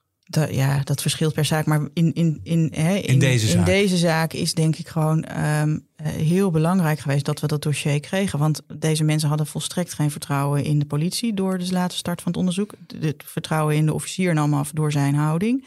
Ja, 0.51 0.81
dat 0.83 1.01
verschilt 1.01 1.33
per 1.33 1.45
zaak. 1.45 1.65
Maar 1.65 1.81
in, 1.93 2.13
in, 2.13 2.39
in, 2.43 2.71
hè, 2.75 2.95
in, 2.95 3.19
deze 3.19 3.47
zaak. 3.47 3.57
in 3.57 3.63
deze 3.63 3.97
zaak 3.97 4.33
is 4.33 4.53
denk 4.53 4.75
ik 4.75 4.87
gewoon 4.87 5.23
ehm, 5.23 5.79
eh, 5.95 6.07
heel 6.07 6.51
belangrijk 6.51 6.99
geweest 6.99 7.25
dat 7.25 7.39
we 7.39 7.47
dat 7.47 7.61
dossier 7.61 7.99
kregen. 7.99 8.39
Want 8.39 8.61
deze 8.79 9.03
mensen 9.03 9.29
hadden 9.29 9.47
volstrekt 9.47 9.93
geen 9.93 10.11
vertrouwen 10.11 10.63
in 10.63 10.79
de 10.79 10.85
politie 10.85 11.33
door 11.33 11.57
de 11.57 11.71
late 11.71 11.95
start 11.95 12.21
van 12.21 12.31
het 12.31 12.39
onderzoek. 12.39 12.73
De- 12.87 13.07
Het 13.07 13.23
vertrouwen 13.25 13.75
in 13.75 13.85
de 13.85 13.93
officier 13.93 14.33
nam 14.33 14.53
af 14.53 14.71
door 14.71 14.91
zijn 14.91 15.15
houding. 15.15 15.65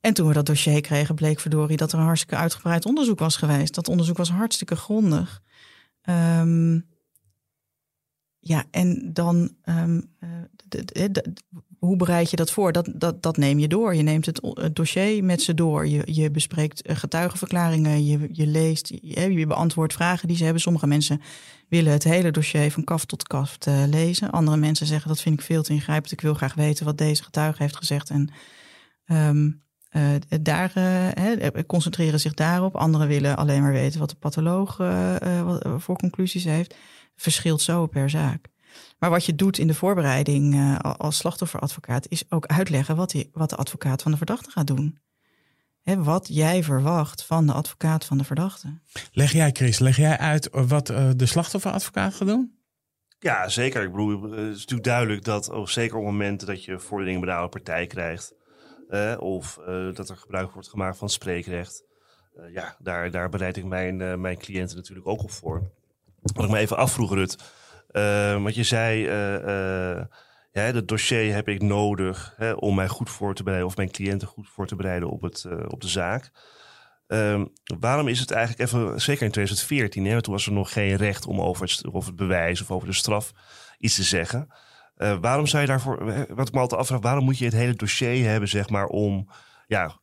En 0.00 0.14
toen 0.14 0.28
we 0.28 0.34
dat 0.34 0.46
dossier 0.46 0.80
kregen, 0.80 1.14
bleek 1.14 1.40
verdorie 1.40 1.76
dat 1.76 1.92
er 1.92 1.98
een 1.98 2.04
hartstikke 2.04 2.36
uitgebreid 2.36 2.84
onderzoek 2.84 3.18
was 3.18 3.36
geweest. 3.36 3.74
Dat 3.74 3.88
onderzoek 3.88 4.16
was 4.16 4.30
hartstikke 4.30 4.76
grondig. 4.76 5.42
Ehm, 6.02 6.78
ja, 8.44 8.64
en 8.70 9.10
dan, 9.12 9.50
ehm, 9.62 10.00
eh, 10.18 11.04
hoe 11.78 11.96
bereid 11.96 12.30
je 12.30 12.36
dat 12.36 12.50
voor? 12.50 12.72
Dat, 12.72 12.92
dat, 12.94 13.22
dat 13.22 13.36
neem 13.36 13.58
je 13.58 13.68
door. 13.68 13.94
Je 13.94 14.02
neemt 14.02 14.26
het, 14.26 14.40
het 14.42 14.76
dossier 14.76 15.24
met 15.24 15.42
ze 15.42 15.54
door. 15.54 15.86
Je, 15.86 16.02
je 16.04 16.30
bespreekt 16.30 16.82
eh, 16.82 16.96
getuigenverklaringen. 16.96 18.04
Je, 18.04 18.28
je 18.32 18.46
leest, 18.46 18.88
je, 19.02 19.32
je 19.32 19.46
beantwoordt 19.46 19.92
vragen 19.92 20.28
die 20.28 20.36
ze 20.36 20.44
hebben. 20.44 20.62
Sommige 20.62 20.86
mensen 20.86 21.20
willen 21.68 21.92
het 21.92 22.04
hele 22.04 22.30
dossier 22.30 22.70
van 22.70 22.84
kaft 22.84 23.08
tot 23.08 23.26
kaft 23.26 23.66
eh, 23.66 23.82
lezen. 23.86 24.30
Andere 24.30 24.56
mensen 24.56 24.86
zeggen 24.86 25.08
dat 25.08 25.20
vind 25.20 25.38
ik 25.38 25.46
veel 25.46 25.62
te 25.62 25.72
ingrijpend. 25.72 26.12
Ik 26.12 26.20
wil 26.20 26.34
graag 26.34 26.54
weten 26.54 26.84
wat 26.84 26.98
deze 26.98 27.24
getuige 27.24 27.62
heeft 27.62 27.76
gezegd. 27.76 28.10
En 28.10 28.30
ehm, 29.04 29.50
eh, 29.92 30.40
daar 30.42 30.72
eh, 30.74 31.48
concentreren 31.66 32.20
zich 32.20 32.34
daarop. 32.34 32.76
Anderen 32.76 33.08
willen 33.08 33.36
alleen 33.36 33.62
maar 33.62 33.72
weten 33.72 34.00
wat 34.00 34.10
de 34.10 34.16
patholoog 34.16 34.80
eh, 34.80 35.22
eh, 35.22 35.40
eh, 35.40 35.74
voor 35.78 35.96
conclusies 35.96 36.44
heeft. 36.44 36.74
Verschilt 37.16 37.60
zo 37.60 37.86
per 37.86 38.10
zaak. 38.10 38.48
Maar 38.98 39.10
wat 39.10 39.24
je 39.24 39.34
doet 39.34 39.58
in 39.58 39.66
de 39.66 39.74
voorbereiding 39.74 40.54
eh, 40.54 40.78
als 40.78 41.16
slachtofferadvocaat 41.16 42.08
is 42.08 42.30
ook 42.30 42.46
uitleggen 42.46 42.96
wat, 42.96 43.10
die, 43.10 43.30
wat 43.32 43.50
de 43.50 43.56
advocaat 43.56 44.02
van 44.02 44.10
de 44.10 44.16
verdachte 44.16 44.50
gaat 44.50 44.66
doen. 44.66 44.98
Hè, 45.82 46.02
wat 46.02 46.28
jij 46.28 46.62
verwacht 46.62 47.24
van 47.24 47.46
de 47.46 47.52
advocaat 47.52 48.04
van 48.04 48.18
de 48.18 48.24
verdachte. 48.24 48.78
Leg 49.12 49.32
jij, 49.32 49.50
Chris, 49.52 49.78
leg 49.78 49.96
jij 49.96 50.18
uit 50.18 50.48
wat 50.50 50.88
eh, 50.88 51.10
de 51.16 51.26
slachtofferadvocaat 51.26 52.14
gaat 52.14 52.28
doen? 52.28 52.60
Ja, 53.18 53.48
zeker. 53.48 53.82
Ik 53.82 53.90
bedoel, 53.90 54.22
het 54.22 54.38
is 54.38 54.58
natuurlijk 54.58 54.84
duidelijk 54.84 55.24
dat, 55.24 55.50
oh, 55.50 55.66
zeker 55.66 55.96
op 55.96 56.04
momenten 56.04 56.46
dat 56.46 56.64
je 56.64 56.78
vorderingen 56.78 57.20
bij 57.20 57.30
de 57.30 57.36
oude 57.36 57.50
partij 57.50 57.86
krijgt, 57.86 58.34
eh, 58.88 59.16
of 59.18 59.58
eh, 59.58 59.94
dat 59.94 60.08
er 60.08 60.16
gebruik 60.16 60.52
wordt 60.52 60.68
gemaakt 60.68 60.98
van 60.98 61.08
spreekrecht, 61.08 61.84
eh, 62.36 62.52
ja, 62.52 62.76
daar, 62.78 63.10
daar 63.10 63.28
bereid 63.28 63.56
ik 63.56 63.64
mijn, 63.64 64.00
eh, 64.00 64.14
mijn 64.14 64.38
cliënten 64.38 64.76
natuurlijk 64.76 65.06
ook 65.06 65.22
op 65.22 65.30
voor. 65.30 65.70
Wat 66.22 66.44
ik 66.44 66.50
me 66.50 66.58
even 66.58 66.76
afvroeg, 66.76 67.14
Rut, 67.14 67.36
Uh, 67.92 68.42
want 68.42 68.54
je 68.54 68.62
zei, 68.62 69.02
uh, 69.02 70.04
ja, 70.52 70.72
dat 70.72 70.88
dossier 70.88 71.34
heb 71.34 71.48
ik 71.48 71.62
nodig 71.62 72.34
hè, 72.36 72.52
om 72.52 72.74
mij 72.74 72.88
goed 72.88 73.10
voor 73.10 73.34
te 73.34 73.42
bereiden, 73.42 73.70
of 73.70 73.76
mijn 73.76 73.90
cliënten 73.90 74.28
goed 74.28 74.48
voor 74.48 74.66
te 74.66 74.76
bereiden 74.76 75.10
op, 75.10 75.22
het, 75.22 75.46
op 75.68 75.80
de 75.80 75.88
zaak. 75.88 76.30
Ehm, 77.06 77.44
waarom 77.80 78.08
is 78.08 78.20
het 78.20 78.30
eigenlijk 78.30 78.70
even, 78.70 79.00
zeker 79.00 79.24
in 79.24 79.30
2014, 79.30 80.04
hè, 80.04 80.22
toen 80.22 80.32
was 80.32 80.46
er 80.46 80.52
nog 80.52 80.72
geen 80.72 80.96
recht 80.96 81.26
om 81.26 81.40
over 81.40 81.62
het, 81.62 82.04
het 82.04 82.16
bewijs 82.16 82.60
of 82.60 82.70
over 82.70 82.88
de 82.88 82.94
straf 82.94 83.32
iets 83.78 83.94
te 83.94 84.02
zeggen. 84.02 84.46
Waarom 85.20 85.46
zou 85.46 85.62
je 85.62 85.68
daarvoor, 85.68 86.26
wat 86.34 86.48
ik 86.48 86.54
me 86.54 86.60
altijd 86.60 86.80
afvraag, 86.80 87.00
waarom 87.00 87.24
moet 87.24 87.38
je 87.38 87.44
het 87.44 87.54
hele 87.54 87.74
dossier 87.74 88.28
hebben, 88.28 88.48
zeg 88.48 88.68
maar, 88.68 88.86
om 88.86 89.28
ja, 89.66 89.98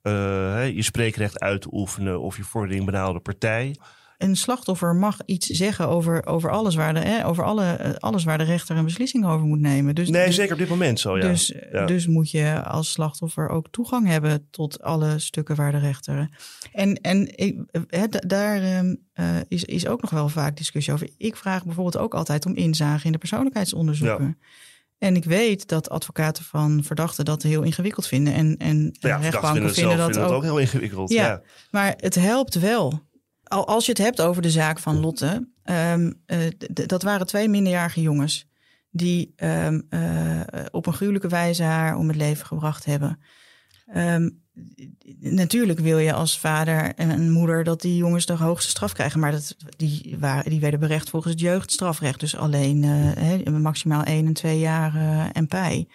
je 0.65 0.83
spreekrecht 0.83 1.39
uit 1.39 1.61
te 1.61 1.69
oefenen 1.71 2.21
of 2.21 2.37
je 2.37 2.43
vordering 2.43 2.85
benaalde 2.85 3.19
partij? 3.19 3.75
Een 4.19 4.35
slachtoffer 4.35 4.95
mag 4.95 5.17
iets 5.25 5.47
zeggen 5.47 5.87
over, 5.87 6.25
over, 6.25 6.51
alles, 6.51 6.75
waar 6.75 6.93
de, 6.93 6.99
hè, 6.99 7.25
over 7.25 7.43
alle, 7.43 7.65
eh, 7.65 7.93
alles 7.93 8.23
waar 8.23 8.37
de 8.37 8.43
rechter 8.43 8.77
een 8.77 8.83
beslissing 8.83 9.25
over 9.25 9.45
moet 9.45 9.59
nemen. 9.59 9.95
Dus, 9.95 10.09
nee, 10.09 10.25
dus, 10.25 10.35
zeker 10.35 10.53
op 10.53 10.59
dit 10.59 10.69
moment 10.69 10.99
zo, 10.99 11.17
ja. 11.17 11.27
Dus, 11.27 11.53
ja. 11.71 11.85
dus 11.85 12.07
moet 12.07 12.31
je 12.31 12.63
als 12.63 12.91
slachtoffer 12.91 13.49
ook 13.49 13.67
toegang 13.71 14.07
hebben 14.07 14.47
tot 14.51 14.81
alle 14.81 15.19
stukken 15.19 15.55
waar 15.55 15.71
de 15.71 15.77
rechter. 15.77 16.29
En, 16.71 16.95
en 16.95 17.33
hè, 17.87 18.07
daar 18.07 18.83
uh, 18.83 19.39
is, 19.47 19.63
is 19.63 19.87
ook 19.87 20.01
nog 20.01 20.11
wel 20.11 20.29
vaak 20.29 20.57
discussie 20.57 20.93
over. 20.93 21.09
Ik 21.17 21.35
vraag 21.35 21.65
bijvoorbeeld 21.65 21.97
ook 21.97 22.13
altijd 22.13 22.45
om 22.45 22.55
inzage 22.55 23.05
in 23.05 23.11
de 23.11 23.17
persoonlijkheidsonderzoeken. 23.17 24.37
Ja. 24.39 24.47
En 24.99 25.15
ik 25.15 25.25
weet 25.25 25.67
dat 25.67 25.89
advocaten 25.89 26.43
van 26.43 26.83
verdachten 26.83 27.25
dat 27.25 27.43
heel 27.43 27.61
ingewikkeld 27.61 28.07
vinden. 28.07 28.33
En, 28.33 28.57
en 28.57 28.95
ja, 28.99 29.17
rechtbanken 29.17 29.51
vinden, 29.51 29.73
vinden, 29.73 29.97
dat 29.97 30.05
vinden 30.05 30.23
ook. 30.23 30.27
het 30.27 30.37
ook 30.37 30.43
heel 30.43 30.59
ingewikkeld. 30.59 31.09
Ja, 31.09 31.27
Ja, 31.27 31.41
maar 31.71 31.93
het 31.97 32.15
helpt 32.15 32.59
wel. 32.59 33.07
Al 33.49 33.67
als 33.67 33.85
je 33.85 33.91
het 33.91 34.01
hebt 34.01 34.21
over 34.21 34.41
de 34.41 34.51
zaak 34.51 34.79
van 34.79 34.99
Lotte. 34.99 35.49
Um, 35.63 36.21
uh, 36.27 36.37
dat 36.85 37.03
waren 37.03 37.27
twee 37.27 37.49
minderjarige 37.49 38.01
jongens. 38.01 38.47
Die 38.91 39.33
um, 39.35 39.87
uh, 39.89 40.41
op 40.71 40.85
een 40.85 40.93
gruwelijke 40.93 41.27
wijze 41.27 41.63
haar 41.63 41.97
om 41.97 42.07
het 42.07 42.17
leven 42.17 42.45
gebracht 42.45 42.85
hebben. 42.85 43.19
Um, 43.95 44.43
natuurlijk 45.19 45.79
wil 45.79 45.97
je 45.97 46.13
als 46.13 46.39
vader 46.39 46.93
en 46.95 47.31
moeder 47.31 47.63
dat 47.63 47.81
die 47.81 47.95
jongens 47.95 48.25
de 48.25 48.33
hoogste 48.33 48.69
straf 48.69 48.93
krijgen. 48.93 49.19
Maar 49.19 49.31
dat, 49.31 49.55
die, 49.77 50.15
waren, 50.19 50.49
die 50.49 50.59
werden 50.59 50.79
berecht 50.79 51.09
volgens 51.09 51.33
het 51.33 51.41
jeugdstrafrecht. 51.41 52.19
Dus 52.19 52.35
alleen 52.35 52.83
uh, 53.47 53.57
maximaal 53.57 54.03
1 54.03 54.25
en 54.25 54.33
2 54.33 54.59
jaar 54.59 54.93
en 55.31 55.47
pij. 55.47 55.87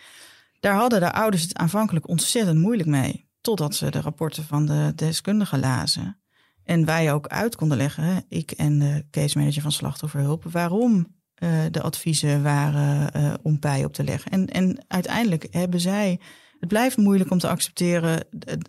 Daar 0.61 0.75
hadden 0.75 1.01
de 1.01 1.13
ouders 1.13 1.43
het 1.43 1.57
aanvankelijk 1.57 2.09
ontzettend 2.09 2.59
moeilijk 2.59 2.89
mee. 2.89 3.29
Totdat 3.41 3.75
ze 3.75 3.91
de 3.91 4.01
rapporten 4.01 4.45
van 4.45 4.67
de 4.67 4.93
deskundigen 4.95 5.61
lazen. 5.61 6.24
En 6.65 6.85
wij 6.85 7.13
ook 7.13 7.27
uit 7.27 7.57
konden 7.57 7.77
leggen, 7.77 8.25
ik 8.29 8.51
en 8.51 8.79
de 8.79 9.05
case 9.11 9.39
manager 9.39 9.63
van 9.63 9.73
slachtofferhulp, 9.73 10.45
waarom 10.45 11.15
uh, 11.39 11.59
de 11.71 11.83
adviezen 11.83 12.43
waren 12.43 13.11
uh, 13.17 13.35
om 13.43 13.59
pij 13.59 13.85
op 13.85 13.93
te 13.93 14.05
leggen. 14.05 14.31
En, 14.31 14.47
en 14.47 14.85
uiteindelijk 14.89 15.47
hebben 15.51 15.81
zij. 15.81 16.21
Het 16.59 16.69
blijft 16.69 16.97
moeilijk 16.97 17.31
om 17.31 17.39
te 17.39 17.49
accepteren 17.49 18.27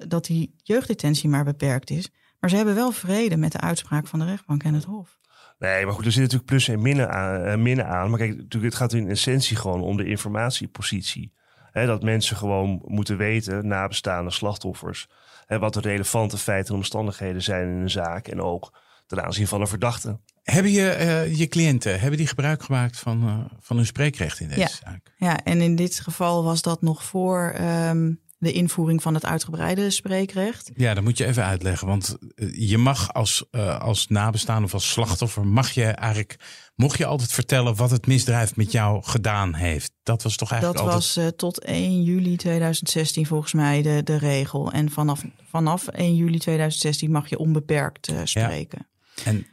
dat 0.08 0.26
die 0.26 0.56
jeugddetentie 0.64 1.30
maar 1.30 1.44
beperkt 1.44 1.90
is. 1.90 2.10
Maar 2.40 2.50
ze 2.50 2.56
hebben 2.56 2.76
wel 2.76 2.92
vrede 2.92 3.38
met 3.38 3.52
de 3.52 3.60
uitspraak 3.60 4.08
van 4.08 4.20
de 4.20 4.26
rechtbank 4.26 4.64
en 4.64 4.74
het 4.74 4.84
Hof. 4.84 5.20
Nee, 5.60 5.86
maar 5.86 5.94
goed, 5.94 6.06
er 6.06 6.12
zitten 6.12 6.22
natuurlijk 6.22 6.50
plussen 6.50 6.74
en 6.74 6.82
minnen 6.82 7.12
aan. 7.12 7.46
Uh, 7.46 7.56
minnen 7.56 7.88
aan. 7.88 8.10
Maar 8.10 8.20
kijk, 8.20 8.38
natuurlijk, 8.38 8.74
het 8.74 8.82
gaat 8.82 8.94
in 8.94 9.10
essentie 9.10 9.58
gewoon 9.58 9.82
om 9.82 9.98
de 9.98 10.06
informatiepositie. 10.06 11.34
Dat 11.74 12.04
mensen 12.04 12.38
gewoon 12.38 12.82
moeten 12.86 13.18
weten, 13.18 13.68
nabestaande 13.68 14.32
slachtoffers, 14.32 15.08
he, 15.46 15.60
wat 15.60 15.74
de 15.74 15.80
relevante 15.80 16.38
feiten 16.38 16.74
en 16.74 16.80
omstandigheden 16.80 17.42
zijn 17.42 17.68
in 17.68 17.82
een 17.82 17.90
zaak. 17.90 18.28
En 18.28 18.42
ook 18.42 18.74
ten 19.08 19.24
aanzien 19.24 19.48
van 19.48 19.62
een 19.62 19.68
verdachte. 19.68 20.20
Hebben 20.44 20.72
je, 20.72 20.98
uh, 21.00 21.38
je 21.38 21.48
cliënten, 21.48 22.00
hebben 22.00 22.18
die 22.18 22.28
gebruik 22.28 22.64
gemaakt 22.64 23.00
van, 23.00 23.24
uh, 23.24 23.40
van 23.60 23.76
hun 23.76 23.86
spreekrecht 23.86 24.40
in 24.40 24.48
deze 24.48 24.60
ja. 24.60 24.68
zaak? 24.68 25.14
Ja, 25.18 25.44
en 25.44 25.62
in 25.62 25.76
dit 25.76 26.00
geval 26.00 26.44
was 26.44 26.62
dat 26.62 26.82
nog 26.82 27.04
voor 27.04 27.56
um, 27.62 28.22
de 28.38 28.52
invoering 28.52 29.02
van 29.02 29.14
het 29.14 29.26
uitgebreide 29.26 29.90
spreekrecht. 29.90 30.72
Ja, 30.76 30.94
dat 30.94 31.04
moet 31.04 31.18
je 31.18 31.26
even 31.26 31.44
uitleggen. 31.44 31.88
Want 31.88 32.18
uh, 32.36 32.70
je 32.70 32.78
mag 32.78 33.14
als, 33.14 33.46
als 33.80 34.08
nabestaande 34.08 34.66
of 34.66 34.74
als 34.74 34.92
slachtoffer, 34.92 35.48
mag 35.48 35.72
je 35.72 35.86
eigenlijk, 35.86 36.36
mocht 36.76 36.98
je 36.98 37.06
altijd 37.06 37.32
vertellen 37.32 37.76
wat 37.76 37.92
het 37.92 38.08
misdrijf 38.08 38.56
met 38.56 38.72
jou 38.72 39.04
gedaan 39.04 39.54
heeft. 39.54 39.92
Dat 40.04 40.24
was 40.24 40.36
toch 40.36 40.52
eigenlijk 40.52 40.84
dat 40.84 40.94
altijd... 40.94 41.16
was 41.16 41.34
tot 41.36 41.60
1 41.60 42.04
juli 42.04 42.36
2016 42.36 43.26
volgens 43.26 43.54
mij 43.54 43.82
de, 43.82 44.04
de 44.04 44.18
regel. 44.18 44.72
En 44.72 44.92
vanaf, 44.92 45.24
vanaf 45.50 45.88
1 45.88 46.16
juli 46.16 46.40
2016 46.40 47.12
mag 47.12 47.30
je 47.30 47.38
onbeperkt 47.38 48.14
spreken. 48.24 48.88
Ja. 49.16 49.24
En 49.24 49.48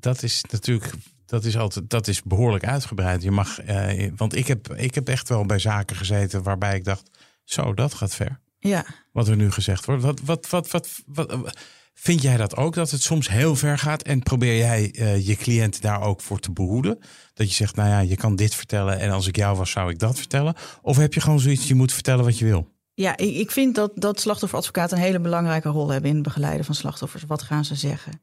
dat 0.00 0.22
is 0.22 0.44
natuurlijk, 0.50 0.92
dat 1.26 1.44
is 1.44 1.56
altijd, 1.56 1.90
dat 1.90 2.08
is 2.08 2.22
behoorlijk 2.22 2.64
uitgebreid. 2.64 3.22
Je 3.22 3.30
mag, 3.30 3.60
eh, 3.60 4.10
want 4.16 4.36
ik 4.36 4.46
heb, 4.46 4.74
ik 4.74 4.94
heb 4.94 5.08
echt 5.08 5.28
wel 5.28 5.46
bij 5.46 5.58
zaken 5.58 5.96
gezeten 5.96 6.42
waarbij 6.42 6.76
ik 6.76 6.84
dacht, 6.84 7.10
zo, 7.52 7.74
dat 7.74 7.94
gaat 7.94 8.14
ver. 8.14 8.40
Ja. 8.58 8.84
Wat 9.12 9.28
er 9.28 9.36
nu 9.36 9.50
gezegd 9.50 9.84
wordt. 9.84 10.02
Wat, 10.02 10.20
wat, 10.24 10.50
wat, 10.50 10.70
wat, 10.70 10.90
wat, 11.06 11.56
vind 11.94 12.22
jij 12.22 12.36
dat 12.36 12.56
ook, 12.56 12.74
dat 12.74 12.90
het 12.90 13.02
soms 13.02 13.28
heel 13.28 13.56
ver 13.56 13.78
gaat? 13.78 14.02
En 14.02 14.22
probeer 14.22 14.56
jij 14.56 14.94
uh, 14.94 15.26
je 15.26 15.36
cliënt 15.36 15.82
daar 15.82 16.02
ook 16.02 16.20
voor 16.20 16.38
te 16.38 16.52
behoeden? 16.52 16.98
Dat 17.34 17.48
je 17.48 17.54
zegt, 17.54 17.76
nou 17.76 17.88
ja, 17.88 17.98
je 17.98 18.16
kan 18.16 18.36
dit 18.36 18.54
vertellen 18.54 18.98
en 18.98 19.10
als 19.10 19.26
ik 19.26 19.36
jou 19.36 19.56
was, 19.56 19.70
zou 19.70 19.90
ik 19.90 19.98
dat 19.98 20.18
vertellen? 20.18 20.54
Of 20.82 20.96
heb 20.96 21.14
je 21.14 21.20
gewoon 21.20 21.40
zoiets, 21.40 21.68
je 21.68 21.74
moet 21.74 21.92
vertellen 21.92 22.24
wat 22.24 22.38
je 22.38 22.44
wil? 22.44 22.68
Ja, 22.94 23.16
ik, 23.16 23.34
ik 23.34 23.50
vind 23.50 23.74
dat, 23.74 23.92
dat 23.94 24.20
slachtofferadvocaten 24.20 24.96
een 24.96 25.02
hele 25.02 25.20
belangrijke 25.20 25.68
rol 25.68 25.88
hebben 25.88 26.10
in 26.10 26.16
het 26.16 26.24
begeleiden 26.24 26.64
van 26.64 26.74
slachtoffers. 26.74 27.24
Wat 27.24 27.42
gaan 27.42 27.64
ze 27.64 27.74
zeggen? 27.74 28.20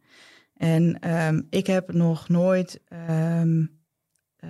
En 0.53 1.11
um, 1.15 1.47
ik 1.49 1.67
heb 1.67 1.93
nog 1.93 2.29
nooit 2.29 2.81
um, 3.09 3.76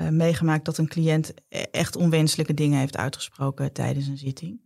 uh, 0.01 0.09
meegemaakt 0.09 0.65
dat 0.65 0.77
een 0.77 0.87
cliënt 0.87 1.33
echt 1.71 1.95
onwenselijke 1.95 2.53
dingen 2.53 2.79
heeft 2.79 2.97
uitgesproken 2.97 3.73
tijdens 3.73 4.07
een 4.07 4.17
zitting. 4.17 4.59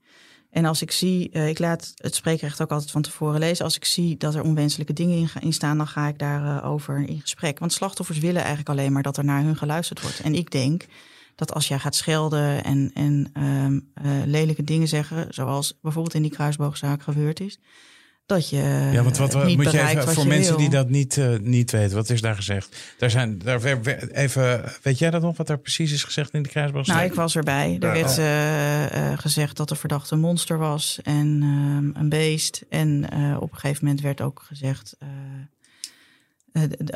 En 0.52 0.66
als 0.66 0.82
ik 0.82 0.92
zie, 0.92 1.30
uh, 1.34 1.48
ik 1.48 1.60
laat 1.60 1.92
het 1.96 2.16
spreekrecht 2.16 2.62
ook 2.62 2.72
altijd 2.72 2.92
van 2.92 3.02
tevoren 3.02 3.40
lezen. 3.40 3.66
Als 3.66 3.76
ik 3.76 3.86
zie 3.86 4.18
dat 4.18 4.36
er 4.36 4.44
onwenselijke 4.44 4.94
dingen 4.94 5.30
in, 5.40 5.54
staan, 5.54 5.78
dan 5.78 5.88
ga 5.88 6.08
ik 6.08 6.20
daarover 6.20 7.00
uh, 7.00 7.08
in 7.08 7.22
gesprek. 7.22 7.60
Want 7.60 7.74
slachtoffers 7.74 8.20
willen 8.20 8.40
eigenlijk 8.40 8.70
alleen 8.70 8.92
maar 8.92 9.04
dat 9.04 9.18
er 9.18 9.26
naar 9.26 9.44
hun 9.44 9.56
geluisterd 9.56 10.02
wordt. 10.02 10.20
En 10.20 10.36
ik 10.36 10.52
denk 10.52 10.86
dat 11.36 11.54
als 11.54 11.68
jij 11.68 11.80
gaat 11.80 11.96
schelden 11.96 12.64
en, 12.64 12.92
en 12.94 13.32
uh, 13.44 14.22
lelijke 14.26 14.64
dingen 14.64 14.88
zeggen, 14.88 15.34
zoals 15.34 15.78
bijvoorbeeld 15.82 16.14
in 16.14 16.22
die 16.22 16.32
kruisboogzaak 16.32 17.02
gebeurd 17.02 17.40
is, 17.40 17.60
dat 18.32 18.50
je 18.50 18.90
ja, 18.92 19.04
want 19.04 19.18
wat, 19.18 19.46
niet 19.46 19.58
moet 19.58 19.72
je 19.72 19.82
even, 19.82 20.06
wat 20.06 20.14
voor 20.14 20.24
je 20.24 20.30
mensen 20.30 20.50
wil. 20.50 20.58
die 20.58 20.70
dat 20.70 20.90
niet, 20.90 21.18
uh, 21.18 21.40
niet 21.40 21.72
weten, 21.72 21.96
wat 21.96 22.10
is 22.10 22.22
daar 22.22 22.36
gezegd? 22.36 22.96
Daar 22.98 23.10
zijn, 23.10 23.38
daar 23.38 23.64
even, 24.12 24.64
weet 24.82 25.00
jij 25.00 25.10
dat 25.10 25.22
nog, 25.22 25.38
wat 25.38 25.50
er 25.50 25.60
precies 25.60 25.92
is 25.92 26.04
gezegd 26.04 26.34
in 26.34 26.44
de 26.44 26.50
kruisboogzaak? 26.50 26.96
Nou, 26.96 27.08
ik 27.08 27.14
was 27.14 27.36
erbij. 27.36 27.78
Er 27.80 27.96
Ja. 27.96 28.04
werd 28.04 28.18
uh, 28.18 29.12
uh, 29.12 29.18
gezegd 29.18 29.58
dat 29.58 29.70
de 29.70 29.76
verdachte 29.76 30.14
een 30.14 30.20
monster 30.20 30.58
was 30.58 31.00
en 31.04 31.42
um, 31.44 31.92
een 31.96 32.10
beest. 32.10 32.66
En 32.70 33.06
op 33.40 33.52
een 33.52 33.58
gegeven 33.58 33.86
moment 33.86 34.02
werd 34.02 34.22
ook 34.22 34.44
gezegd 34.48 34.98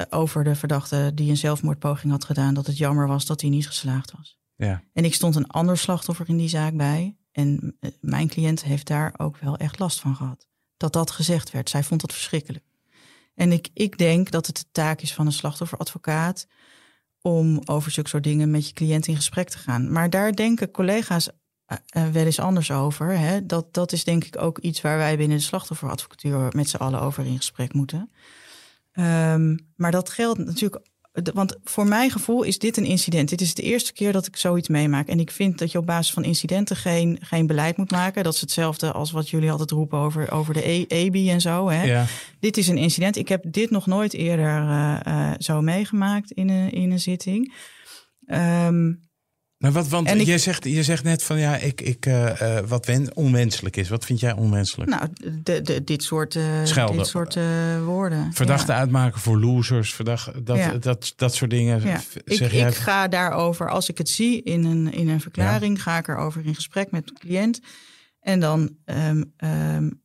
over 0.10 0.44
de 0.44 0.56
verdachte 0.56 1.12
die 1.14 1.30
een 1.30 1.38
zelfmoordpoging 1.38 2.12
had 2.12 2.26
gedaan, 2.26 2.54
dat 2.54 2.68
het 2.68 2.78
jammer 2.78 3.08
was 3.08 3.26
dat 3.26 3.42
hij 3.42 3.50
niet 3.50 3.68
geslaagd 3.68 4.12
was. 4.18 4.38
Ja. 4.56 4.82
En 4.94 5.06
ik 5.06 5.14
stond 5.14 5.36
een 5.36 5.48
ander 5.48 5.78
slachtoffer 5.78 6.30
in 6.30 6.38
die 6.38 6.50
zaak 6.50 6.74
bij. 6.76 7.16
En 7.32 7.78
mijn 8.00 8.28
cliënt 8.28 8.64
heeft 8.64 8.88
daar 8.88 9.14
ook 9.18 9.38
wel 9.38 9.58
echt 9.58 9.80
last 9.80 10.00
van 10.00 10.16
gehad. 10.16 10.48
Dat 10.78 10.94
dat 10.94 11.12
gezegd 11.12 11.52
werd. 11.52 11.70
Zij 11.70 11.84
vond 11.84 12.02
dat 12.02 12.14
verschrikkelijk. 12.14 12.66
En 13.36 13.52
ik, 13.52 13.70
ik 13.74 13.98
denk 13.98 14.32
dat 14.32 14.48
het 14.48 14.56
de 14.56 14.66
taak 14.72 15.02
is 15.02 15.14
van 15.14 15.26
een 15.26 15.32
slachtofferadvocaat 15.32 16.48
om 17.22 17.62
over 17.66 17.92
zulke 17.92 18.10
soort 18.10 18.24
dingen 18.24 18.52
met 18.52 18.68
je 18.68 18.74
cliënt 18.74 19.08
in 19.08 19.16
gesprek 19.16 19.50
te 19.50 19.58
gaan. 19.58 19.92
Maar 19.92 20.10
daar 20.10 20.36
denken 20.36 20.72
collega's 20.72 21.30
uh, 21.68 22.08
wel 22.08 22.26
eens 22.26 22.40
anders 22.40 22.72
over. 22.72 23.18
Hè? 23.18 23.46
Dat, 23.46 23.74
dat 23.74 23.92
is 23.92 24.04
denk 24.04 24.24
ik 24.24 24.42
ook 24.42 24.60
iets 24.60 24.82
waar 24.82 24.98
wij 24.98 25.18
binnen 25.18 25.38
de 25.38 25.44
slachtofferadvocatuur 25.44 26.50
met 26.56 26.70
z'n 26.70 26.78
allen 26.78 27.02
over 27.02 27.26
in 27.26 27.38
gesprek 27.38 27.74
moeten. 27.74 28.12
Um, 28.94 29.74
maar 29.76 29.92
dat 29.92 30.10
geldt 30.10 30.40
natuurlijk. 30.40 30.86
Want 31.34 31.56
voor 31.64 31.88
mijn 31.88 32.12
gevoel 32.12 32.44
is 32.44 32.60
dit 32.60 32.78
een 32.78 32.86
incident. 32.86 33.30
Dit 33.30 33.42
is 33.42 33.54
de 33.54 33.62
eerste 33.62 33.94
keer 33.94 34.12
dat 34.12 34.28
ik 34.28 34.36
zoiets 34.36 34.68
meemaak. 34.68 35.08
En 35.08 35.20
ik 35.20 35.32
vind 35.32 35.58
dat 35.58 35.72
je 35.72 35.78
op 35.78 35.86
basis 35.86 36.14
van 36.14 36.24
incidenten 36.24 36.76
geen, 36.76 37.18
geen 37.22 37.48
beleid 37.48 37.78
moet 37.78 37.92
maken. 37.92 38.24
Dat 38.24 38.34
is 38.34 38.42
hetzelfde 38.42 38.92
als 38.92 39.12
wat 39.12 39.30
jullie 39.30 39.52
altijd 39.52 39.72
roepen 39.72 39.98
over, 39.98 40.32
over 40.32 40.54
de 40.54 40.86
EBI 40.88 41.30
en 41.30 41.42
zo. 41.42 41.70
Hè? 41.70 41.84
Ja. 41.84 42.06
Dit 42.40 42.58
is 42.58 42.68
een 42.68 42.78
incident. 42.78 43.16
Ik 43.16 43.28
heb 43.28 43.44
dit 43.48 43.70
nog 43.70 43.86
nooit 43.86 44.14
eerder 44.14 44.62
uh, 44.62 45.00
uh, 45.08 45.32
zo 45.38 45.62
meegemaakt 45.62 46.32
in 46.32 46.50
een, 46.50 46.72
in 46.72 46.92
een 46.92 47.00
zitting. 47.00 47.54
Um, 48.28 49.05
Maar 49.66 49.74
wat, 49.74 49.88
want 49.88 50.08
En 50.08 50.20
ik- 50.20 50.26
je, 50.26 50.38
zegt, 50.38 50.64
je 50.64 50.84
zegt 50.84 51.04
net 51.04 51.24
van 51.24 51.40
ja, 51.40 51.58
ik, 51.58 51.82
ik, 51.82 52.06
eh, 52.06 52.58
eh, 52.58 52.66
wat 52.68 52.86
wen, 52.86 53.16
onwenselijk 53.16 53.76
is. 53.78 53.90
Wat 53.90 54.06
vind 54.06 54.20
jij 54.20 54.34
onwenselijk? 54.34 54.90
nou, 54.90 55.08
de, 55.44 55.62
de, 55.62 55.84
dit 55.84 56.04
soort, 56.04 56.36
uh, 56.36 56.88
dit 56.92 57.08
soort 57.08 57.36
uh, 57.36 57.44
woorden. 57.86 58.34
Verdachten 58.34 58.74
Ja. 58.74 58.80
uitmaken 58.80 59.20
voor 59.20 59.40
losers, 59.40 59.94
verdacht, 59.94 60.46
dat, 60.46 60.58
Ja. 60.58 60.72
dat, 60.72 61.14
dat 61.16 61.36
soort 61.36 61.50
dingen. 61.52 61.82
Ja. 61.82 62.02
Ik, 62.24 62.38
Zeg 62.38 62.52
jij, 62.52 62.68
ik 62.70 62.76
ga 62.76 63.08
daarover, 63.08 63.70
als 63.70 63.90
ik 63.90 63.98
het 63.98 64.10
zie 64.10 64.42
in 64.44 64.64
een, 64.66 64.94
in 64.94 65.08
een 65.10 65.22
verklaring, 65.22 65.84
ga 65.84 65.98
ik 65.98 66.08
erover 66.08 66.46
in 66.46 66.56
gesprek 66.56 66.92
met 66.92 67.08
de 67.08 67.14
cliënt. 67.14 67.60
En 68.20 68.40
dan 68.40 68.76
um, 68.86 69.34
um, 69.38 70.04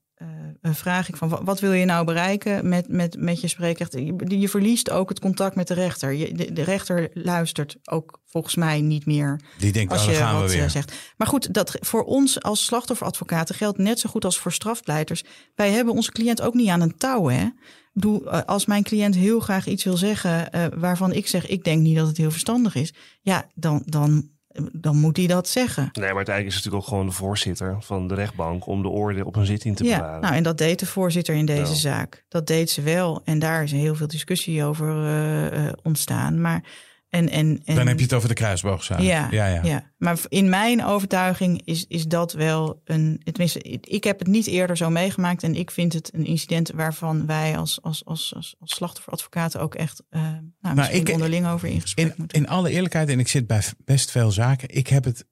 eh, 0.60 0.74
vraag 0.74 1.08
ik 1.08 1.16
van 1.16 1.44
wat, 1.44 1.60
wil 1.60 1.72
je 1.72 1.84
nou 1.84 2.04
bereiken 2.04 2.68
met, 2.68 2.88
met, 2.88 3.16
met 3.18 3.40
je 3.40 3.48
spreekrecht? 3.48 3.92
Je, 3.92 4.38
je 4.40 4.48
verliest 4.48 4.90
ook 4.90 5.08
het 5.08 5.20
contact 5.20 5.56
met 5.56 5.68
de 5.68 5.74
rechter. 5.74 6.12
Je, 6.12 6.34
de, 6.34 6.52
de 6.52 6.62
rechter 6.62 7.10
luistert 7.14 7.76
ook 7.84 8.20
volgens 8.26 8.54
mij 8.54 8.80
niet 8.80 9.06
meer 9.06 9.40
Die 9.58 9.72
denkt, 9.72 9.92
als 9.92 10.06
oh, 10.06 10.10
je 10.10 10.16
gaan 10.16 10.34
we 10.34 10.40
wat 10.40 10.50
weer. 10.50 10.62
eh, 10.62 10.68
zegt. 10.68 10.92
Maar 11.16 11.26
goed, 11.26 11.54
dat 11.54 11.76
voor 11.80 12.04
ons 12.04 12.42
als 12.42 12.64
slachtofferadvocaten 12.64 13.54
geldt 13.54 13.78
net 13.78 13.98
zo 13.98 14.10
goed 14.10 14.24
als 14.24 14.38
voor 14.38 14.52
strafpleiters. 14.52 15.24
Wij 15.54 15.70
hebben 15.70 15.94
onze 15.94 16.12
cliënt 16.12 16.42
ook 16.42 16.54
niet 16.54 16.68
aan 16.68 16.80
een 16.80 16.96
touw. 16.96 17.28
Hè? 17.28 17.48
Bedoel, 17.92 18.30
eh, 18.30 18.40
als 18.46 18.66
mijn 18.66 18.82
cliënt 18.82 19.14
heel 19.14 19.40
graag 19.40 19.66
iets 19.66 19.84
wil 19.84 19.96
zeggen 19.96 20.52
eh, 20.52 20.66
waarvan 20.76 21.12
ik 21.12 21.26
zeg, 21.26 21.46
ik 21.46 21.64
denk 21.64 21.82
niet 21.82 21.96
dat 21.96 22.06
het 22.06 22.16
heel 22.16 22.30
verstandig 22.30 22.74
is. 22.74 22.94
Ja, 23.20 23.50
dan, 23.54 23.82
dan, 23.84 24.30
dan 24.72 24.96
moet 24.96 25.16
hij 25.16 25.26
dat 25.26 25.48
zeggen. 25.48 25.82
Nee, 25.92 26.06
maar 26.08 26.16
uiteindelijk 26.16 26.46
is 26.46 26.54
het 26.54 26.64
natuurlijk 26.64 26.82
ook 26.82 26.88
gewoon 26.88 27.06
de 27.06 27.12
voorzitter 27.12 27.76
van 27.80 28.08
de 28.08 28.14
rechtbank 28.14 28.66
om 28.66 28.82
de 28.82 28.88
orde 28.88 29.24
op 29.26 29.36
een 29.36 29.46
zitting 29.46 29.76
te 29.76 29.84
Ja, 29.84 29.96
bewaren. 29.98 30.20
nou 30.20 30.34
en 30.34 30.42
dat 30.42 30.58
deed 30.58 30.78
de 30.78 30.86
voorzitter 30.86 31.34
in 31.34 31.44
deze 31.46 31.72
Ja. 31.72 31.78
zaak. 31.78 32.24
Dat 32.28 32.46
deed 32.46 32.70
ze 32.70 32.82
wel. 32.82 33.20
En 33.24 33.38
daar 33.38 33.62
is 33.62 33.72
heel 33.72 33.94
veel 33.94 34.06
discussie 34.08 34.64
over 34.64 34.88
eh, 35.04 35.66
eh, 35.66 35.72
ontstaan. 35.82 36.40
Maar, 36.40 36.62
en, 37.10 37.28
en, 37.30 37.60
en, 37.64 37.74
Dan 37.74 37.86
heb 37.86 37.96
je 37.98 38.04
het 38.04 38.12
over 38.12 38.28
de 38.28 38.34
kruisboogzaak. 38.34 39.00
ja, 39.00 39.28
ja, 39.30 39.46
ja. 39.46 39.62
ja. 39.64 39.92
maar 39.98 40.18
in 40.28 40.48
mijn 40.48 40.84
overtuiging 40.84 41.62
is, 41.64 41.84
is 41.88 42.04
dat 42.06 42.32
wel 42.32 42.80
een. 42.84 43.20
Tenminste, 43.24 43.60
ik 43.80 44.04
heb 44.04 44.18
het 44.18 44.28
niet 44.28 44.46
eerder 44.46 44.76
zo 44.76 44.90
meegemaakt. 44.90 45.42
En 45.42 45.54
ik 45.54 45.70
vind 45.70 45.92
het 45.92 46.14
een 46.14 46.24
incident 46.26 46.70
waarvan 46.70 47.26
wij 47.26 47.56
als, 47.56 47.82
als, 47.82 48.04
als, 48.04 48.32
als, 48.34 48.54
als 48.58 48.74
slachtofferadvocaten 48.74 49.60
ook 49.60 49.74
echt 49.74 50.02
uh, 50.10 50.22
nou, 50.60 50.74
misschien 50.74 51.00
ik- 51.00 51.12
onderling 51.12 51.46
over 51.46 51.68
in 51.68 51.80
gesprek 51.80 52.06
In, 52.06 52.14
moeten. 52.16 52.38
in 52.38 52.48
alle 52.48 52.70
eerlijkheid, 52.70 53.08
en 53.08 53.18
ik 53.18 53.28
zit 53.28 53.46
bij 53.46 53.62
best 53.84 54.10
veel 54.10 54.30
zaken, 54.30 54.68
ik 54.68 54.86
heb 54.88 55.04
het 55.04 55.24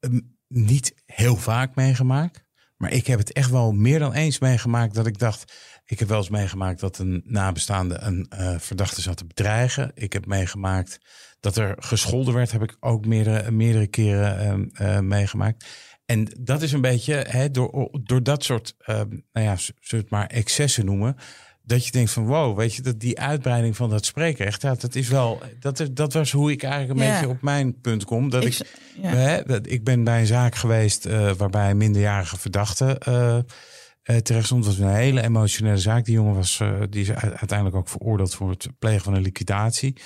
ehm, 0.00 0.20
niet 0.48 0.94
heel 1.06 1.36
vaak 1.36 1.74
meegemaakt. 1.74 2.48
Maar 2.76 2.92
ik 2.92 3.06
heb 3.06 3.18
het 3.18 3.32
echt 3.32 3.50
wel 3.50 3.72
meer 3.72 3.98
dan 3.98 4.12
eens 4.12 4.38
meegemaakt 4.38 4.94
dat 4.94 5.06
ik 5.06 5.18
dacht. 5.18 5.52
Ik 5.90 5.98
heb 5.98 6.08
wel 6.08 6.18
eens 6.18 6.28
meegemaakt 6.28 6.80
dat 6.80 6.98
een 6.98 7.22
nabestaande 7.24 7.98
een 8.00 8.26
eh, 8.28 8.58
verdachte 8.58 9.00
zat 9.00 9.16
te 9.16 9.24
bedreigen. 9.26 9.90
Ik 9.94 10.12
heb 10.12 10.26
meegemaakt 10.26 10.98
dat 11.40 11.56
er 11.56 11.74
gescholden 11.78 12.34
werd, 12.34 12.52
heb 12.52 12.62
ik 12.62 12.76
ook 12.80 13.06
meerdere, 13.06 13.50
meerdere 13.50 13.86
keren 13.86 14.38
ehm, 14.38 14.64
eh, 14.72 14.98
meegemaakt. 15.00 15.64
En 16.06 16.28
dat 16.40 16.62
is 16.62 16.72
een 16.72 16.80
beetje 16.80 17.14
hè, 17.28 17.50
door, 17.50 17.88
door 18.02 18.22
dat 18.22 18.44
soort, 18.44 18.74
ehm, 18.78 19.08
nou 19.32 19.46
ja, 19.46 19.56
zullen 19.56 19.74
we 19.88 19.96
het 19.96 20.10
maar 20.10 20.26
excessen 20.26 20.84
noemen. 20.84 21.16
Dat 21.62 21.84
je 21.86 21.90
denkt 21.92 22.10
van 22.10 22.26
wow, 22.26 22.56
weet 22.58 22.74
je, 22.74 22.82
dat 22.82 23.00
die 23.00 23.20
uitbreiding 23.20 23.76
van 23.76 23.90
dat 23.90 24.04
spreekrecht, 24.04 24.62
ja, 24.62 24.74
dat 24.74 24.94
is 24.94 25.08
wel, 25.08 25.42
dat, 25.60 25.80
is, 25.80 25.88
dat 25.92 26.12
was 26.12 26.32
hoe 26.32 26.50
ik 26.50 26.62
eigenlijk 26.62 27.00
een 27.00 27.06
Ja. 27.06 27.12
beetje 27.12 27.28
op 27.28 27.42
mijn 27.42 27.80
punt 27.80 28.04
kom. 28.04 28.30
Dat 28.30 28.44
ik, 28.44 28.54
Ik- 28.58 28.78
ja. 29.02 29.08
hè, 29.08 29.42
dat, 29.42 29.66
ik 29.70 29.84
ben 29.84 30.04
bij 30.04 30.20
een 30.20 30.26
zaak 30.26 30.54
geweest 30.54 31.06
eh, 31.06 31.32
waarbij 31.32 31.74
minderjarige 31.74 32.38
verdachte 32.38 32.98
eh, 34.02 34.16
terecht 34.16 34.46
stond. 34.46 34.66
Was 34.66 34.78
een 34.78 34.94
hele 34.94 35.22
emotionele 35.22 35.78
zaak. 35.78 36.04
Die 36.04 36.14
jongen 36.14 36.34
was, 36.34 36.60
eh, 36.60 36.80
die 36.90 37.02
is 37.02 37.10
uiteindelijk 37.12 37.76
ook 37.76 37.88
veroordeeld 37.88 38.34
voor 38.34 38.50
het 38.50 38.68
plegen 38.78 39.02
van 39.02 39.14
een 39.14 39.22
liquidatie. 39.22 39.96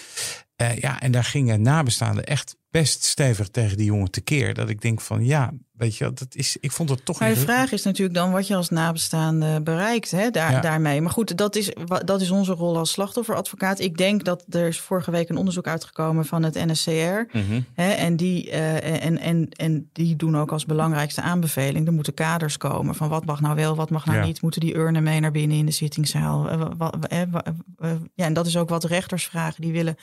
Eh, 0.56 0.76
ja, 0.76 1.00
en 1.00 1.12
daar 1.12 1.24
gingen 1.24 1.62
nabestaanden 1.62 2.24
echt 2.24 2.56
best 2.80 3.04
stevig 3.04 3.48
tegen 3.48 3.76
die 3.76 3.86
jongen 3.86 4.10
tekeer. 4.10 4.54
Dat 4.54 4.68
ik 4.68 4.80
denk 4.80 5.00
van 5.00 5.24
ja, 5.24 5.52
weet 5.72 5.96
je, 5.96 6.12
dat 6.12 6.34
is, 6.34 6.56
ik 6.60 6.72
vond 6.72 6.90
het 6.90 7.04
toch 7.04 7.20
Maar 7.20 7.28
de 7.28 7.36
vraag 7.36 7.72
is 7.72 7.82
natuurlijk 7.82 8.16
dan 8.16 8.32
wat 8.32 8.46
je 8.46 8.54
als 8.56 8.68
nabestaande 8.68 9.60
bereikt 9.62 10.10
hè, 10.10 10.30
daar, 10.30 10.50
Ja. 10.52 10.60
daarmee. 10.60 11.00
Maar 11.00 11.10
goed, 11.12 11.36
dat 11.36 11.56
is, 11.56 11.72
dat 12.04 12.20
is 12.20 12.30
onze 12.30 12.52
rol 12.52 12.76
als 12.78 12.90
slachtofferadvocaat. 12.90 13.80
Ik 13.80 13.96
denk 13.96 14.24
dat 14.24 14.44
er 14.50 14.66
is 14.66 14.80
vorige 14.80 15.10
week 15.10 15.28
een 15.28 15.36
onderzoek 15.36 15.66
uitgekomen 15.66 16.24
van 16.24 16.42
het 16.42 16.54
NSCR. 16.54 16.90
Mhm. 16.90 17.60
Hè, 17.74 17.90
en, 17.90 18.16
die, 18.16 18.50
eh, 18.50 19.04
en, 19.04 19.18
en, 19.18 19.48
en 19.48 19.88
die 19.92 20.16
doen 20.16 20.36
ook 20.36 20.52
als 20.52 20.64
belangrijkste 20.66 21.22
aanbeveling. 21.22 21.86
Er 21.86 21.92
moeten 21.92 22.14
kaders 22.14 22.56
komen 22.56 22.94
van 22.94 23.08
wat 23.08 23.24
mag 23.24 23.40
nou 23.40 23.54
wel, 23.54 23.76
wat 23.76 23.90
mag 23.90 24.06
nou 24.06 24.18
Ja. 24.18 24.24
niet. 24.24 24.42
Moeten 24.42 24.60
die 24.60 24.76
urnen 24.76 25.02
mee 25.02 25.20
naar 25.20 25.30
binnen 25.30 25.56
in 25.56 25.66
de 25.66 25.72
zittingszaal? 25.72 26.48
Eh, 26.48 27.22
eh, 27.22 27.30
ja, 28.14 28.24
en 28.24 28.32
dat 28.32 28.46
is 28.46 28.56
ook 28.56 28.68
wat 28.68 28.84
rechters 28.84 29.24
vragen. 29.24 29.62
Die 29.62 29.72
willen, 29.72 29.96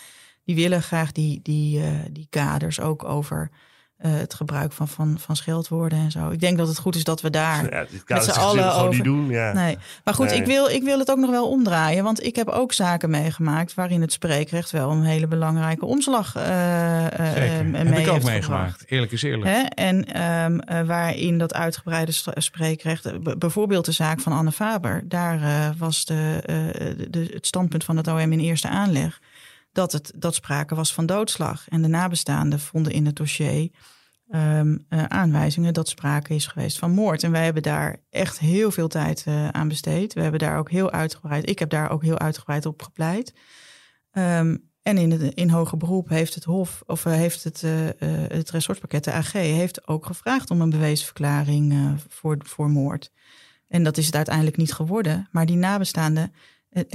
die 0.45 0.55
willen 0.55 0.81
graag 0.81 1.11
die, 1.11 1.39
die, 1.43 1.81
eh, 1.83 1.87
die 2.11 2.27
kaders 2.29 2.79
ook 2.79 3.03
over 3.03 3.49
eh, 3.97 4.11
het 4.13 4.33
gebruik 4.33 4.71
van, 4.71 4.87
van, 4.87 5.19
van 5.19 5.35
scheldwoorden 5.35 5.99
en 5.99 6.11
zo. 6.11 6.29
Ik 6.29 6.39
denk 6.39 6.57
dat 6.57 6.67
het 6.67 6.77
goed 6.79 6.95
is 6.95 7.03
dat 7.03 7.21
we 7.21 7.29
daar 7.29 7.63
Ja, 7.73 7.85
met 7.91 8.03
kan 8.03 8.21
z'n 8.23 8.29
allen 8.29 8.63
gewoon 8.63 8.81
over. 8.87 8.95
niet 8.95 9.03
doen. 9.03 9.29
Ja. 9.29 9.53
Nee, 9.53 9.77
maar 10.03 10.13
goed, 10.13 10.25
Nee. 10.29 10.39
ik, 10.39 10.45
wil, 10.45 10.67
ik 10.67 10.83
wil 10.83 10.99
het 10.99 11.11
ook 11.11 11.17
nog 11.17 11.29
wel 11.29 11.49
omdraaien. 11.49 12.03
Want 12.03 12.23
ik 12.23 12.35
heb 12.35 12.47
ook 12.47 12.73
zaken 12.73 13.09
meegemaakt 13.09 13.73
waarin 13.73 14.01
het 14.01 14.11
spreekrecht 14.11 14.71
wel 14.71 14.91
een 14.91 15.03
hele 15.03 15.27
belangrijke 15.27 15.85
omslag 15.85 16.35
eh 16.35 17.05
eh, 17.05 17.33
Zeker. 17.33 17.65
mee 17.65 17.83
Heb 17.85 17.97
ik 17.97 18.07
ook 18.07 18.13
heeft 18.13 18.25
meegemaakt. 18.25 18.43
gebracht. 18.71 18.83
Eerlijk 18.91 19.11
is 19.11 19.21
eerlijk. 19.23 19.49
Hè? 19.51 19.61
En 19.61 20.05
ehm, 20.13 20.59
eh, 20.59 20.81
waarin 20.87 21.37
dat 21.37 21.53
uitgebreide 21.53 22.11
spreekrecht, 22.35 23.37
bijvoorbeeld 23.39 23.85
de 23.85 23.91
zaak 23.91 24.19
van 24.19 24.31
Anne 24.33 24.51
Faber, 24.51 25.01
daar 25.05 25.41
eh, 25.41 25.69
was 25.77 26.05
de, 26.05 26.39
eh, 26.45 26.55
de, 26.97 27.09
de- 27.09 27.31
het 27.33 27.45
standpunt 27.47 27.83
van 27.83 27.97
het 27.97 28.07
OM 28.07 28.31
in 28.31 28.39
eerste 28.39 28.67
aanleg 28.69 29.19
dat, 29.71 29.91
het, 29.91 30.11
dat 30.15 30.35
sprake 30.35 30.75
was 30.75 30.93
van 30.93 31.05
doodslag. 31.05 31.69
En 31.69 31.81
de 31.81 31.87
nabestaanden 31.87 32.59
vonden 32.59 32.93
in 32.93 33.05
het 33.05 33.15
dossier 33.15 33.69
ehm, 34.27 34.77
eh, 34.89 35.03
aanwijzingen 35.03 35.73
dat 35.73 35.89
sprake 35.89 36.35
is 36.35 36.47
geweest 36.47 36.79
van 36.79 36.91
moord. 36.91 37.23
En 37.23 37.31
wij 37.31 37.43
hebben 37.43 37.63
daar 37.63 37.97
echt 38.09 38.39
heel 38.39 38.71
veel 38.71 38.87
tijd 38.87 39.23
eh, 39.25 39.47
aan 39.47 39.67
besteed. 39.67 40.13
We 40.13 40.21
hebben 40.21 40.39
daar 40.39 40.57
ook 40.57 40.71
heel 40.71 40.91
uitgebreid, 40.91 41.49
ik 41.49 41.59
heb 41.59 41.69
daar 41.69 41.89
ook 41.89 42.03
heel 42.03 42.19
uitgebreid 42.19 42.65
op 42.65 42.81
gepleit. 42.81 43.33
Ehm, 44.11 44.57
en 44.81 44.97
in, 44.97 45.11
het, 45.11 45.21
in 45.21 45.49
hoger 45.49 45.77
beroep 45.77 46.09
heeft 46.09 46.35
het 46.35 46.43
Hof, 46.43 46.83
of 46.85 47.05
eh, 47.05 47.13
heeft 47.13 47.43
het, 47.43 47.61
het 48.27 48.49
ressortpakket, 48.49 49.03
de 49.03 49.11
AG, 49.11 49.31
heeft 49.31 49.87
ook 49.87 50.05
gevraagd 50.05 50.49
om 50.49 50.61
een 50.61 50.69
beweesverklaring 50.69 51.71
eh, 51.71 51.93
voor, 52.07 52.37
voor 52.39 52.69
moord. 52.69 53.11
En 53.67 53.83
dat 53.83 53.97
is 53.97 54.05
het 54.05 54.15
uiteindelijk 54.15 54.57
niet 54.57 54.73
geworden. 54.73 55.27
Maar 55.31 55.45
die 55.45 55.55
nabestaanden, 55.55 56.33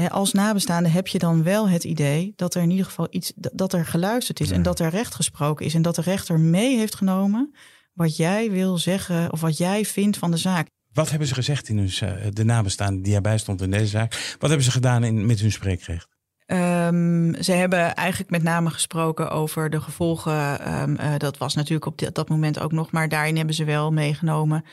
als 0.09 0.33
nabestaande 0.33 0.89
heb 0.89 1.07
je 1.07 1.19
dan 1.19 1.43
wel 1.43 1.69
het 1.69 1.85
idee 1.85 2.33
dat 2.37 2.55
er 2.55 2.63
in 2.63 2.71
ieder 2.71 2.85
geval 2.87 3.07
iets, 3.11 3.33
dat 3.37 3.73
er 3.73 3.87
geluisterd 3.87 4.41
is 4.41 4.51
en 4.51 4.63
dat 4.63 4.81
er 4.81 4.91
recht 4.91 5.15
gesproken 5.15 5.67
is 5.67 5.75
en 5.75 5.83
dat 5.83 5.95
de 5.95 6.03
rechter 6.03 6.41
mee 6.41 6.77
heeft 6.77 6.95
genomen 6.95 7.55
wat 7.93 8.17
jij 8.17 8.51
wil 8.51 8.79
zeggen 8.79 9.33
of 9.33 9.41
wat 9.41 9.57
jij 9.57 9.85
vindt 9.85 10.17
van 10.19 10.31
de 10.31 10.37
zaak. 10.37 10.67
Wat 10.93 11.11
hebben 11.11 11.29
ze 11.29 11.35
gezegd 11.35 11.69
in 11.69 11.79
hun, 11.79 11.91
eh, 12.01 12.27
de 12.31 12.45
nabestaanden 12.45 13.03
die 13.03 13.15
erbij 13.15 13.39
stond 13.39 13.63
in 13.63 13.71
deze 13.71 13.87
zaak? 13.87 14.37
Wat 14.39 14.49
hebben 14.49 14.67
ze 14.67 14.71
gedaan 14.71 15.05
in, 15.05 15.27
met 15.27 15.41
hun 15.41 15.53
spreekrecht? 15.53 16.09
Ehm, 16.47 17.43
ze 17.43 17.53
hebben 17.53 17.95
eigenlijk 17.95 18.31
met 18.31 18.43
name 18.43 18.71
gesproken 18.71 19.31
over 19.31 19.71
de 19.71 19.81
gevolgen. 19.81 20.61
Ehm, 20.61 20.97
eh, 20.97 21.17
dat 21.19 21.39
was 21.39 21.55
natuurlijk 21.55 21.87
op 21.87 21.99
dit- 21.99 22.15
dat 22.15 22.29
moment 22.29 22.59
ook 22.59 22.73
nog, 22.73 22.91
maar 22.91 23.09
daarin 23.09 23.37
hebben 23.37 23.55
ze 23.55 23.65
wel 23.65 23.93
meegenomen 23.93 24.65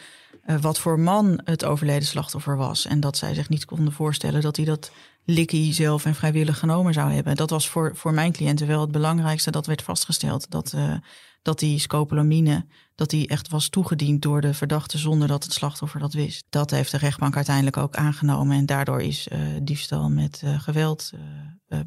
eh, 0.44 0.58
wat 0.62 0.80
voor 0.80 1.00
man 1.00 1.42
het 1.44 1.66
overleden 1.66 2.08
slachtoffer 2.08 2.58
was. 2.58 2.86
En 2.86 3.00
dat 3.00 3.18
zij 3.18 3.34
zich 3.34 3.50
niet 3.50 3.66
konden 3.66 3.94
voorstellen 3.94 4.42
dat 4.42 4.56
hij 4.56 4.66
dat 4.66 4.92
likkie 5.26 5.74
zelf 5.74 6.06
en 6.06 6.16
vrijwillig 6.16 6.60
genomen 6.60 6.94
zou 6.94 7.12
hebben. 7.12 7.36
Dat 7.36 7.50
was 7.50 7.70
voor, 7.70 7.96
voor 7.96 8.14
mijn 8.14 8.32
cliënten 8.32 8.68
wel 8.68 8.82
het 8.82 8.92
belangrijkste. 8.92 9.52
Dat 9.52 9.66
werd 9.66 9.82
vastgesteld 9.82 10.52
dat, 10.52 10.74
eh, 10.74 10.94
dat 11.42 11.60
die 11.60 11.80
scopolamine 11.80 12.66
dat 12.96 13.10
die 13.10 13.28
echt 13.28 13.50
was 13.50 13.70
toegediend 13.70 14.22
door 14.22 14.42
de 14.42 14.54
verdachte 14.54 14.98
zonder 14.98 15.28
dat 15.28 15.44
het 15.44 15.54
slachtoffer 15.54 16.00
dat 16.00 16.14
wist. 16.14 16.46
Dat 16.50 16.72
heeft 16.72 16.92
de 16.92 16.98
rechtbank 16.98 17.36
uiteindelijk 17.36 17.78
ook 17.78 17.96
aangenomen 17.96 18.58
en 18.58 18.66
daardoor 18.66 19.02
is 19.02 19.28
eh, 19.28 19.40
diefstal 19.62 20.10
met 20.10 20.44
geweld 20.58 21.12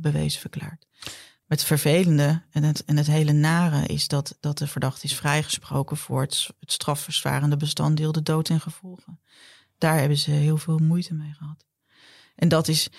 bewezen 0.01 0.41
verklaard. 0.41 0.87
Het 1.47 1.65
vervelende 1.65 2.43
en 2.51 2.63
het, 2.63 2.85
en 2.85 2.97
het 2.97 3.07
hele 3.07 3.33
nare 3.33 3.87
is 3.87 4.09
dat, 4.09 4.37
dat 4.41 4.59
de 4.59 4.67
verdachte 4.67 5.05
is 5.05 5.15
vrijgesproken 5.15 5.97
voor 5.97 6.21
het, 6.21 6.49
het 6.61 6.73
strafverzwarende 6.73 7.57
bestanddeel 7.57 8.13
de 8.13 8.23
dood 8.23 8.49
en 8.49 8.61
gevolgen. 8.61 9.21
Daar 9.79 9.99
hebben 9.99 10.19
ze 10.19 10.31
heel 10.31 10.57
veel 10.57 10.79
moeite 10.79 11.15
mee 11.15 11.33
gehad. 11.33 11.67
En 12.35 12.49
dat 12.49 12.69
is 12.69 12.91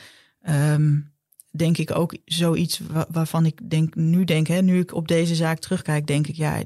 ehm, 0.41 0.99
denk 1.51 1.77
ik 1.77 1.95
ook 1.95 2.17
zoiets 2.25 2.79
wa- 2.79 3.07
waarvan 3.11 3.45
ik 3.45 3.69
denk, 3.69 3.95
nu 3.95 4.23
denk, 4.23 4.47
hè, 4.47 4.61
nu 4.61 4.79
ik 4.79 4.93
op 4.93 5.07
deze 5.07 5.35
zaak 5.35 5.59
terugkijk, 5.59 6.07
denk 6.07 6.27
ik, 6.27 6.35
ja, 6.35 6.63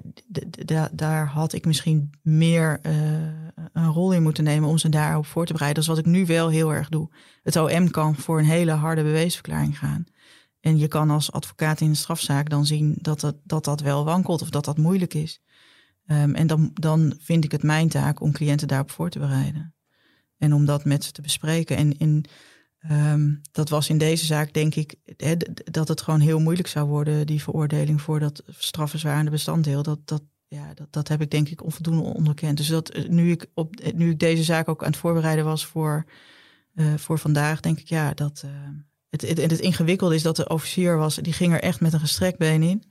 daar 0.91 1.27
had 1.27 1.53
ik 1.53 1.65
misschien 1.65 2.13
meer 2.21 2.79
eh, 2.82 2.93
een 3.73 3.88
rol 3.88 4.13
in 4.13 4.23
moeten 4.23 4.43
nemen 4.43 4.69
om 4.69 4.77
ze 4.77 4.89
daarop 4.89 5.25
voor 5.25 5.45
te 5.45 5.53
bereiden. 5.53 5.84
Dat 5.84 5.91
is 5.91 5.97
wat 5.99 6.07
ik 6.07 6.13
nu 6.13 6.25
wel 6.25 6.49
heel 6.49 6.73
erg 6.73 6.89
doe. 6.89 7.09
Het 7.43 7.55
OM 7.55 7.91
kan 7.91 8.15
voor 8.15 8.39
een 8.39 8.45
hele 8.45 8.71
harde 8.71 9.03
beweesverklaring 9.03 9.77
gaan. 9.77 10.05
En 10.62 10.78
je 10.78 10.88
kan 10.88 11.09
als 11.09 11.32
advocaat 11.32 11.82
in 11.82 11.89
een 11.89 11.95
strafzaak 11.95 12.49
dan 12.49 12.66
zien 12.66 12.95
dat 13.01 13.20
dat, 13.20 13.36
dat, 13.43 13.64
dat 13.64 13.82
wel 13.82 14.05
wankelt 14.05 14.41
of 14.41 14.49
dat 14.49 14.66
dat 14.66 14.78
moeilijk 14.78 15.14
is. 15.14 15.41
Ehm, 16.05 16.34
en 16.34 16.47
dan, 16.47 16.72
dan 16.74 17.16
vind 17.20 17.43
ik 17.43 17.51
het 17.51 17.64
mijn 17.64 17.89
taak 17.89 18.22
om 18.22 18.32
cliënten 18.32 18.68
daarop 18.68 18.91
voor 18.91 19.09
te 19.09 19.20
bereiden. 19.20 19.76
En 20.38 20.53
om 20.53 20.66
dat 20.66 20.86
met 20.86 21.03
ze 21.03 21.12
te 21.12 21.22
bespreken. 21.22 21.78
En 21.78 21.97
in, 21.97 22.26
ehm, 22.80 23.36
dat 23.51 23.70
was 23.70 23.89
in 23.89 23.97
deze 23.97 24.26
zaak, 24.26 24.53
denk 24.53 24.76
ik, 24.76 24.95
dat 25.72 25.88
het 25.88 26.01
gewoon 26.01 26.20
heel 26.20 26.39
moeilijk 26.39 26.68
zou 26.68 26.88
worden, 26.88 27.28
die 27.28 27.43
veroordeling 27.43 28.01
voor 28.01 28.20
dat 28.20 28.43
strafverzwarende 28.47 29.32
bestanddeel. 29.32 29.84
Dat, 29.84 30.07
dat, 30.07 30.24
ja, 30.47 30.74
dat, 30.74 30.88
dat 30.89 31.07
heb 31.07 31.22
ik 31.22 31.32
denk 31.32 31.49
ik 31.49 31.64
onvoldoende 31.64 32.01
onderkend. 32.01 32.57
Dus 32.57 32.68
dat, 32.68 32.89
eh, 32.89 33.09
nu, 33.09 33.32
ik 33.32 33.45
op, 33.53 33.76
eh, 33.76 33.93
nu 33.93 34.09
ik 34.09 34.20
deze 34.20 34.43
zaak 34.43 34.68
ook 34.68 34.82
aan 34.82 34.91
het 34.91 34.99
voorbereiden 34.99 35.45
was 35.45 35.66
voor, 35.66 36.05
eh, 36.74 36.93
voor 36.93 37.20
vandaag, 37.20 37.59
denk 37.59 37.80
ik, 37.80 37.88
ja, 37.88 38.14
dat. 38.14 38.45
Het, 39.12 39.22
het, 39.22 39.51
het 39.51 39.59
ingewikkelde 39.59 40.16
is 40.16 40.22
dat 40.22 40.36
de 40.36 40.47
officier 40.47 40.97
was, 40.97 41.16
die 41.16 41.34
ging 41.34 41.53
er 41.53 41.62
echt 41.62 41.80
met 41.82 41.93
een 41.93 41.99
gestrekt 41.99 42.38
been 42.38 42.64
in. 42.64 42.84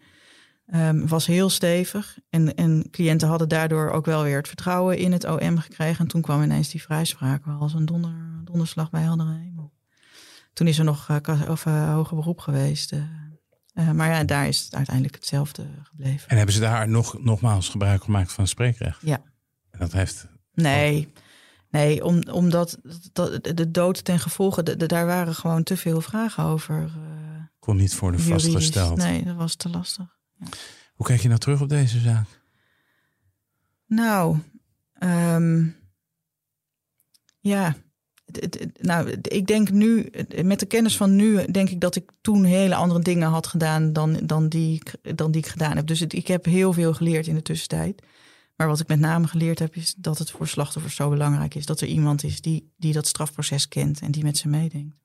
Ehm, 0.66 1.06
was 1.06 1.26
heel 1.26 1.48
stevig. 1.48 2.18
En, 2.28 2.54
en 2.54 2.90
cliënten 2.90 3.28
hadden 3.28 3.48
daardoor 3.48 3.90
ook 3.90 4.04
wel 4.04 4.22
weer 4.22 4.36
het 4.36 4.48
vertrouwen 4.48 4.98
in 4.98 5.12
het 5.12 5.24
OM 5.24 5.58
gekregen. 5.58 5.98
En 5.98 6.06
toen 6.06 6.20
kwam 6.20 6.42
ineens 6.42 6.68
die 6.68 6.82
vrijspraak 6.82 7.44
wel 7.44 7.58
als 7.58 7.74
een 7.74 7.86
donder, 7.86 8.40
donderslag 8.44 8.90
bij 8.90 9.02
heldere 9.02 9.32
hemel. 9.32 9.72
Toen 10.52 10.66
is 10.66 10.78
er 10.78 10.84
nog 10.84 11.08
uh, 11.08 11.16
of, 11.48 11.66
uh, 11.66 11.92
hoger 11.92 12.16
beroep 12.16 12.40
geweest. 12.40 12.92
Uh, 12.92 13.90
maar 13.90 14.08
ja, 14.08 14.24
daar 14.24 14.48
is 14.48 14.60
het 14.60 14.74
uiteindelijk 14.74 15.14
hetzelfde 15.14 15.66
gebleven. 15.82 16.28
En 16.28 16.36
hebben 16.36 16.54
ze 16.54 16.60
daar 16.60 16.88
nog, 16.88 17.22
nogmaals 17.22 17.68
gebruik 17.68 18.04
gemaakt 18.04 18.32
van 18.32 18.46
spreekrecht? 18.46 19.00
Ja. 19.02 19.22
En 19.70 19.78
dat 19.78 19.92
heeft... 19.92 20.26
Nee, 20.54 21.12
nee 21.70 22.04
om, 22.04 22.22
omdat 22.30 22.78
dat, 23.12 23.44
de 23.56 23.70
dood 23.70 24.04
ten 24.04 24.18
gevolge, 24.18 24.62
de, 24.62 24.76
de, 24.76 24.86
daar 24.86 25.06
waren 25.06 25.34
gewoon 25.34 25.62
te 25.62 25.76
veel 25.76 26.00
vragen 26.00 26.44
over. 26.44 26.90
Kon 27.58 27.76
niet 27.76 27.98
worden 27.98 28.20
vastgesteld. 28.20 28.96
Nee, 28.96 29.24
dat 29.24 29.36
was 29.36 29.54
te 29.54 29.68
lastig. 29.68 30.16
Ja. 30.38 30.46
Hoe 30.94 31.06
kijk 31.06 31.20
je 31.20 31.28
nou 31.28 31.40
terug 31.40 31.60
op 31.60 31.68
deze 31.68 31.98
zaak? 31.98 32.26
Nou, 33.86 34.38
um, 34.98 35.76
ja. 37.40 37.76
Nou, 38.80 39.10
ik 39.22 39.46
denk 39.46 39.70
nu, 39.70 40.10
met 40.42 40.60
de 40.60 40.66
kennis 40.66 40.96
van 40.96 41.16
nu, 41.16 41.44
denk 41.44 41.70
ik 41.70 41.80
dat 41.80 41.96
ik 41.96 42.10
toen 42.20 42.44
hele 42.44 42.74
andere 42.74 43.00
dingen 43.00 43.28
had 43.28 43.46
gedaan 43.46 43.92
dan, 43.92 44.20
dan, 44.22 44.48
die, 44.48 44.82
dan 45.14 45.30
die 45.30 45.42
ik 45.42 45.48
gedaan 45.48 45.76
heb. 45.76 45.86
Dus 45.86 46.00
het, 46.00 46.12
ik 46.12 46.26
heb 46.26 46.44
heel 46.44 46.72
veel 46.72 46.94
geleerd 46.94 47.26
in 47.26 47.34
de 47.34 47.42
tussentijd. 47.42 48.02
Maar 48.60 48.68
wat 48.68 48.80
ik 48.80 48.88
met 48.88 49.00
name 49.00 49.26
geleerd 49.26 49.58
heb, 49.58 49.76
is 49.76 49.94
dat 49.96 50.18
het 50.18 50.30
voor 50.30 50.48
slachtoffers 50.48 50.94
zo 50.94 51.10
belangrijk 51.10 51.54
is 51.54 51.66
dat 51.66 51.80
er 51.80 51.86
iemand 51.86 52.22
is 52.22 52.40
die, 52.40 52.72
die 52.76 52.92
dat 52.92 53.06
strafproces 53.06 53.68
kent 53.68 54.00
en 54.00 54.10
die 54.10 54.22
met 54.22 54.36
ze 54.36 54.48
meedenkt. 54.48 54.96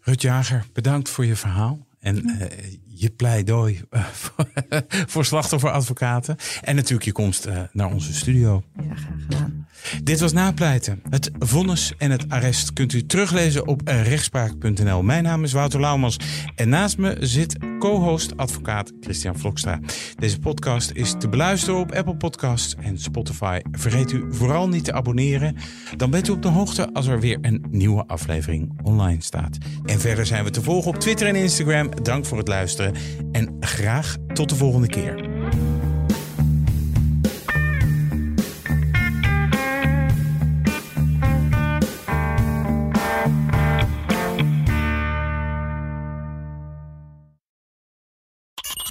Rut 0.00 0.22
Jager, 0.22 0.66
bedankt 0.72 1.08
voor 1.08 1.24
je 1.26 1.36
verhaal. 1.36 1.86
En 1.98 2.28
uh, 2.28 2.46
je 2.84 3.10
pleidooi 3.10 3.82
uh, 3.90 4.04
voor, 4.22 4.46
voor 5.06 5.24
slachtofferadvocaten. 5.24 6.36
En 6.60 6.74
natuurlijk 6.74 7.04
je 7.04 7.12
komst 7.12 7.46
uh, 7.46 7.62
naar 7.72 7.92
onze 7.92 8.14
studio. 8.14 8.62
Ja, 8.76 8.94
graag 8.94 9.22
gedaan. 9.22 9.61
Dit 10.02 10.20
was 10.20 10.32
Napleiten. 10.32 11.02
Het 11.10 11.30
vonnis 11.38 11.92
en 11.98 12.10
het 12.10 12.28
arrest 12.28 12.72
kunt 12.72 12.92
u 12.92 13.06
teruglezen 13.06 13.66
op 13.66 13.80
rechtspraak.nl. 13.84 15.02
Mijn 15.02 15.22
naam 15.22 15.44
is 15.44 15.52
Wouter 15.52 15.80
Laumans. 15.80 16.16
En 16.54 16.68
naast 16.68 16.98
me 16.98 17.16
zit 17.20 17.56
co-host 17.78 18.36
advocaat 18.36 18.92
Christian 19.00 19.38
Vlokstra. 19.38 19.80
Deze 20.18 20.38
podcast 20.38 20.90
is 20.90 21.14
te 21.18 21.28
beluisteren 21.28 21.80
op 21.80 21.92
Apple 21.92 22.16
Podcasts 22.16 22.74
en 22.74 22.98
Spotify. 22.98 23.60
Vergeet 23.72 24.12
u 24.12 24.24
vooral 24.30 24.68
niet 24.68 24.84
te 24.84 24.92
abonneren. 24.92 25.56
Dan 25.96 26.10
bent 26.10 26.28
u 26.28 26.32
op 26.32 26.42
de 26.42 26.48
hoogte 26.48 26.92
als 26.92 27.06
er 27.06 27.20
weer 27.20 27.38
een 27.40 27.64
nieuwe 27.70 28.06
aflevering 28.06 28.80
online 28.82 29.22
staat. 29.22 29.58
En 29.84 30.00
verder 30.00 30.26
zijn 30.26 30.44
we 30.44 30.50
te 30.50 30.62
volgen 30.62 30.90
op 30.90 30.96
Twitter 30.96 31.26
en 31.26 31.36
Instagram. 31.36 32.02
Dank 32.02 32.26
voor 32.26 32.38
het 32.38 32.48
luisteren 32.48 32.94
en 33.32 33.56
graag 33.60 34.16
tot 34.32 34.48
de 34.48 34.56
volgende 34.56 34.88
keer. 34.88 35.41